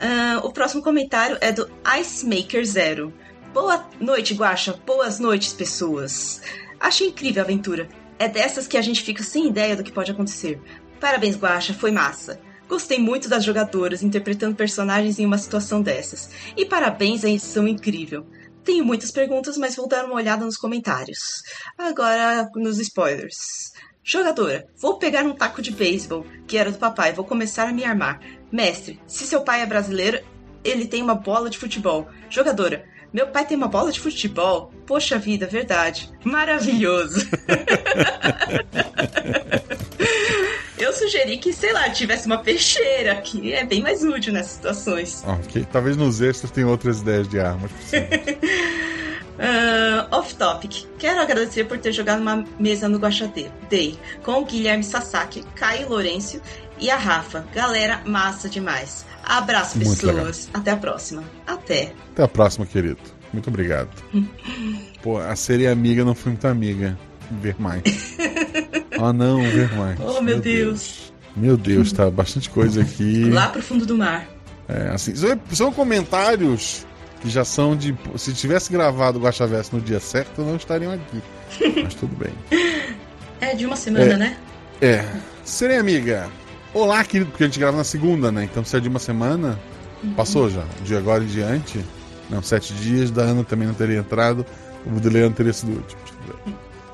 [0.00, 1.68] Ah, o próximo comentário é do
[2.00, 3.12] Ice Maker Zero.
[3.52, 4.74] Boa noite, Guaxa.
[4.84, 6.40] Boas noites, pessoas.
[6.80, 7.88] Achei incrível a aventura.
[8.18, 10.60] É dessas que a gente fica sem ideia do que pode acontecer.
[11.00, 11.74] Parabéns, Guaxa.
[11.74, 12.40] Foi massa.
[12.68, 16.30] Gostei muito das jogadoras interpretando personagens em uma situação dessas.
[16.56, 18.26] E parabéns à edição incrível.
[18.64, 21.42] Tenho muitas perguntas, mas vou dar uma olhada nos comentários.
[21.78, 23.72] Agora, nos spoilers.
[24.02, 27.84] Jogadora, vou pegar um taco de beisebol, que era do papai, vou começar a me
[27.84, 28.20] armar.
[28.50, 30.20] Mestre, se seu pai é brasileiro,
[30.64, 32.08] ele tem uma bola de futebol.
[32.28, 34.72] Jogadora, meu pai tem uma bola de futebol?
[34.86, 36.10] Poxa vida, verdade.
[36.24, 37.26] Maravilhoso.
[40.78, 45.24] Eu sugeri que, sei lá, tivesse uma peixeira, que é bem mais útil nessas situações.
[45.46, 45.66] Ok.
[45.70, 47.70] Talvez nos extras tenha outras ideias de armas.
[49.38, 50.86] Ah, off topic.
[50.98, 53.30] Quero agradecer por ter jogado uma mesa no Guaxa
[53.68, 56.40] Day com o Guilherme Sasaki, Caio Lourenço
[56.78, 57.44] e a Rafa.
[57.54, 59.04] Galera, massa demais.
[59.22, 60.48] Abraço, Muito pessoas.
[60.54, 61.22] Até a próxima.
[61.46, 61.92] Até.
[62.12, 62.98] Até a próxima, querido.
[63.32, 63.90] Muito obrigado.
[65.02, 66.98] Pô, a série amiga não foi muito amiga.
[67.30, 67.82] Ver mais.
[68.98, 69.98] oh, não, ver mais.
[70.00, 71.12] Oh, meu Deus.
[71.36, 73.28] Meu Deus, tá bastante coisa aqui.
[73.30, 74.26] Lá pro fundo do mar.
[74.68, 75.12] É, assim,
[75.52, 76.86] são, comentários
[77.20, 77.94] que já são de.
[78.16, 81.22] Se tivesse gravado o Guaxaverso no dia certo, não estariam aqui.
[81.82, 82.32] Mas tudo bem.
[83.40, 84.16] É de uma semana, É.
[84.16, 84.36] né?
[84.80, 85.04] É.
[85.44, 86.28] Serei amiga.
[86.72, 88.44] Olá, querido, porque a gente grava na segunda, né?
[88.44, 89.58] Então se é de uma semana,
[90.16, 90.64] passou já.
[90.84, 91.84] De agora em diante.
[92.28, 94.44] Não, sete dias, da Ana também não teria entrado.
[94.84, 96.00] O do Leandro teria sido o último.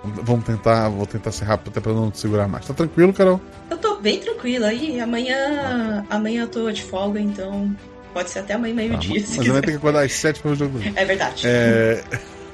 [0.05, 2.67] Vamos tentar, vou tentar ser rápido até pra não te segurar mais.
[2.67, 3.41] Tá tranquilo, Carol?
[3.71, 4.73] Eu tô bem tranquila.
[4.73, 7.75] E amanhã, amanhã eu tô de folga, então
[8.13, 9.23] pode ser até amanhã meio-dia.
[9.23, 10.81] Tá, mas vai ter que acordar às 7 para o jogo.
[10.97, 11.45] É verdade.
[11.47, 12.03] É...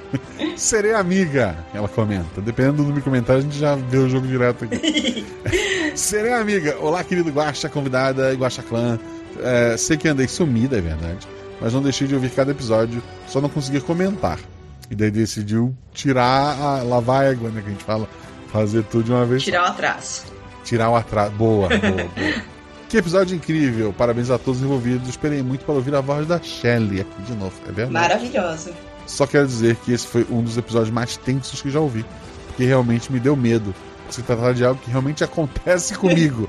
[0.57, 2.41] Serei amiga, ela comenta.
[2.41, 5.27] Dependendo do meu comentário, a gente já vê o jogo direto aqui.
[5.97, 6.77] Serei amiga.
[6.81, 8.99] Olá, querido Guaxa, convidada e Guaxa Clã.
[9.41, 11.27] É, sei que andei sumida, é verdade.
[11.61, 14.39] Mas não deixei de ouvir cada episódio, só não consegui comentar.
[14.91, 17.61] E daí decidiu tirar a lavar a égua, né?
[17.61, 18.09] Que a gente fala.
[18.53, 19.43] Fazer tudo de uma vez.
[19.43, 20.25] Tirar o atraso.
[20.65, 21.33] Tirar o atraso.
[21.33, 22.09] Boa, boa, boa.
[22.89, 23.93] Que episódio incrível!
[23.93, 25.11] Parabéns a todos envolvidos.
[25.11, 27.53] Esperei muito para ouvir a voz da Shelley aqui de novo.
[27.65, 27.93] É verdade.
[27.93, 28.73] Maravilhosa.
[29.07, 32.03] Só quero dizer que esse foi um dos episódios mais tensos que já ouvi.
[32.47, 33.75] Porque realmente me deu medo.
[34.09, 36.49] Se tratar de algo que realmente acontece comigo.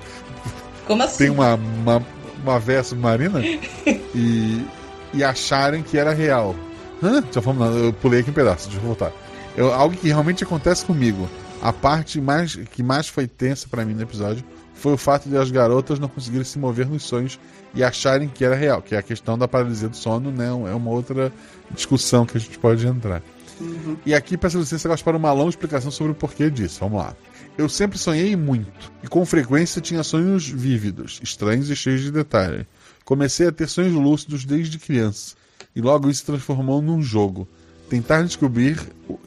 [0.88, 1.18] Como assim?
[1.26, 2.02] Tem uma, uma,
[2.42, 3.42] uma veia submarina
[4.16, 4.66] e,
[5.14, 6.56] e acharem que era real.
[7.02, 7.24] Hã?
[7.32, 9.12] Já fomos, não, eu pulei aqui um pedaço, deixa eu voltar.
[9.56, 11.30] Eu, algo que realmente acontece comigo.
[11.62, 14.44] A parte mais, que mais foi tensa para mim no episódio
[14.74, 17.38] foi o fato de as garotas não conseguirem se mover nos sonhos
[17.74, 20.48] e acharem que era real, que é a questão da paralisia do sono, né?
[20.48, 21.32] É uma outra
[21.72, 23.22] discussão que a gente pode entrar.
[23.60, 23.98] Uhum.
[24.06, 26.80] E aqui peço licença agora para uma longa explicação sobre o porquê disso.
[26.80, 27.14] Vamos lá.
[27.58, 32.66] Eu sempre sonhei muito e com frequência tinha sonhos vívidos, estranhos e cheios de detalhes.
[33.04, 35.36] Comecei a ter sonhos lúcidos desde criança
[35.76, 37.48] e logo isso transformou num jogo.
[37.90, 38.80] Tentar descobrir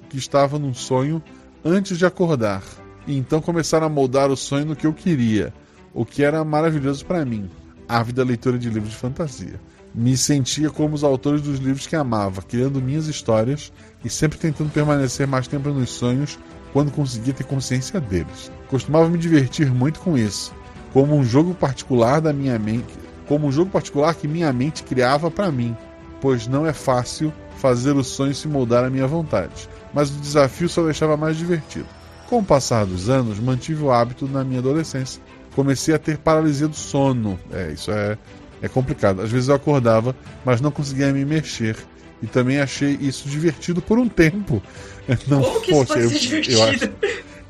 [0.09, 1.23] que estava num sonho
[1.65, 2.63] antes de acordar
[3.07, 5.53] e então começaram a moldar o sonho no que eu queria,
[5.93, 7.51] o que era maravilhoso para mim,
[7.89, 9.61] ávida leitura de livros de fantasia.
[9.95, 13.73] Me sentia como os autores dos livros que amava, criando minhas histórias
[14.05, 16.39] e sempre tentando permanecer mais tempo nos sonhos
[16.73, 18.51] quando conseguia ter consciência deles.
[18.69, 20.55] Costumava me divertir muito com isso,
[20.93, 22.95] como um jogo particular da minha mente,
[23.27, 25.77] como um jogo particular que minha mente criava para mim,
[26.23, 30.69] pois não é fácil fazer o sonho se moldar à minha vontade, mas o desafio
[30.69, 31.87] só deixava mais divertido.
[32.29, 35.21] Com o passar dos anos, mantive o hábito na minha adolescência.
[35.55, 37.39] Comecei a ter paralisia do sono.
[37.53, 38.17] É, isso é,
[38.63, 39.21] é complicado.
[39.21, 41.77] Às vezes eu acordava, mas não conseguia me mexer.
[42.23, 44.63] E também achei isso divertido por um tempo.
[45.27, 46.91] Não, Como que poxa, isso eu, eu, acho,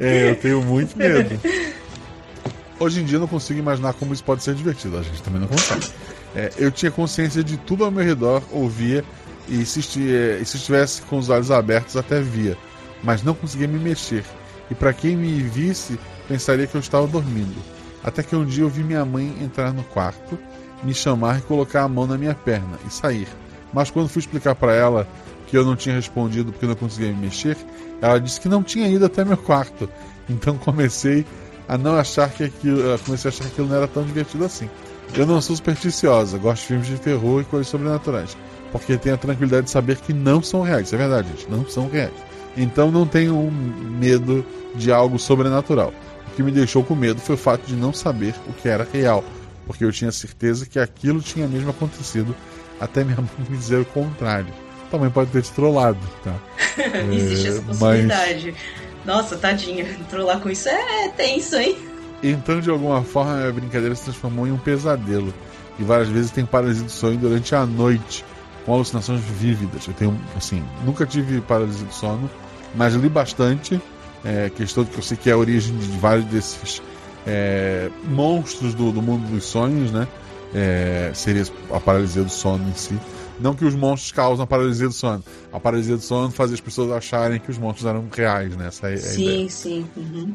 [0.00, 1.38] é, eu tenho muito medo.
[2.80, 4.98] Hoje em dia eu não consigo imaginar como isso pode ser divertido.
[4.98, 5.86] A gente também não consegue.
[6.34, 9.04] É, eu tinha consciência de tudo ao meu redor, ouvia
[9.48, 12.56] e se, e se estivesse com os olhos abertos até via,
[13.02, 14.24] mas não conseguia me mexer
[14.72, 17.62] e para quem me visse pensaria que eu estava dormindo.
[18.02, 20.38] Até que um dia eu vi minha mãe entrar no quarto,
[20.82, 23.28] me chamar e colocar a mão na minha perna e sair.
[23.72, 25.06] Mas quando fui explicar para ela
[25.46, 27.56] que eu não tinha respondido porque não conseguia me mexer,
[28.00, 29.88] ela disse que não tinha ido até meu quarto.
[30.28, 31.26] Então comecei
[31.68, 34.70] a não achar que aquilo, comecei a achar que aquilo não era tão divertido assim.
[35.14, 38.36] Eu não sou supersticiosa, gosto de filmes de terror e coisas sobrenaturais,
[38.70, 40.86] porque tenho a tranquilidade de saber que não são reais.
[40.86, 42.12] Isso é verdade, gente, não são reais.
[42.56, 44.44] Então não tenho medo
[44.74, 45.93] de algo sobrenatural.
[46.28, 48.89] O que me deixou com medo foi o fato de não saber o que era
[48.90, 49.22] real,
[49.66, 52.34] porque eu tinha certeza que aquilo tinha mesmo acontecido,
[52.80, 54.52] até minha mãe me dizer o contrário.
[54.90, 56.34] Também pode ter te trollado, tá?
[57.12, 58.55] Existe é, essa possibilidade.
[58.55, 58.82] Mas...
[59.05, 61.91] Nossa, tadinha, trollar com isso é tenso, hein?
[62.22, 65.34] Então, de alguma forma, a brincadeira se transformou em um pesadelo.
[65.78, 68.24] E várias vezes tenho paralisia do sonho durante a noite,
[68.64, 69.86] com alucinações vívidas.
[69.86, 72.30] Eu tenho, assim, nunca tive paralisia do sono,
[72.74, 73.80] mas li bastante
[74.24, 76.82] é, questão que eu sei que é a origem de vários desses
[77.26, 80.06] é, monstros do, do, mundo dos sonhos, né?
[80.54, 82.98] É, seria a paralisia do sono em si.
[83.40, 85.24] Não que os monstros causam a paralisia do sono.
[85.52, 88.68] A paralisia do sono faz as pessoas acharem que os monstros eram reais, né?
[88.68, 89.86] Essa é, sim, sim.
[89.96, 90.32] Uhum.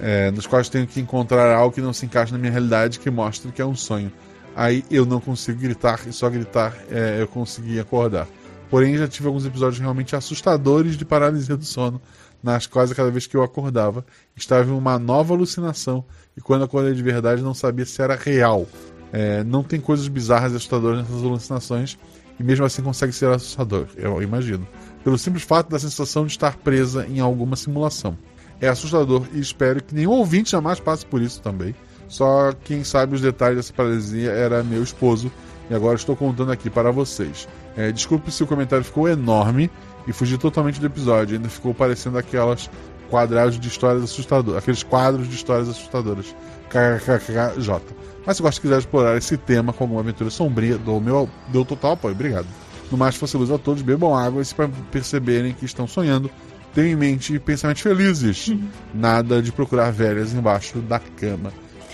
[0.00, 3.10] É, nos quais tenho que encontrar algo que não se encaixa na minha realidade que
[3.10, 4.10] mostre que é um sonho.
[4.56, 8.26] Aí eu não consigo gritar e só gritar é, eu consegui acordar.
[8.70, 12.00] Porém, já tive alguns episódios realmente assustadores de paralisia do sono
[12.42, 14.04] nas quais cada vez que eu acordava
[14.34, 16.04] estava em uma nova alucinação
[16.36, 18.66] e quando acordei de verdade não sabia se era real.
[19.12, 21.98] É, não tem coisas bizarras e assustadoras nessas alucinações
[22.38, 24.66] e mesmo assim consegue ser assustador, eu imagino,
[25.04, 28.16] pelo simples fato da sensação de estar presa em alguma simulação.
[28.60, 31.74] É assustador e espero que nenhum ouvinte jamais passe por isso também.
[32.08, 35.30] Só quem sabe os detalhes dessa paralisia era meu esposo
[35.70, 37.48] e agora estou contando aqui para vocês.
[37.76, 39.70] É, desculpe se o comentário ficou enorme,
[40.06, 41.36] e fugir totalmente do episódio.
[41.36, 42.70] Ainda ficou parecendo aquelas
[43.08, 46.34] quadrados de histórias assustadoras, aqueles quadros de histórias assustadoras.
[46.68, 47.80] KKKJ.
[48.24, 51.92] Mas se gosta quiser explorar esse tema como uma aventura sombria, dou meu dou total
[51.92, 52.14] apoio.
[52.14, 52.46] Obrigado.
[52.90, 54.54] No mais, fosse luz a todos, bebam água e se
[54.90, 56.30] perceberem que estão sonhando,
[56.74, 58.52] tenham em mente pensamentos felizes.
[58.94, 61.52] Nada de procurar velhas embaixo da cama.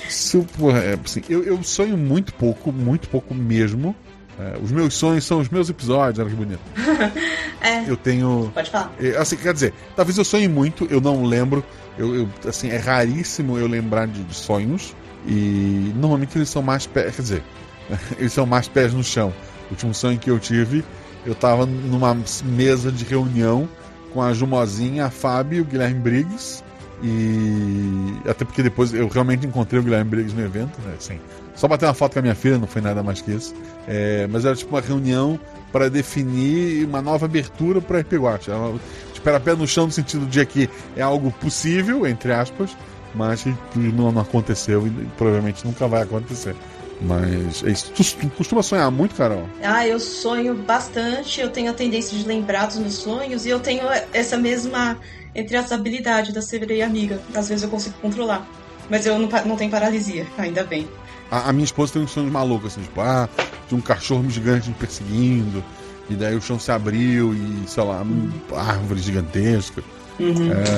[0.08, 3.94] Super, é, assim, eu, eu sonho muito pouco, muito pouco mesmo.
[4.38, 6.60] É, os meus sonhos são os meus episódios, olha que bonito.
[7.62, 8.52] É, Eu tenho.
[8.54, 8.92] pode falar.
[9.00, 11.64] é, Assim, quer dizer, talvez eu sonhe muito, eu não lembro.
[11.98, 14.94] Eu, eu, assim, é raríssimo eu lembrar de, de sonhos.
[15.26, 17.16] E normalmente eles são mais pés.
[17.16, 17.42] Quer dizer,
[18.18, 19.32] eles são mais pés no chão.
[19.68, 20.84] O último sonho que eu tive,
[21.24, 23.68] eu tava numa mesa de reunião
[24.16, 26.64] com a Jumozinha, a Fábio o Guilherme Briggs.
[27.02, 30.94] E até porque depois eu realmente encontrei o Guilherme Briggs no evento, né?
[30.98, 31.20] Assim,
[31.54, 33.54] só bater uma foto com a minha filha, não foi nada mais que isso.
[33.86, 35.38] É, mas era tipo uma reunião
[35.70, 38.50] para definir uma nova abertura para RP Watch.
[38.50, 38.80] Era uma-
[39.12, 42.74] Tipo, era pé no chão no sentido de que é algo possível, entre aspas,
[43.14, 46.54] mas que não, não aconteceu e provavelmente nunca vai acontecer.
[47.00, 47.92] Mas é isso.
[47.92, 49.48] Tu, tu costuma sonhar muito, Carol?
[49.62, 53.60] Ah, eu sonho bastante, eu tenho a tendência de lembrar dos meus sonhos e eu
[53.60, 53.82] tenho
[54.12, 54.98] essa mesma,
[55.34, 57.20] entre as habilidades da sereia amiga.
[57.34, 58.46] Às vezes eu consigo controlar.
[58.88, 60.88] Mas eu não, não tenho paralisia, ainda bem.
[61.30, 63.28] A, a minha esposa tem uns sonhos malucos, assim, tipo, ah,
[63.68, 65.62] de um cachorro gigante me perseguindo,
[66.08, 69.82] e daí o chão se abriu e, sei lá, um árvore gigantesca.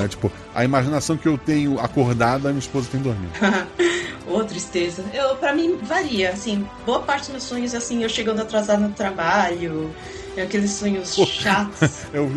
[0.03, 3.31] É, tipo, a imaginação que eu tenho acordada, a minha esposa tem dormindo.
[4.29, 5.03] Ô, tristeza.
[5.13, 8.91] Eu, pra mim, varia, assim, boa parte dos meus sonhos, assim, eu chegando atrasado no
[8.91, 9.93] trabalho,
[10.41, 11.89] aqueles sonhos chatos.
[12.13, 12.29] É o,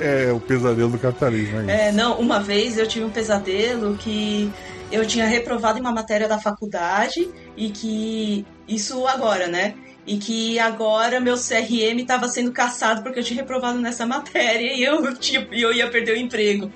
[0.00, 1.88] é o pesadelo do capitalismo, é.
[1.88, 4.52] É, não, uma vez eu tive um pesadelo que
[4.90, 8.46] eu tinha reprovado em uma matéria da faculdade e que.
[8.68, 9.74] Isso agora, né?
[10.06, 14.82] E que agora meu CRM estava sendo caçado porque eu tinha reprovado nessa matéria e
[14.82, 16.70] eu, tipo, e eu ia perder o emprego.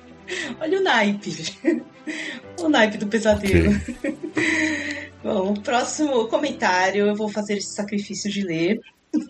[0.60, 1.56] Olha o naipe.
[2.58, 3.72] O naipe do pesadelo.
[5.22, 8.80] Bom, o próximo comentário eu vou fazer esse sacrifício de ler.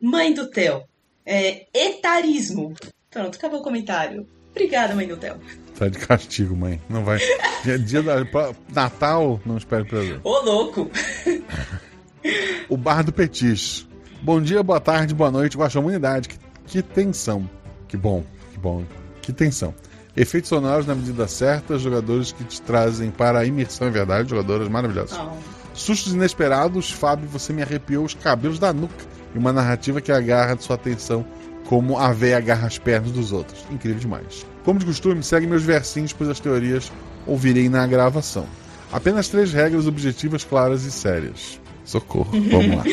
[0.00, 0.82] Mãe do Theo.
[1.24, 2.74] É, etarismo.
[3.10, 4.26] Pronto, acabou o comentário.
[4.50, 5.36] Obrigada, mãe do Theo.
[5.78, 6.80] Tá de castigo, mãe.
[6.88, 7.18] Não vai.
[7.62, 8.24] Dia, dia da.
[8.24, 10.20] pra- Natal, não espere prazer.
[10.24, 10.90] Ô, louco!
[12.68, 13.86] O Bar do Petis.
[14.20, 16.28] Bom dia, boa tarde, boa noite, guaxa humanidade.
[16.28, 17.48] Que, que tensão.
[17.86, 18.84] Que bom, que bom.
[19.22, 19.72] Que tensão.
[20.18, 24.68] Efeitos sonoros na medida certa, jogadores que te trazem para a imersão, é verdade, jogadoras
[24.68, 25.16] maravilhosas.
[25.16, 25.38] Não.
[25.72, 29.06] Sustos inesperados, Fábio, você me arrepiou os cabelos da nuca.
[29.32, 31.24] E uma narrativa que agarra sua atenção
[31.66, 33.64] como a véia agarra as pernas dos outros.
[33.70, 34.44] Incrível demais.
[34.64, 36.90] Como de costume, segue meus versinhos, pois as teorias
[37.24, 38.46] ouvirei na gravação.
[38.90, 41.60] Apenas três regras objetivas, claras e sérias.
[41.84, 42.84] Socorro, vamos lá.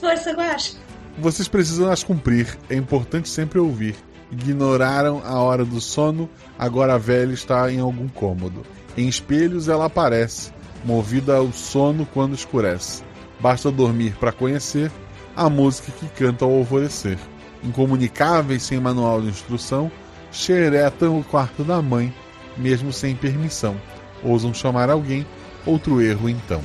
[0.00, 0.78] Força, Guaxa!
[1.18, 3.94] Vocês precisam as cumprir, é importante sempre ouvir.
[4.30, 6.28] Ignoraram a hora do sono,
[6.58, 8.62] agora a velha está em algum cômodo.
[8.96, 10.50] Em espelhos ela aparece,
[10.84, 13.02] movida ao sono quando escurece.
[13.38, 14.90] Basta dormir para conhecer
[15.36, 17.18] a música que canta ao alvorecer.
[17.62, 19.90] Incomunicáveis sem manual de instrução,
[20.32, 22.12] xeretam o quarto da mãe,
[22.56, 23.76] mesmo sem permissão.
[24.24, 25.26] Ousam chamar alguém,
[25.64, 26.60] outro erro então.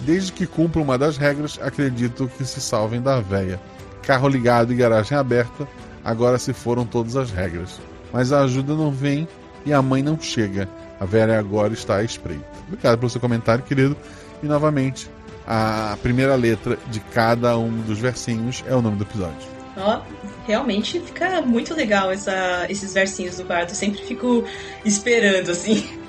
[0.00, 3.60] Desde que cumpram uma das regras, acredito que se salvem da véia.
[4.02, 5.66] Carro ligado e garagem aberta,
[6.06, 7.80] agora se foram todas as regras.
[8.12, 9.26] Mas a ajuda não vem
[9.66, 10.68] e a mãe não chega.
[11.00, 12.46] A velha agora está à espreita.
[12.68, 13.96] Obrigado pelo seu comentário, querido.
[14.40, 15.10] E novamente,
[15.44, 19.48] a primeira letra de cada um dos versinhos é o nome do episódio.
[19.76, 20.00] Ó,
[20.46, 23.70] realmente fica muito legal essa, esses versinhos do bardo.
[23.70, 24.44] Eu sempre fico
[24.84, 25.84] esperando, assim.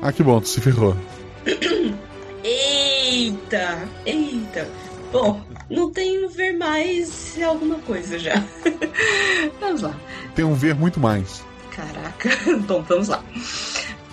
[0.00, 0.96] Ah, que bom, tu se ferrou.
[2.44, 3.88] Eita!
[4.06, 4.68] Eita!
[5.10, 5.40] Bom,
[5.70, 8.42] não tenho ver mais alguma coisa já.
[9.60, 9.94] vamos lá.
[10.34, 11.44] Tem um ver muito mais.
[11.70, 12.30] Caraca.
[12.66, 13.22] Bom, vamos lá.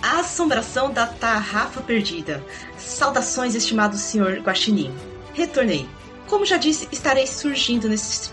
[0.02, 2.44] A assombração da tarrafa perdida.
[2.76, 4.92] Saudações, estimado senhor Guaxinim.
[5.32, 5.88] Retornei.
[6.26, 8.30] Como já disse, estarei surgindo nesse,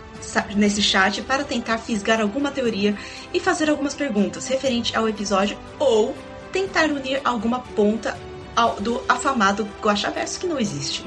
[0.56, 2.98] nesse chat para tentar fisgar alguma teoria
[3.34, 6.16] e fazer algumas perguntas referente ao episódio ou
[6.52, 8.18] tentar unir alguma ponta
[8.56, 11.06] ao, do afamado Guaxaverso que não existe.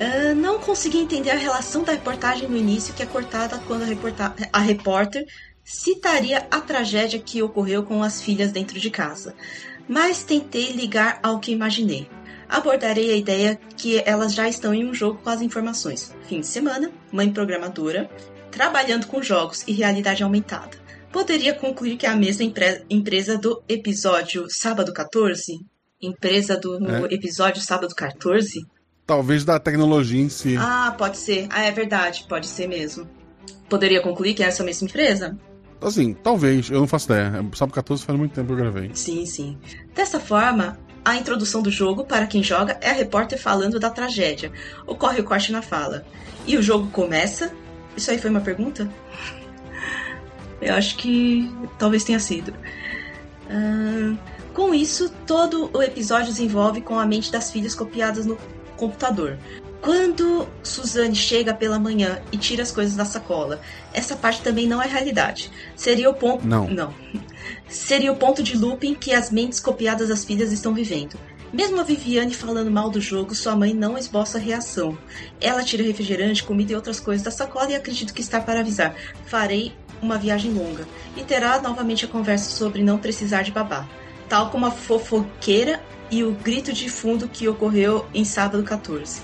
[0.00, 3.86] Ah, não consegui entender a relação da reportagem no início, que é cortada quando a,
[3.86, 5.26] reporta a repórter
[5.64, 9.34] citaria a tragédia que ocorreu com as filhas dentro de casa,
[9.88, 12.08] mas tentei ligar ao que imaginei.
[12.48, 16.14] Abordarei a ideia que elas já estão em um jogo com as informações.
[16.26, 18.08] Fim de semana, mãe programadora,
[18.50, 20.78] trabalhando com jogos e realidade aumentada.
[21.12, 25.58] Poderia concluir que é a mesma empre empresa do episódio Sábado 14?
[26.00, 27.14] Empresa do É.
[27.14, 28.64] episódio Sábado 14?
[29.08, 30.54] Talvez da tecnologia em si.
[30.58, 31.46] Ah, pode ser.
[31.48, 33.08] Ah, é verdade, pode ser mesmo.
[33.66, 35.34] Poderia concluir que é essa mesma empresa?
[35.80, 37.42] Assim, talvez, eu não faço ideia.
[37.54, 38.90] Sábado 14 faz muito tempo que eu gravei.
[38.92, 39.56] Sim, sim.
[39.94, 44.52] Dessa forma, a introdução do jogo, para quem joga, é a repórter falando da tragédia.
[44.86, 46.04] Ocorre o corte na fala.
[46.46, 47.50] E o jogo começa.
[47.96, 48.90] Isso aí foi uma pergunta?
[50.60, 52.52] Eu acho que talvez tenha sido.
[53.48, 54.18] Ahn,
[54.52, 58.36] com isso, todo o episódio desenvolve com a mente das filhas copiadas no
[58.78, 59.36] computador.
[59.80, 63.60] Quando Suzanne chega pela manhã e tira as coisas da sacola,
[63.92, 65.50] essa parte também não é realidade.
[65.76, 66.46] Seria o ponto.
[66.46, 66.68] Não.
[66.68, 66.94] Não.
[67.68, 71.18] Seria o ponto de looping que as mentes copiadas das filhas estão vivendo.
[71.52, 74.98] Mesmo a Viviane falando mal do jogo, sua mãe não esboça reação.
[75.40, 78.94] Ela tira refrigerante, comida e outras coisas da sacola e acredito que está para avisar.
[79.26, 79.72] Farei
[80.02, 80.86] uma viagem longa.
[81.16, 83.88] E terá novamente a conversa sobre não precisar de babá.
[84.28, 85.80] Tal como a fofoqueira
[86.10, 89.20] e o grito de fundo que ocorreu em sábado 14.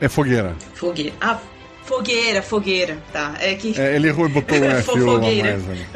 [0.00, 0.54] É fogueira.
[0.74, 1.12] Fogueira.
[1.20, 1.38] Ah,
[1.84, 2.98] fogueira, fogueira.
[3.12, 3.34] Tá.
[3.40, 3.78] É que.
[3.80, 5.58] É, ele errou e botou um F ou a Fofogueira.
[5.58, 5.70] mais.
[5.70, 5.86] ali.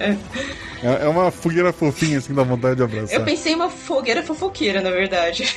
[0.83, 3.19] É, é uma fogueira fofinha, assim, dá vontade de abraçar.
[3.19, 5.49] Eu pensei em uma fogueira fofoqueira, na verdade.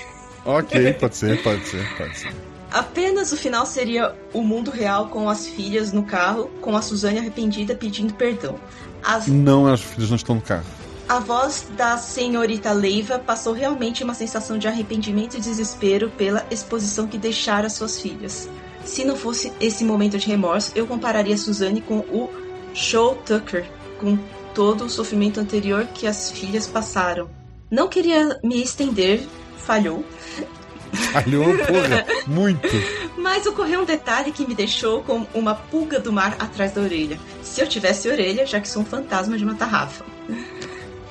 [0.46, 2.32] Ok, pode ser, pode ser, pode ser.
[2.72, 7.20] Apenas o final seria o mundo real com as filhas no carro, com a Suzane
[7.20, 8.56] arrependida pedindo perdão.
[9.04, 10.64] As- Não, as filhas não estão no carro.
[11.10, 17.08] A voz da senhorita Leiva passou realmente uma sensação de arrependimento e desespero pela exposição
[17.08, 18.48] que deixara suas filhas.
[18.86, 22.30] Se não fosse esse momento de remorso, eu compararia Suzane com o
[22.76, 23.66] Show Tucker,
[24.00, 24.20] com
[24.54, 27.28] todo o sofrimento anterior que as filhas passaram.
[27.72, 29.24] Não queria me estender,
[29.58, 30.06] falhou,
[31.12, 32.68] Falhou, porra, muito.
[33.18, 37.20] Mas ocorreu um detalhe que me deixou com uma pulga do mar atrás da orelha.
[37.44, 40.04] Se eu tivesse orelha, já que sou um fantasma de uma tarrafa.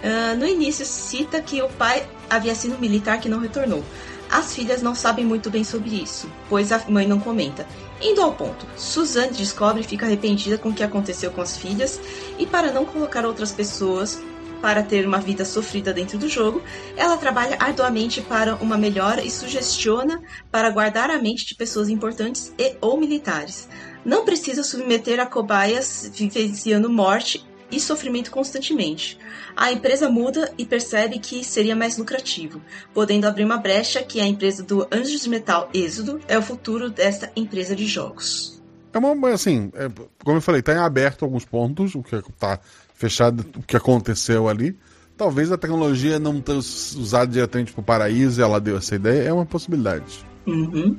[0.03, 3.83] Ah, no início, cita que o pai havia sido militar que não retornou.
[4.31, 7.67] As filhas não sabem muito bem sobre isso, pois a mãe não comenta.
[8.01, 11.99] Indo ao ponto, Suzanne descobre e fica arrependida com o que aconteceu com as filhas,
[12.39, 14.21] e para não colocar outras pessoas
[14.61, 16.63] para ter uma vida sofrida dentro do jogo,
[16.97, 20.21] ela trabalha arduamente para uma melhora e sugestiona
[20.51, 23.69] para guardar a mente de pessoas importantes e ou militares.
[24.05, 29.19] Não precisa submeter a cobaias vivenciando morte e sofrimento constantemente.
[29.57, 32.61] A empresa muda e percebe que seria mais lucrativo,
[32.95, 36.91] podendo abrir uma brecha que a empresa do Anjos de Metal Êxodo é o futuro
[36.91, 38.63] desta empresa de jogos.
[38.93, 39.89] É uma, assim, é,
[40.25, 42.59] como eu falei, tá em aberto alguns pontos, o que tá
[42.95, 44.77] fechado, o que aconteceu ali.
[45.17, 49.33] Talvez a tecnologia não tenha usado diretamente pro paraíso e ela deu essa ideia, é
[49.33, 50.25] uma possibilidade.
[50.47, 50.97] Uhum.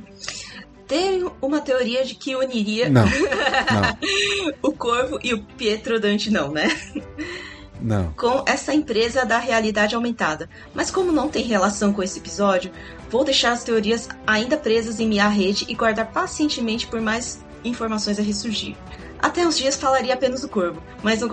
[0.90, 6.52] Tem uma teoria de que uniria Não, não, o Corvo e o Pietro Dante, não,
[6.52, 6.68] né?
[7.80, 8.12] não.
[8.14, 10.50] com essa empresa da realidade aumentada.
[10.74, 12.72] Mas como não tem relação com esse episódio,
[13.08, 18.18] vou deixar as teorias ainda presas em minha rede e guardar pacientemente por mais informações
[18.18, 18.76] a ressurgir.
[19.20, 21.30] Até uns dias falaria apenas do Corvo, mas no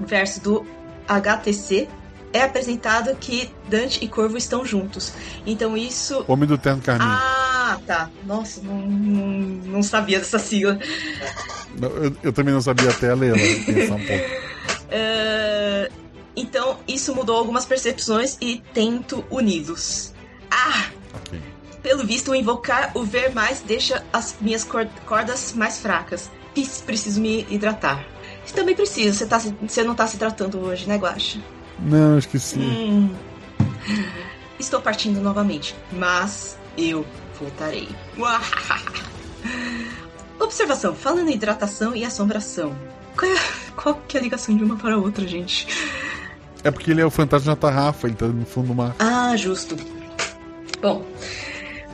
[0.00, 0.66] Verso do
[1.06, 1.88] HTC
[2.34, 5.12] é apresentado que Dante e Corvo estão juntos.
[5.46, 7.10] Então isso Homem do Terno Carminho.
[7.10, 8.10] ah, tá.
[8.26, 9.26] Nossa, não, não,
[9.72, 10.78] não sabia dessa sigla.
[11.80, 14.24] Eu, eu também não sabia até ler ela, pensar um pouco.
[14.90, 15.90] É,
[16.36, 20.12] Então, isso mudou algumas percepções e tento unidos.
[20.50, 20.86] Ah!
[21.14, 21.40] Ok.
[21.80, 26.28] Pelo visto, o invocar o ver mais deixa as minhas cor- cordas mais fracas.
[26.52, 28.04] Pis- Preciso me hidratar.
[28.44, 31.38] Você também precisa, você, tá, você não tá se tratando hoje, né, Guaxa?
[31.80, 32.58] Não, esqueci.
[32.58, 33.14] Hum.
[34.58, 37.04] Estou partindo novamente, mas eu
[37.38, 37.88] voltarei.
[40.38, 42.76] Observação: falando em hidratação e assombração.
[43.16, 43.38] Qual, é,
[43.76, 45.66] qual que é a ligação de uma para a outra, gente?
[46.62, 48.94] É porque ele é o fantasma da tarrafa, ele tá no fundo do mar.
[48.98, 49.76] Ah, justo.
[50.80, 51.04] Bom,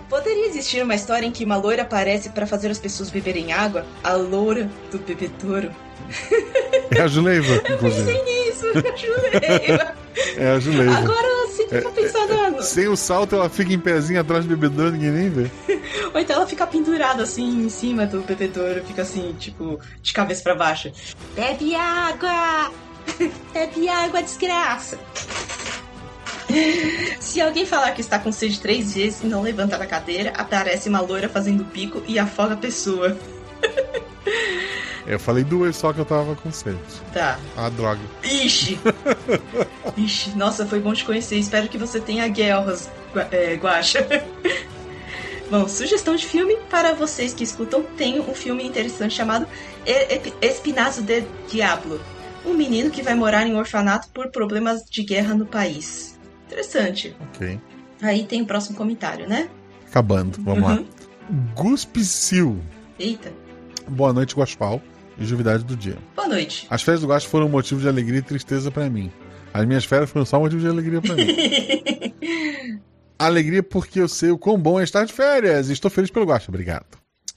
[0.08, 3.84] poderia existir uma história em que uma loira aparece para fazer as pessoas beberem água?
[4.02, 5.70] A loura do bebedouro.
[6.90, 8.12] É a Juleiva, inclusive.
[8.12, 8.66] Pensei nisso,
[8.96, 9.94] Juleia.
[10.36, 10.98] É a Juleiva.
[10.98, 12.62] Agora sim que tá pensando.
[12.62, 15.50] Sem o salto, ela fica em pezinho atrás do bebedouro, ninguém nem vê.
[16.12, 20.42] Ou então ela fica pendurada assim em cima do bebedouro, fica assim, tipo, de cabeça
[20.42, 20.92] pra baixo.
[21.34, 22.72] Bebe água!
[23.52, 24.98] Bebe água, desgraça!
[27.20, 30.88] Se alguém falar que está com sede três vezes e não levanta da cadeira, aparece
[30.88, 33.16] uma loira fazendo bico e afoga a pessoa.
[35.10, 36.78] Eu falei duas só que eu tava com sede.
[37.12, 37.38] Tá.
[37.56, 38.00] Ah, droga.
[38.22, 38.78] Ixi!
[39.96, 41.36] Ixi, nossa, foi bom te conhecer.
[41.36, 42.88] Espero que você tenha guerras,
[43.32, 44.06] é, Guaxa.
[45.50, 47.82] Bom, sugestão de filme para vocês que escutam.
[47.96, 49.48] Tem um filme interessante chamado
[50.40, 52.00] Espinazo de Diablo.
[52.46, 56.16] Um menino que vai morar em um orfanato por problemas de guerra no país.
[56.46, 57.16] Interessante.
[57.34, 57.60] Ok.
[58.00, 59.48] Aí tem o próximo comentário, né?
[59.88, 60.76] Acabando, vamos Uhum.
[60.76, 60.84] lá.
[61.56, 62.60] Guspicil.
[62.96, 63.32] Eita.
[63.88, 64.80] Boa noite, Guaspal.
[65.20, 65.98] E juvidade do dia.
[66.16, 66.66] Boa noite.
[66.70, 69.12] As férias do Guacho foram um motivo de alegria e tristeza pra mim.
[69.52, 72.80] As minhas férias foram só um motivo de alegria pra mim.
[73.18, 75.68] alegria porque eu sei o quão bom é estar de férias.
[75.68, 76.86] E estou feliz pelo Guacho, obrigado.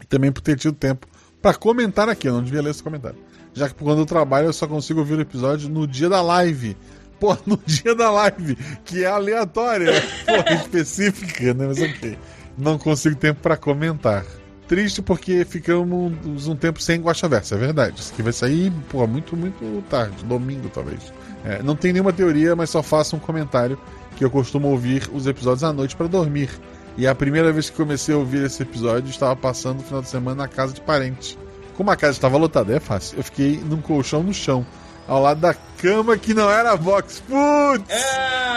[0.01, 1.05] E também por ter tido tempo
[1.41, 2.29] pra comentar aqui.
[2.29, 3.19] Eu não devia ler esse comentário.
[3.53, 6.77] Já que quando eu trabalho eu só consigo ouvir o episódio no dia da live.
[7.19, 8.55] Pô, no dia da live,
[8.85, 9.91] que é aleatória.
[10.25, 11.67] Pô, específica, né?
[11.67, 12.17] Mas ok.
[12.57, 14.25] Não consigo tempo pra comentar.
[14.67, 17.99] Triste porque ficamos um tempo sem Guaxaverso, é verdade.
[17.99, 21.13] Isso aqui vai sair, pô, muito, muito tarde, domingo talvez.
[21.45, 23.77] É, não tem nenhuma teoria, mas só faço um comentário
[24.15, 26.49] que eu costumo ouvir os episódios à noite para dormir.
[26.95, 30.09] E a primeira vez que comecei a ouvir esse episódio, estava passando o final de
[30.09, 31.37] semana na casa de parentes.
[31.75, 33.17] Como a casa estava lotada, é fácil.
[33.17, 34.65] Eu fiquei num colchão no chão,
[35.07, 37.21] ao lado da cama que não era box.
[37.27, 37.93] Putz!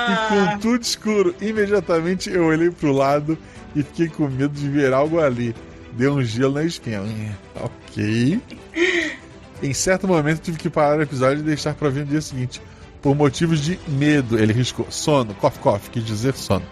[0.09, 1.35] E com tudo escuro.
[1.41, 3.37] Imediatamente eu olhei pro lado
[3.75, 5.55] e fiquei com medo de ver algo ali.
[5.97, 7.03] Deu um gelo na espinha.
[7.55, 8.41] Ok.
[9.63, 12.61] Em certo momento tive que parar o episódio e deixar pra ver no dia seguinte.
[13.01, 14.87] Por motivos de medo, ele riscou.
[14.91, 16.65] Sono, cough cough, quis dizer sono.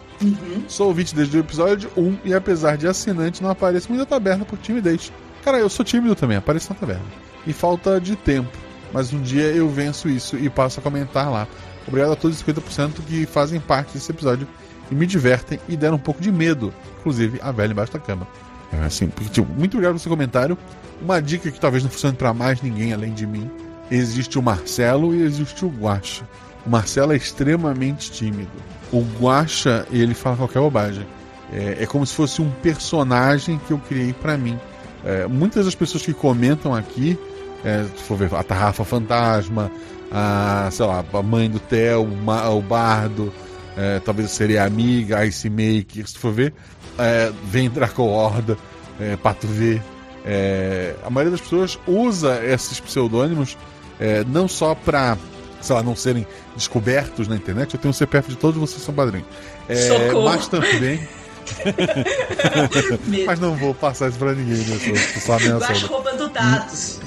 [0.69, 4.45] Sou ouvinte desde o episódio 1 e apesar de assinante, não apareço muito na taberna
[4.45, 5.13] por timidez.
[5.43, 7.05] Cara, eu sou tímido também, apareço na taberna.
[7.47, 8.57] E falta de tempo.
[8.93, 11.49] Mas um dia eu venço isso e passo a comentar lá.
[11.87, 14.47] Obrigado a todos os 50% que fazem parte desse episódio
[14.91, 16.73] e me divertem e deram um pouco de medo.
[17.01, 18.27] Inclusive a velha embaixo da cama.
[18.73, 20.59] É assim, porque, tipo, muito obrigado pelo seu comentário.
[21.01, 23.51] Uma dica que talvez não funcione pra mais ninguém além de mim.
[23.91, 26.27] Existe o Marcelo e existe o Guacha.
[26.67, 28.51] O Marcelo é extremamente tímido.
[28.93, 31.07] O Guacha, ele fala qualquer bobagem.
[31.53, 34.59] É, é como se fosse um personagem que eu criei pra mim.
[35.05, 37.19] É, muitas das pessoas que comentam aqui,
[37.63, 39.71] é, se for ver a Tarrafa Fantasma,
[40.11, 43.33] a, sei lá, a mãe do Theo, o, o Bardo,
[43.77, 46.55] é, talvez seria amiga, Ice Maker, se for ver,
[46.99, 48.57] é, vem Draco Horda,
[49.01, 49.81] é, Pato V.
[50.25, 53.59] É, a maioria das pessoas usa esses pseudônimos
[54.01, 55.19] é, não só pra,
[55.61, 56.27] sei lá, não serem
[56.57, 59.27] descobertos na internet, eu tenho o CPF de todos vocês são padrinhos.
[59.69, 61.07] É, mas também.
[63.27, 64.79] mas não vou passar isso pra ninguém, né?
[65.21, 65.59] Sou, só.
[65.59, 67.01] Baixo roubando dados.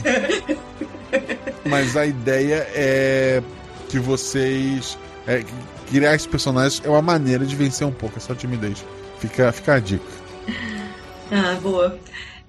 [1.66, 3.42] Mas a ideia é
[3.90, 4.98] que vocês.
[5.26, 5.44] é,
[5.90, 8.84] criar esses personagens é uma maneira de vencer um pouco essa timidez.
[9.20, 10.06] Fica, fica a dica.
[11.30, 12.00] Ah, boa.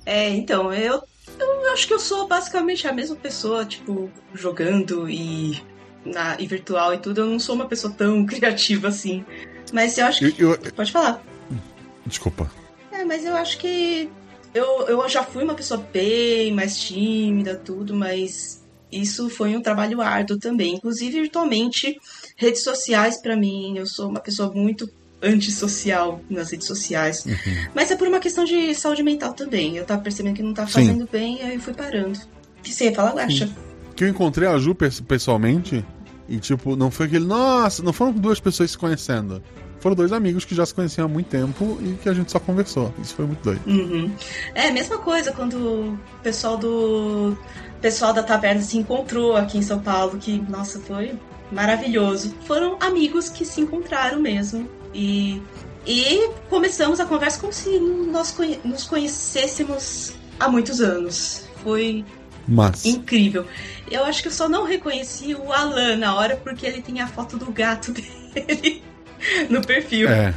[0.07, 1.03] É, então, eu,
[1.41, 5.61] eu acho que eu sou basicamente a mesma pessoa, tipo, jogando e,
[6.05, 7.23] na, e virtual e tudo.
[7.23, 9.25] Eu não sou uma pessoa tão criativa assim.
[9.73, 10.41] Mas eu acho que.
[10.41, 11.21] Eu- eu- Pode falar.
[12.07, 12.49] Desculpa.
[12.93, 14.09] É, mas eu acho que.
[14.55, 20.01] Eu, eu já fui uma pessoa bem mais tímida, tudo, mas isso foi um trabalho
[20.01, 20.75] árduo também.
[20.77, 21.99] Inclusive, virtualmente,
[22.37, 24.89] redes sociais, pra mim, eu sou uma pessoa muito
[25.23, 27.27] antissocial nas redes sociais.
[27.75, 29.77] Mas é por uma questão de saúde mental também.
[29.77, 30.87] Eu tava percebendo que não tava Sim.
[30.87, 32.19] fazendo bem, aí eu fui parando.
[32.59, 33.49] O que você ia falar, Guaxa?
[33.97, 35.85] Que eu encontrei a Ju pes- pessoalmente
[36.29, 37.25] e, tipo, não foi aquele.
[37.27, 39.43] Nossa, não foram duas pessoas se conhecendo.
[39.81, 42.41] Foram dois amigos que já se conheciam há muito tempo e que a gente só
[42.41, 42.93] conversou.
[43.01, 43.61] Isso foi muito doido.
[43.67, 44.11] Uhum.
[44.55, 47.37] É a mesma coisa quando o pessoal do
[47.81, 51.13] pessoal da taverna se encontrou aqui em São Paulo, que nossa, foi
[51.53, 52.35] maravilhoso.
[52.45, 54.69] Foram amigos que se encontraram mesmo
[54.99, 55.43] e
[55.87, 61.45] e começamos a conversa como se nós conhe- nos conhecêssemos há muitos anos.
[61.63, 62.05] Foi
[62.47, 62.85] Mas.
[62.85, 63.47] incrível.
[63.91, 67.07] Eu acho que eu só não reconheci o Alan na hora porque ele tem a
[67.07, 67.93] foto do gato
[68.35, 68.83] dele
[69.49, 70.09] no perfil.
[70.11, 70.35] É.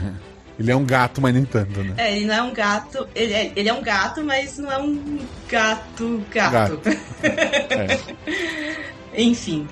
[0.59, 1.95] Ele é um gato, mas nem tanto, né?
[1.97, 3.07] É, ele não é um gato.
[3.15, 5.19] Ele é, ele é um gato, mas não é um
[5.49, 6.79] gato gato.
[7.23, 9.21] É.
[9.21, 9.67] Enfim.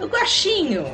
[0.00, 0.84] O Guaxinho.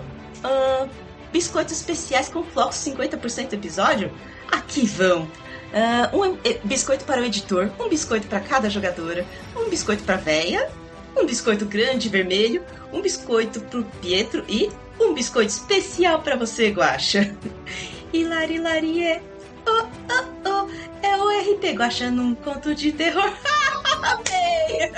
[0.42, 0.88] ahn,
[1.34, 4.12] biscoitos especiais com flocos 50% episódio?
[4.52, 5.28] Aqui vão.
[5.74, 10.14] Ah, um eh, biscoito para o editor, um biscoito para cada jogadora, um biscoito para
[10.14, 10.70] véia,
[11.16, 12.62] um biscoito grande vermelho,
[12.92, 14.70] um biscoito pro Pietro e
[15.00, 17.34] um biscoito especial para você, Guaxa.
[18.14, 19.20] Hilari Larie.
[19.66, 20.68] Oh, oh, oh.
[21.04, 23.32] É o RP Guaxa num conto de terror.
[24.04, 24.92] Amei!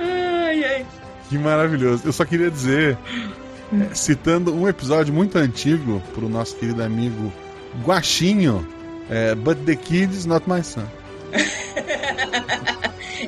[0.00, 0.86] ai, ai.
[1.28, 2.02] Que maravilhoso.
[2.06, 2.96] Eu só queria dizer,
[3.72, 7.32] é, citando um episódio muito antigo pro nosso querido amigo
[7.84, 8.66] Guaxinho,
[9.10, 10.84] é, But the Kids Not My Son.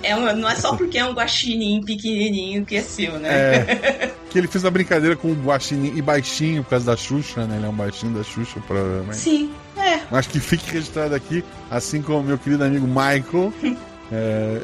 [0.02, 3.28] É um- não é só porque é um guaxinim pequenininho que é seu, né?
[3.30, 7.46] É, que ele fez uma brincadeira com o Guaxinim e baixinho por causa da Xuxa,
[7.46, 7.56] né?
[7.56, 9.16] Ele é um baixinho da Xuxa, provavelmente.
[9.16, 10.00] Sim, é.
[10.10, 13.52] Mas que fique registrado aqui, assim como meu querido amigo Michael,
[14.12, 14.60] é,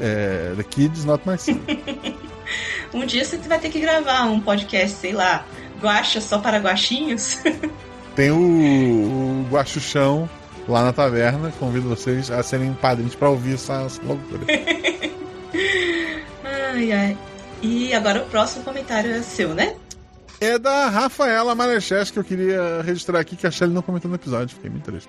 [0.00, 1.60] é, The Kids Not My Son.
[2.92, 5.44] Um dia você vai ter que gravar um podcast, sei lá,
[5.80, 7.40] guaxa só para guaxinhos.
[8.14, 10.28] Tem o, o Guaxuchão
[10.68, 11.52] lá na taverna.
[11.58, 14.40] Convido vocês a serem padrinhos pra ouvir essa, essa loucura.
[16.44, 17.18] ai, ai.
[17.60, 19.74] E agora o próximo comentário é seu, né?
[20.40, 24.16] É da Rafaela Marechés que eu queria registrar aqui, que a Shelly não comentou no
[24.16, 24.54] episódio.
[24.54, 25.08] Fiquei muito triste.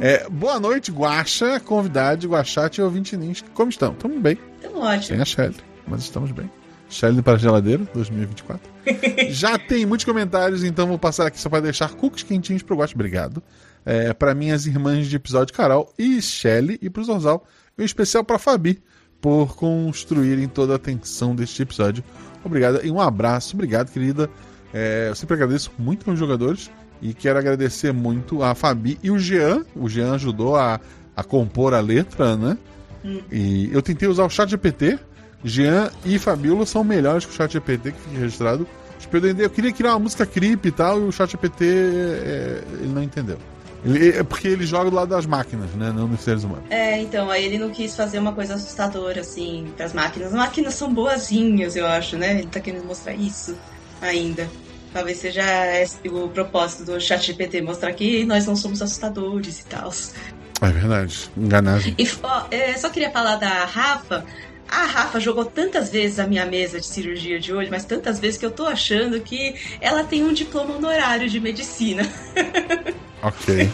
[0.00, 3.44] É, boa noite, Guaxa, convidado, Guaxate e ouvinte Nins.
[3.54, 3.92] Como estão?
[3.92, 4.38] Estamos bem.
[4.58, 5.02] então ótimo.
[5.02, 5.56] Sem a Shelly,
[5.86, 6.50] mas estamos bem.
[6.88, 8.70] Shelly para a geladeira, 2024.
[9.30, 12.94] Já tem muitos comentários, então vou passar aqui só para deixar cookies quentinhos pro Guaxa.
[12.94, 13.42] Obrigado.
[13.84, 17.46] é, para minhas irmãs de episódio, Carol e Shelly, e pro Zorzal,
[17.76, 18.82] e um especial pra Fabi,
[19.20, 22.04] por construírem toda a tensão deste episódio.
[22.44, 23.54] Obrigado e um abraço.
[23.54, 24.30] Obrigado, querida.
[24.72, 26.70] É, eu sempre agradeço muito aos jogadores
[27.00, 29.64] e quero agradecer muito a Fabi e o Jean.
[29.74, 30.78] O Jean ajudou a,
[31.16, 32.58] a compor a letra, né?
[33.32, 34.98] E eu tentei usar o chat GPT.
[35.44, 38.66] Jean e Fabiola são melhores que o chat GPT que fica registrado.
[38.98, 42.62] Tipo, eu, eu queria criar uma música creep e tal, e o chat GPT é,
[42.80, 43.38] ele não entendeu.
[43.84, 45.92] Ele, é porque ele joga do lado das máquinas, né?
[45.94, 46.64] Não dos seres humanos.
[46.68, 50.28] É, então, aí ele não quis fazer uma coisa assustadora, assim, pras máquinas.
[50.28, 52.38] As máquinas são boazinhas, eu acho, né?
[52.38, 53.56] Ele tá querendo mostrar isso
[54.00, 54.48] ainda.
[54.92, 55.42] Talvez seja
[55.80, 59.92] esse o propósito do chat GPT, mostrar que nós não somos assustadores e tal.
[60.60, 61.30] É verdade.
[61.36, 61.80] Enganar.
[61.86, 64.24] E ó, é, só queria falar da Rafa.
[64.68, 68.38] A Rafa jogou tantas vezes a minha mesa de cirurgia de olho, mas tantas vezes
[68.38, 72.02] que eu tô achando que ela tem um diploma honorário de medicina.
[73.20, 73.68] Ok,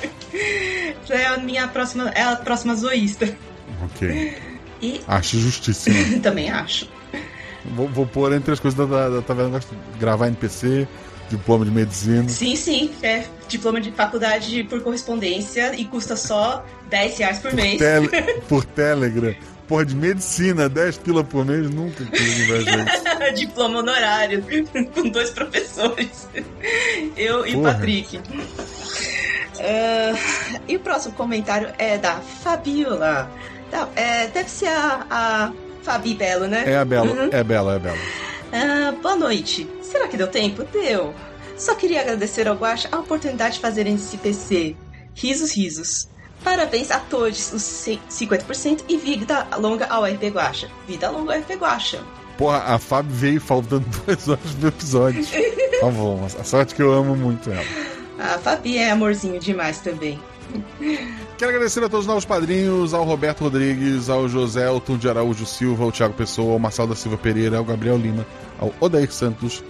[1.11, 3.37] é a minha próxima, é a próxima zoísta.
[3.85, 4.35] ok.
[4.81, 6.21] E Acho justíssimo.
[6.25, 6.89] também acho.
[7.63, 9.61] vou, vou pôr entre as coisas da, da, da Taverna
[9.99, 10.89] gravar NPC,
[11.29, 12.27] diploma de medicina.
[12.29, 17.79] Sim, sim, é diploma de faculdade por correspondência e custa só 10 reais por mês.
[17.79, 18.09] Tele,
[18.49, 19.35] por Telegram.
[19.67, 23.05] Porra, de medicina, 10 pila por mês, nunca invejar isso.
[23.35, 24.45] diploma honorário
[24.95, 26.29] com dois professores.
[27.17, 27.73] Eu e o Porra.
[27.75, 28.21] Patrick.
[29.61, 33.31] Ah, e o próximo comentário é da Fabiola.
[33.71, 36.65] Tá, é, deve ser a, a Fabi Belo, né?
[36.67, 37.29] É a Bela, Uhum.
[37.33, 37.99] é Bela, é Bela.
[38.53, 39.69] Ah, boa noite.
[39.83, 40.65] Será que deu tempo?
[40.65, 41.15] Deu.
[41.57, 44.77] Só queria agradecer ao Guaxa a oportunidade de fazer esse PC.
[45.15, 46.09] Risos, risos.
[46.45, 50.69] Parabéns a todos os 50% e vida longa ao RP Guaxa.
[50.87, 52.01] Vida longa ao RP Guaxa.
[52.37, 55.25] Porra, a Fábio veio faltando duas horas do episódio.
[55.81, 57.65] Tá bom, a sorte que eu amo muito ela.
[58.19, 60.21] A Fabi é amorzinho demais também.
[61.39, 65.47] Quero agradecer a todos os novos padrinhos, ao Roberto Rodrigues, ao José Elton de Araújo
[65.47, 68.27] Silva, ao Thiago Pessoa, ao Marcelo da Silva Pereira, ao Gabriel Lima,
[68.59, 69.65] ao Odair Santos,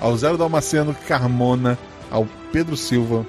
[0.00, 1.78] ao Zero Dalmaceno Carmona,
[2.10, 3.26] ao Pedro Silva,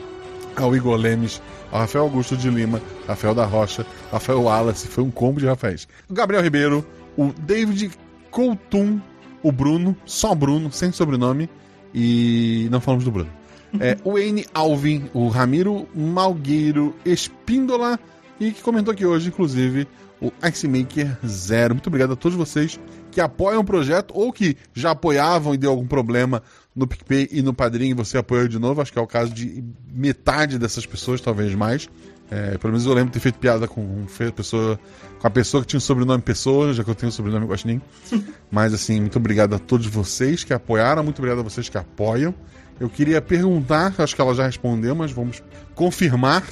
[0.64, 1.42] ao Igor Lemes,
[1.72, 5.88] ao Rafael Augusto de Lima, Rafael da Rocha, Rafael Wallace, foi um combo de Rafaéis.
[6.10, 6.86] Gabriel Ribeiro,
[7.18, 7.92] o David
[8.32, 9.00] Coutum,
[9.42, 11.50] o Bruno, só Bruno, sem sobrenome,
[11.94, 13.30] e não falamos do Bruno.
[13.78, 18.00] É, o Wayne Alvin, o Ramiro Malgueiro Espíndola
[18.40, 19.86] e que comentou aqui hoje, inclusive,
[20.22, 21.74] o Ice Maker Zero.
[21.74, 22.80] Muito obrigado a todos vocês
[23.12, 26.42] que apoiam o projeto ou que já apoiavam e deu algum problema
[26.76, 28.82] no PicPay e no Padrim você apoiou de novo.
[28.82, 31.88] Acho que é o caso de metade dessas pessoas, talvez mais.
[32.30, 34.80] É, pelo menos eu lembro de ter feito piada com, pessoa,
[35.20, 37.82] com a pessoa que tinha o sobrenome Pessoa, já que eu tenho o sobrenome Guaxinim.
[38.52, 42.34] Mas assim, muito obrigado a todos vocês que apoiaram, muito obrigado a vocês que apoiam.
[42.78, 45.42] Eu queria perguntar, acho que ela já respondeu, mas vamos
[45.74, 46.44] confirmar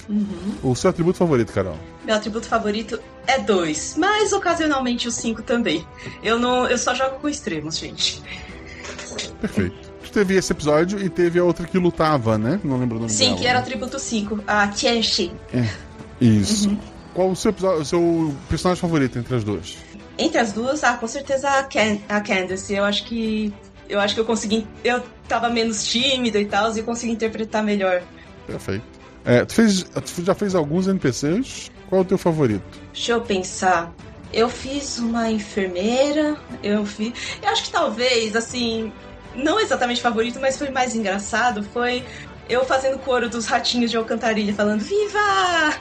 [0.63, 1.77] o seu atributo favorito, Carol.
[2.05, 2.97] Meu atributo favorito
[3.27, 5.85] é dois, mas ocasionalmente o cinco também.
[6.23, 8.23] Eu não, eu só jogo com extremos, gente.
[9.41, 9.92] Perfeito.
[10.13, 12.59] Teve esse episódio e teve a outra que lutava, né?
[12.63, 13.37] Não lembro o nome Sim, dela.
[13.39, 15.31] que era o atributo 5, a Tianxi.
[16.21, 16.77] Isso.
[17.13, 19.75] Qual o seu, episódio- o seu personagem favorito entre as duas?
[20.17, 22.73] Entre as duas, ah, com certeza a, Can a Candace.
[22.73, 23.51] Eu acho que.
[23.89, 24.65] Eu acho que eu consegui.
[24.83, 28.01] Eu tava menos tímida e tal, e consegui interpretar melhor.
[28.47, 28.83] Perfeito.
[29.25, 31.71] É, tu, fez, tu já fez alguns NPCs?
[31.89, 32.63] Qual é o teu favorito?
[32.93, 33.93] Deixa eu pensar.
[34.31, 37.13] Eu fiz uma enfermeira, eu fiz.
[37.41, 38.91] Eu acho que talvez, assim,
[39.35, 41.63] não exatamente favorito, mas foi mais engraçado.
[41.63, 42.03] Foi
[42.49, 45.79] eu fazendo coro dos ratinhos de Alcantarilha, falando Viva!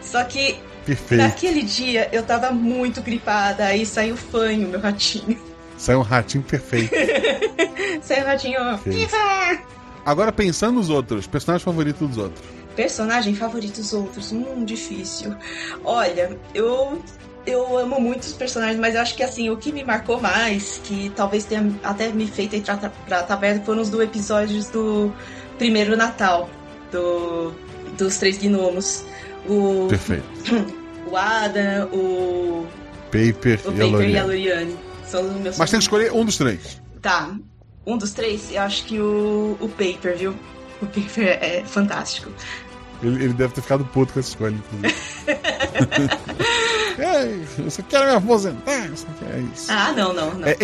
[0.00, 1.22] Só que Perfeito.
[1.22, 5.38] naquele dia eu tava muito gripada, aí saiu fanho meu ratinho.
[5.76, 6.94] Saiu um ratinho perfeito.
[8.02, 8.76] Saiu o ratinho.
[8.84, 9.62] Viva!
[10.04, 12.44] Agora pensando nos outros, personagem favorito dos outros.
[12.76, 14.32] Personagem favorito dos outros?
[14.32, 15.34] Hum, difícil.
[15.84, 17.02] Olha, eu
[17.46, 21.10] eu amo muitos personagens, mas eu acho que assim, o que me marcou mais, que
[21.14, 25.12] talvez tenha até me feito entrar pra taverna, foram os do episódios do
[25.58, 26.48] primeiro Natal,
[26.90, 27.52] do
[27.96, 29.04] dos três gnomos.
[29.48, 30.24] O, Perfeito.
[31.10, 32.66] o Adam, o,
[33.06, 34.24] Paper o e a Paper e a.
[34.24, 34.76] Loriane.
[35.06, 36.80] São os meus Mas tem que escolher um dos três.
[37.02, 37.36] Tá.
[37.84, 40.34] Um dos três, eu acho que o, o Paper, viu?
[40.80, 42.30] O Paper é fantástico.
[43.02, 44.94] Ele, ele deve ter ficado puto com essa escolha, inclusive.
[47.58, 48.62] Você quer me aposentar?
[48.64, 49.70] Quer isso.
[49.70, 50.46] Ah, não, não, não.
[50.48, 50.56] É,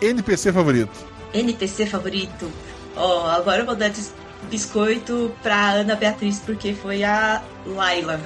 [0.00, 0.90] NPC favorito.
[1.34, 2.50] NPC favorito?
[2.96, 3.90] Ó, agora eu vou dar
[4.50, 8.20] biscoito pra Ana Beatriz, porque foi a Laila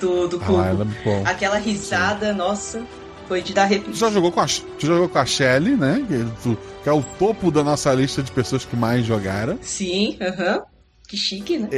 [0.00, 0.56] do, do Cubo.
[0.58, 1.22] Laila é bom.
[1.26, 2.82] Aquela risada, nossa,
[3.28, 3.94] foi de dar Tu arrepio.
[3.94, 6.04] já jogou com a, tu já jogou com a Shelly, né?
[6.08, 9.58] Que, tu- que é o topo da nossa lista de pessoas que mais jogaram.
[9.62, 10.62] Sim, aham.
[11.06, 11.68] Que chique, né?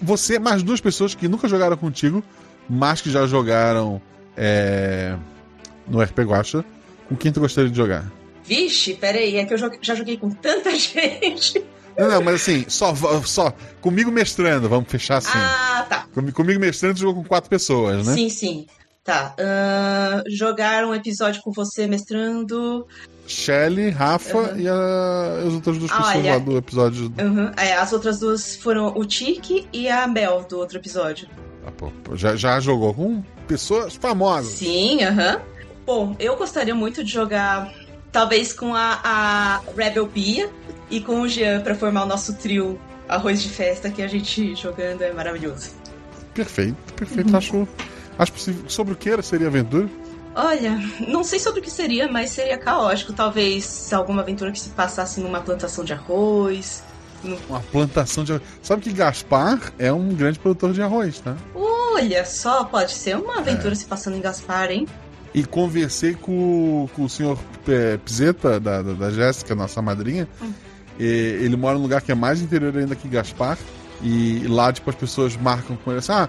[0.00, 2.24] você, mais duas pessoas que nunca jogaram contigo,
[2.72, 4.00] mas que já jogaram
[4.36, 5.14] é,
[5.86, 6.64] no RP Guacha.
[7.08, 8.10] Com quem tu gostaria de jogar?
[8.44, 11.62] Vixe, peraí, é que eu já joguei com tanta gente.
[11.98, 12.94] Não, não, mas assim, só,
[13.26, 15.28] só comigo mestrando, vamos fechar assim.
[15.34, 16.06] Ah, tá.
[16.14, 18.14] Comi- Comigo mestrando, tu jogou com quatro pessoas, né?
[18.14, 18.66] Sim, sim.
[19.04, 19.34] Tá.
[19.38, 22.86] ahn, jogar um episódio com você mestrando.
[23.26, 24.58] Shelly, Rafa Uhum.
[24.60, 26.32] e a- as outras duas pessoas Olha.
[26.32, 27.12] lá do episódio.
[27.20, 27.50] Uhum.
[27.56, 31.28] É, as outras duas foram o Tiki e a Mel do outro episódio.
[31.66, 34.52] Ah, já, já jogou com pessoas famosas.
[34.52, 35.40] Sim, aham.
[35.84, 37.72] Bom, eu gostaria muito de jogar,
[38.10, 40.48] talvez com a, a Rebel Bia
[40.90, 42.78] e com o Jean pra formar o nosso trio
[43.08, 45.70] arroz de festa que a gente jogando é maravilhoso.
[46.34, 47.36] Perfeito, perfeito.
[47.36, 47.68] Acho,
[48.18, 48.64] acho possível.
[48.68, 49.22] Sobre o que era?
[49.22, 49.88] Seria aventura?
[50.34, 53.12] Olha, não sei sobre o que seria, mas seria caótico.
[53.12, 56.82] Talvez alguma aventura que se passasse numa plantação de arroz.
[57.48, 58.46] Uma plantação de arroz.
[58.62, 61.36] Sabe que Gaspar é um grande produtor de arroz, tá?
[61.54, 64.86] Olha só, pode ser uma aventura se passando em Gaspar, hein?
[65.34, 67.38] E conversei com, com o senhor
[67.68, 70.28] é, Pizeta, da, da, da Jéssica, nossa madrinha.
[70.98, 73.56] E ele mora num lugar que é mais interior ainda que Gaspar.
[74.02, 76.28] E lá, tipo, as pessoas marcam com ele assim: ah,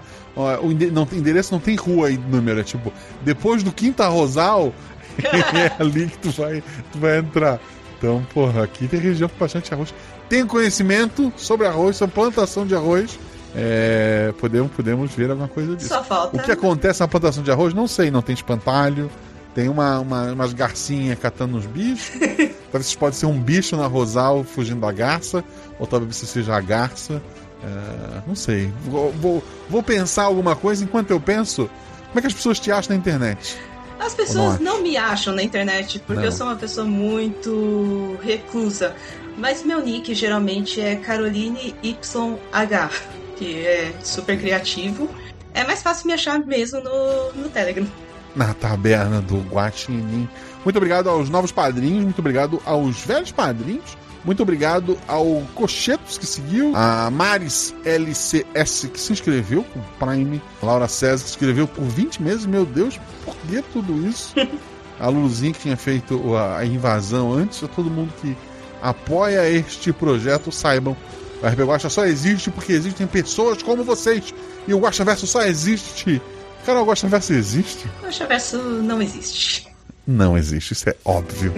[0.62, 2.60] o não, tem- endereço não tem rua aí, número.
[2.60, 2.92] É tipo,
[3.22, 4.72] depois do Quinta Rosal,
[5.18, 6.62] é ali que tu vai,
[6.92, 7.58] tu vai entrar.
[7.98, 9.92] Então, porra, aqui tem região com bastante arroz.
[10.34, 13.16] Tem conhecimento sobre arroz, sobre plantação de arroz.
[13.54, 15.90] É, podemos, podemos ver alguma coisa disso.
[15.90, 16.36] Só falta.
[16.36, 19.08] O que acontece na plantação de arroz, não sei, não tem espantalho.
[19.54, 22.18] Tem uma, uma- umas garcinhas catando uns bichos.
[22.72, 25.44] talvez pode ser um bicho na rosal fugindo da garça,
[25.78, 27.22] ou talvez você seja a garça.
[27.62, 28.72] É, não sei.
[28.86, 31.70] Vou, vou, vou pensar alguma coisa enquanto eu penso.
[32.08, 33.56] Como é que as pessoas te acham na internet?
[34.00, 36.24] As pessoas não não me acham na internet porque Não.
[36.24, 38.92] eu sou uma pessoa muito reclusa.
[39.36, 43.02] Mas meu nick geralmente é Caroline YH,
[43.36, 45.08] que é super criativo.
[45.52, 47.86] É mais fácil me achar mesmo no, no Telegram.
[48.34, 50.28] Na taberna do Guaxinim.
[50.64, 53.96] Muito obrigado aos novos padrinhos, muito obrigado aos velhos padrinhos.
[54.24, 60.88] Muito obrigado ao Cochetos que seguiu, a Maris LCS que se inscreveu com Prime, Laura
[60.88, 62.46] César que se inscreveu por 20 meses.
[62.46, 64.34] Meu Deus, por que tudo isso?
[64.98, 68.36] A Luluzinha que tinha feito a a invasão antes, a todo mundo que
[68.84, 70.94] apoia este projeto, saibam.
[71.42, 74.34] O RP Guacha só existe porque existem pessoas como vocês.
[74.68, 76.20] E o Guacha Verso só existe.
[76.66, 77.86] Cara, o Guacha Verso existe?
[78.02, 79.66] O Verso não existe.
[80.06, 81.52] Não existe, isso é óbvio.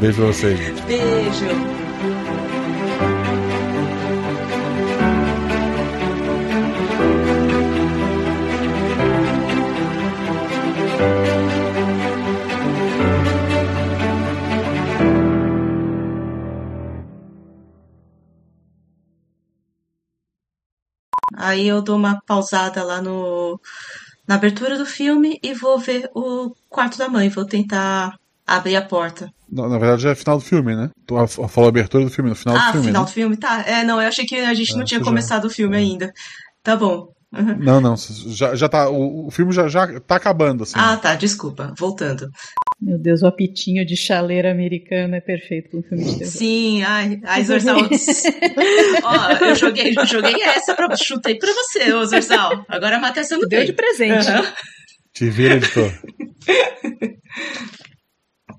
[0.00, 0.80] Beijo pra vocês.
[0.80, 1.83] Beijo.
[21.44, 23.60] Aí eu dou uma pausada lá no
[24.26, 27.28] na abertura do filme e vou ver o quarto da mãe.
[27.28, 28.16] Vou tentar
[28.46, 29.30] abrir a porta.
[29.50, 30.90] Na, na verdade, já é final do filme, né?
[31.06, 31.14] Tu
[31.48, 32.86] falou a abertura do filme, no final ah, do filme.
[32.86, 33.08] final né?
[33.08, 33.36] do filme?
[33.36, 33.62] Tá.
[33.66, 36.12] É, não, eu achei que a gente É, não tinha já- começado o filme ainda.
[36.62, 37.08] Tá bom.
[37.36, 37.56] Uhum.
[37.58, 38.88] Não, não, já, já tá.
[38.88, 40.74] O, o filme já, já tá acabando, assim.
[40.76, 41.74] Ah, tá, desculpa.
[41.78, 42.30] Voltando.
[42.80, 46.32] Meu Deus, o apitinho de chaleira americana é perfeito para um filme de terror.
[46.32, 47.78] Sim, ai, ai, Zorzal.
[49.02, 52.64] Ó, eu joguei, joguei essa pra chutei pra você, ô Zorzal.
[52.68, 54.28] Agora mata essa não Deu de presente.
[54.28, 54.52] Aham.
[55.12, 55.90] Te vira, editor.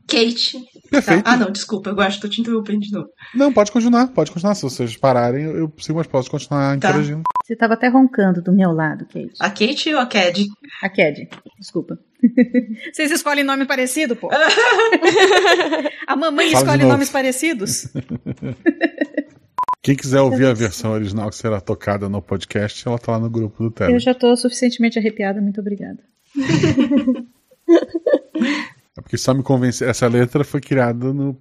[0.08, 0.66] Kate.
[0.96, 1.24] Perfeito.
[1.24, 1.32] Tá.
[1.34, 3.08] Ah, não, desculpa, eu acho que tô te interrompendo de novo.
[3.34, 4.56] Não, pode continuar, pode continuar.
[4.56, 6.90] Se vocês pararem, eu, sigo, mas posso continuar Tá.
[6.90, 7.24] interagindo.
[7.46, 9.34] Você estava até roncando do meu lado, Kate.
[9.40, 10.46] A Kate ou a Cad?
[10.82, 11.28] A Cad,
[11.60, 12.00] desculpa.
[12.92, 14.30] Vocês escolhem nome parecido, pô?
[16.08, 17.88] A mamãe Fala escolhe nomes parecidos?
[19.84, 23.30] Quem quiser ouvir a versão original que será tocada no podcast, ela tá lá no
[23.30, 23.96] grupo do Telegram.
[23.96, 26.00] Eu já tô suficientemente arrepiada, muito obrigada.
[28.98, 29.88] É porque só me convencer.
[29.90, 31.38] Essa letra foi criada no.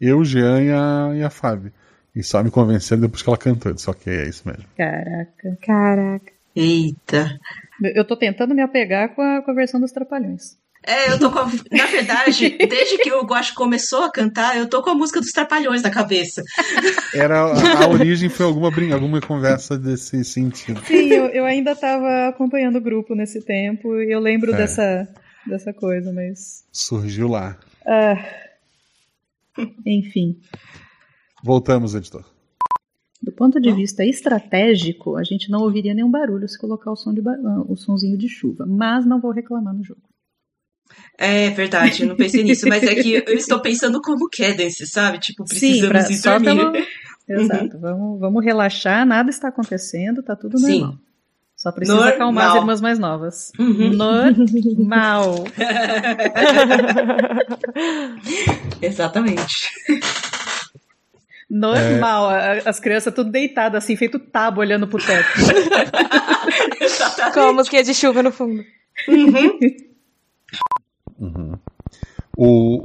[0.00, 1.72] Eu, Jean e a, e a Fábio.
[2.14, 3.70] E só me convenceram depois que ela cantou.
[3.70, 4.64] Eu disse, ok, é isso mesmo.
[4.76, 5.58] Caraca.
[5.62, 6.32] Caraca.
[6.54, 7.38] Eita.
[7.94, 10.56] Eu tô tentando me apegar com a, com a versão dos Trapalhões.
[10.86, 11.38] É, eu tô com.
[11.40, 15.20] a- Na verdade, desde que o Guacho começou a cantar, eu tô com a música
[15.20, 16.42] dos Trapalhões na cabeça.
[17.14, 20.80] Era, a, a origem foi alguma, alguma conversa desse sentido.
[20.86, 24.56] Sim, eu, eu ainda tava acompanhando o grupo nesse tempo e eu lembro É.
[24.56, 25.08] dessa,
[25.48, 26.64] dessa coisa, mas.
[26.72, 27.58] Surgiu lá.
[27.86, 28.16] Ah.
[29.84, 30.38] Enfim.
[31.42, 32.24] Voltamos, editor.
[33.20, 37.12] Do ponto de vista estratégico, a gente não ouviria nenhum barulho se colocar o, som
[37.12, 38.64] de ba- ah, o sonzinho de chuva.
[38.64, 40.00] Mas não vou reclamar no jogo.
[41.18, 45.18] É verdade, eu não pensei nisso, mas é que eu estou pensando como Cadence, sabe?
[45.18, 46.72] Tipo, Sim, pra- precisamos ir só dormir.
[47.26, 47.78] pelo, Exato.
[47.78, 50.98] Vamos, vamos relaxar, nada está acontecendo, tá tudo Sim.
[51.58, 52.14] Só precisa Normal.
[52.14, 53.52] acalmar as irmãs mais novas.
[53.58, 53.90] Uhum.
[53.90, 55.44] Normal.
[58.80, 59.68] Exatamente.
[61.50, 62.28] Normal.
[62.30, 65.28] A- As crianças tudo deitadas assim, feito tábua olhando pro teto.
[67.34, 68.64] Com a musiquinha de chuva no fundo.
[71.18, 71.52] Uhum.
[72.36, 72.84] O,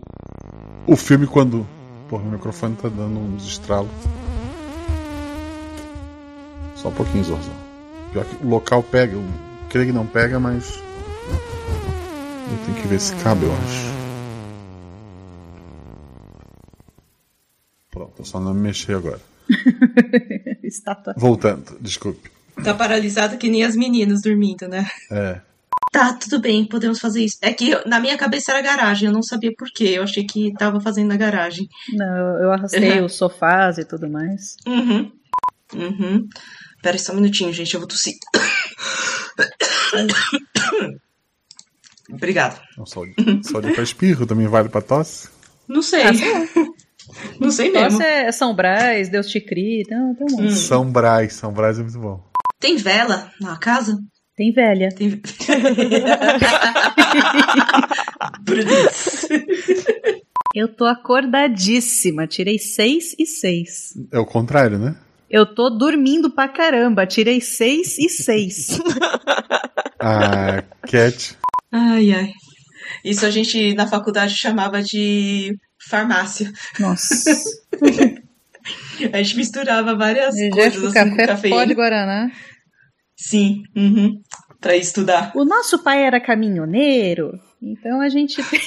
[0.87, 1.67] o filme, quando.
[2.09, 3.89] Porra, o microfone tá dando uns estralos.
[6.75, 7.62] Só um pouquinho, Zorzão.
[8.13, 9.13] Pior que o local pega.
[9.13, 9.23] Eu
[9.69, 10.75] creio que não pega, mas.
[12.51, 13.93] Eu tenho que ver esse cabo, eu acho.
[17.91, 19.19] Pronto, só não me mexer agora.
[20.63, 21.13] Estátua.
[21.17, 22.31] Voltando, desculpe.
[22.63, 24.87] Tá paralisado que nem as meninas dormindo, né?
[25.11, 25.41] É.
[25.91, 27.37] Tá, tudo bem, podemos fazer isso.
[27.41, 29.85] É que eu- na minha cabeça era garagem, eu não sabia por quê.
[29.95, 31.67] Eu achei que tava fazendo na garagem.
[31.93, 33.05] Não, eu- eu arrastei Uhum.
[33.05, 34.55] os sofás e tudo mais.
[34.67, 35.11] Uhum.
[35.75, 36.27] Uhum.
[36.83, 38.13] Pera só um minutinho, gente, eu vou tossir.
[42.11, 42.61] Obrigado.
[42.77, 43.01] Não, só,
[43.41, 45.29] só de pra espirro também vale pra tosse?
[45.67, 46.03] Não sei.
[46.03, 46.11] Ah.
[47.39, 47.97] Não sei mesmo.
[47.97, 50.43] Nossa, é São Brás, Deus te crie, tem, tem um monte.
[50.43, 50.55] Hum.
[50.55, 52.21] São Brás, São Brás é muito bom.
[52.59, 53.97] Tem vela na casa?
[54.35, 54.89] Tem velha.
[54.89, 55.21] Tem.
[60.55, 63.93] Eu tô acordadíssima, tirei seis e seis.
[64.11, 64.97] É o contrário, né?
[65.33, 68.79] Eu tô dormindo pra caramba, tirei seis e seis.
[69.99, 71.35] A Cat.
[71.71, 72.31] ai, ai.
[73.03, 75.57] Isso a gente na faculdade chamava de
[75.89, 76.53] farmácia.
[76.79, 77.15] Nossa.
[79.11, 81.55] A gente misturava várias Energético, coisas assim, com café, cafeína.
[81.57, 82.31] pó de Guaraná.
[83.17, 84.21] Sim, uhum.
[84.61, 85.33] pra estudar.
[85.35, 87.31] O nosso pai era caminhoneiro,
[87.61, 88.61] então a gente tem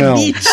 [0.00, 0.16] Não.
[0.18, 0.48] rebite.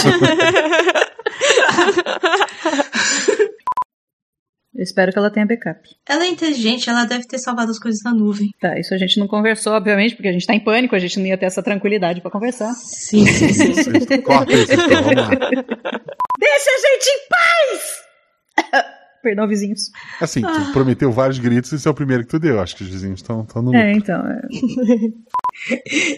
[4.79, 5.77] Eu espero que ela tenha backup.
[6.07, 8.49] Ela é inteligente, ela deve ter salvado as coisas na nuvem.
[8.61, 11.19] Tá, isso a gente não conversou, obviamente, porque a gente tá em pânico, a gente
[11.19, 12.73] não ia ter essa tranquilidade pra conversar.
[12.75, 14.21] Sim, sim, sim.
[14.21, 15.29] Corta isso, então, vamos lá.
[16.39, 17.27] Deixa a gente em
[18.71, 18.89] paz!
[19.21, 19.91] Perdão, vizinhos.
[20.21, 22.59] Assim, tu prometeu vários gritos e esse é o primeiro que tu deu.
[22.61, 23.97] Acho que os vizinhos estão no É, lucro.
[23.97, 24.21] então.
[24.27, 24.41] é.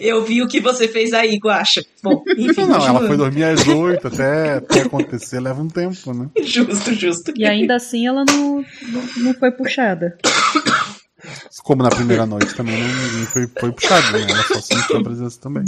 [0.00, 1.82] Eu vi o que você fez aí, Guaxa.
[2.02, 6.28] Bom, enfim, Não, ela foi dormir às oito, até, até acontecer leva um tempo, né?
[6.42, 7.32] Justo, justo.
[7.36, 8.56] E ainda assim ela não,
[8.88, 10.16] não, não foi puxada.
[11.62, 14.22] Como na primeira noite também não, ninguém foi, foi puxado, né?
[14.28, 15.64] Ela só sentiu a presença também.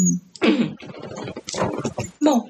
[2.20, 2.48] Bom.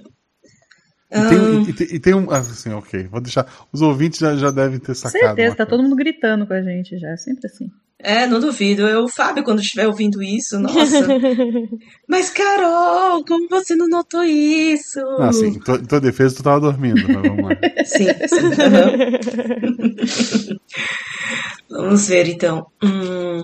[1.17, 2.31] E tem, e, tem- e tem um.
[2.31, 3.47] Assim, ok, vou deixar.
[3.73, 5.21] Os ouvintes já, já devem ter sacado.
[5.37, 7.71] Certeza, tá todo mundo gritando com a gente já, é sempre assim.
[8.01, 8.83] É, não duvido.
[8.87, 11.07] Eu, o Fábio, quando estiver ouvindo isso, nossa.
[12.09, 14.99] Mas, Carol, como você não notou isso?
[15.01, 17.57] Não, assim, em tua, em tua defesa tu tava dormindo, mas vamos lá.
[17.87, 18.61] Sim, sim.
[18.61, 18.93] aham.
[21.71, 22.67] Vamos ver, então.
[22.83, 23.43] Hum,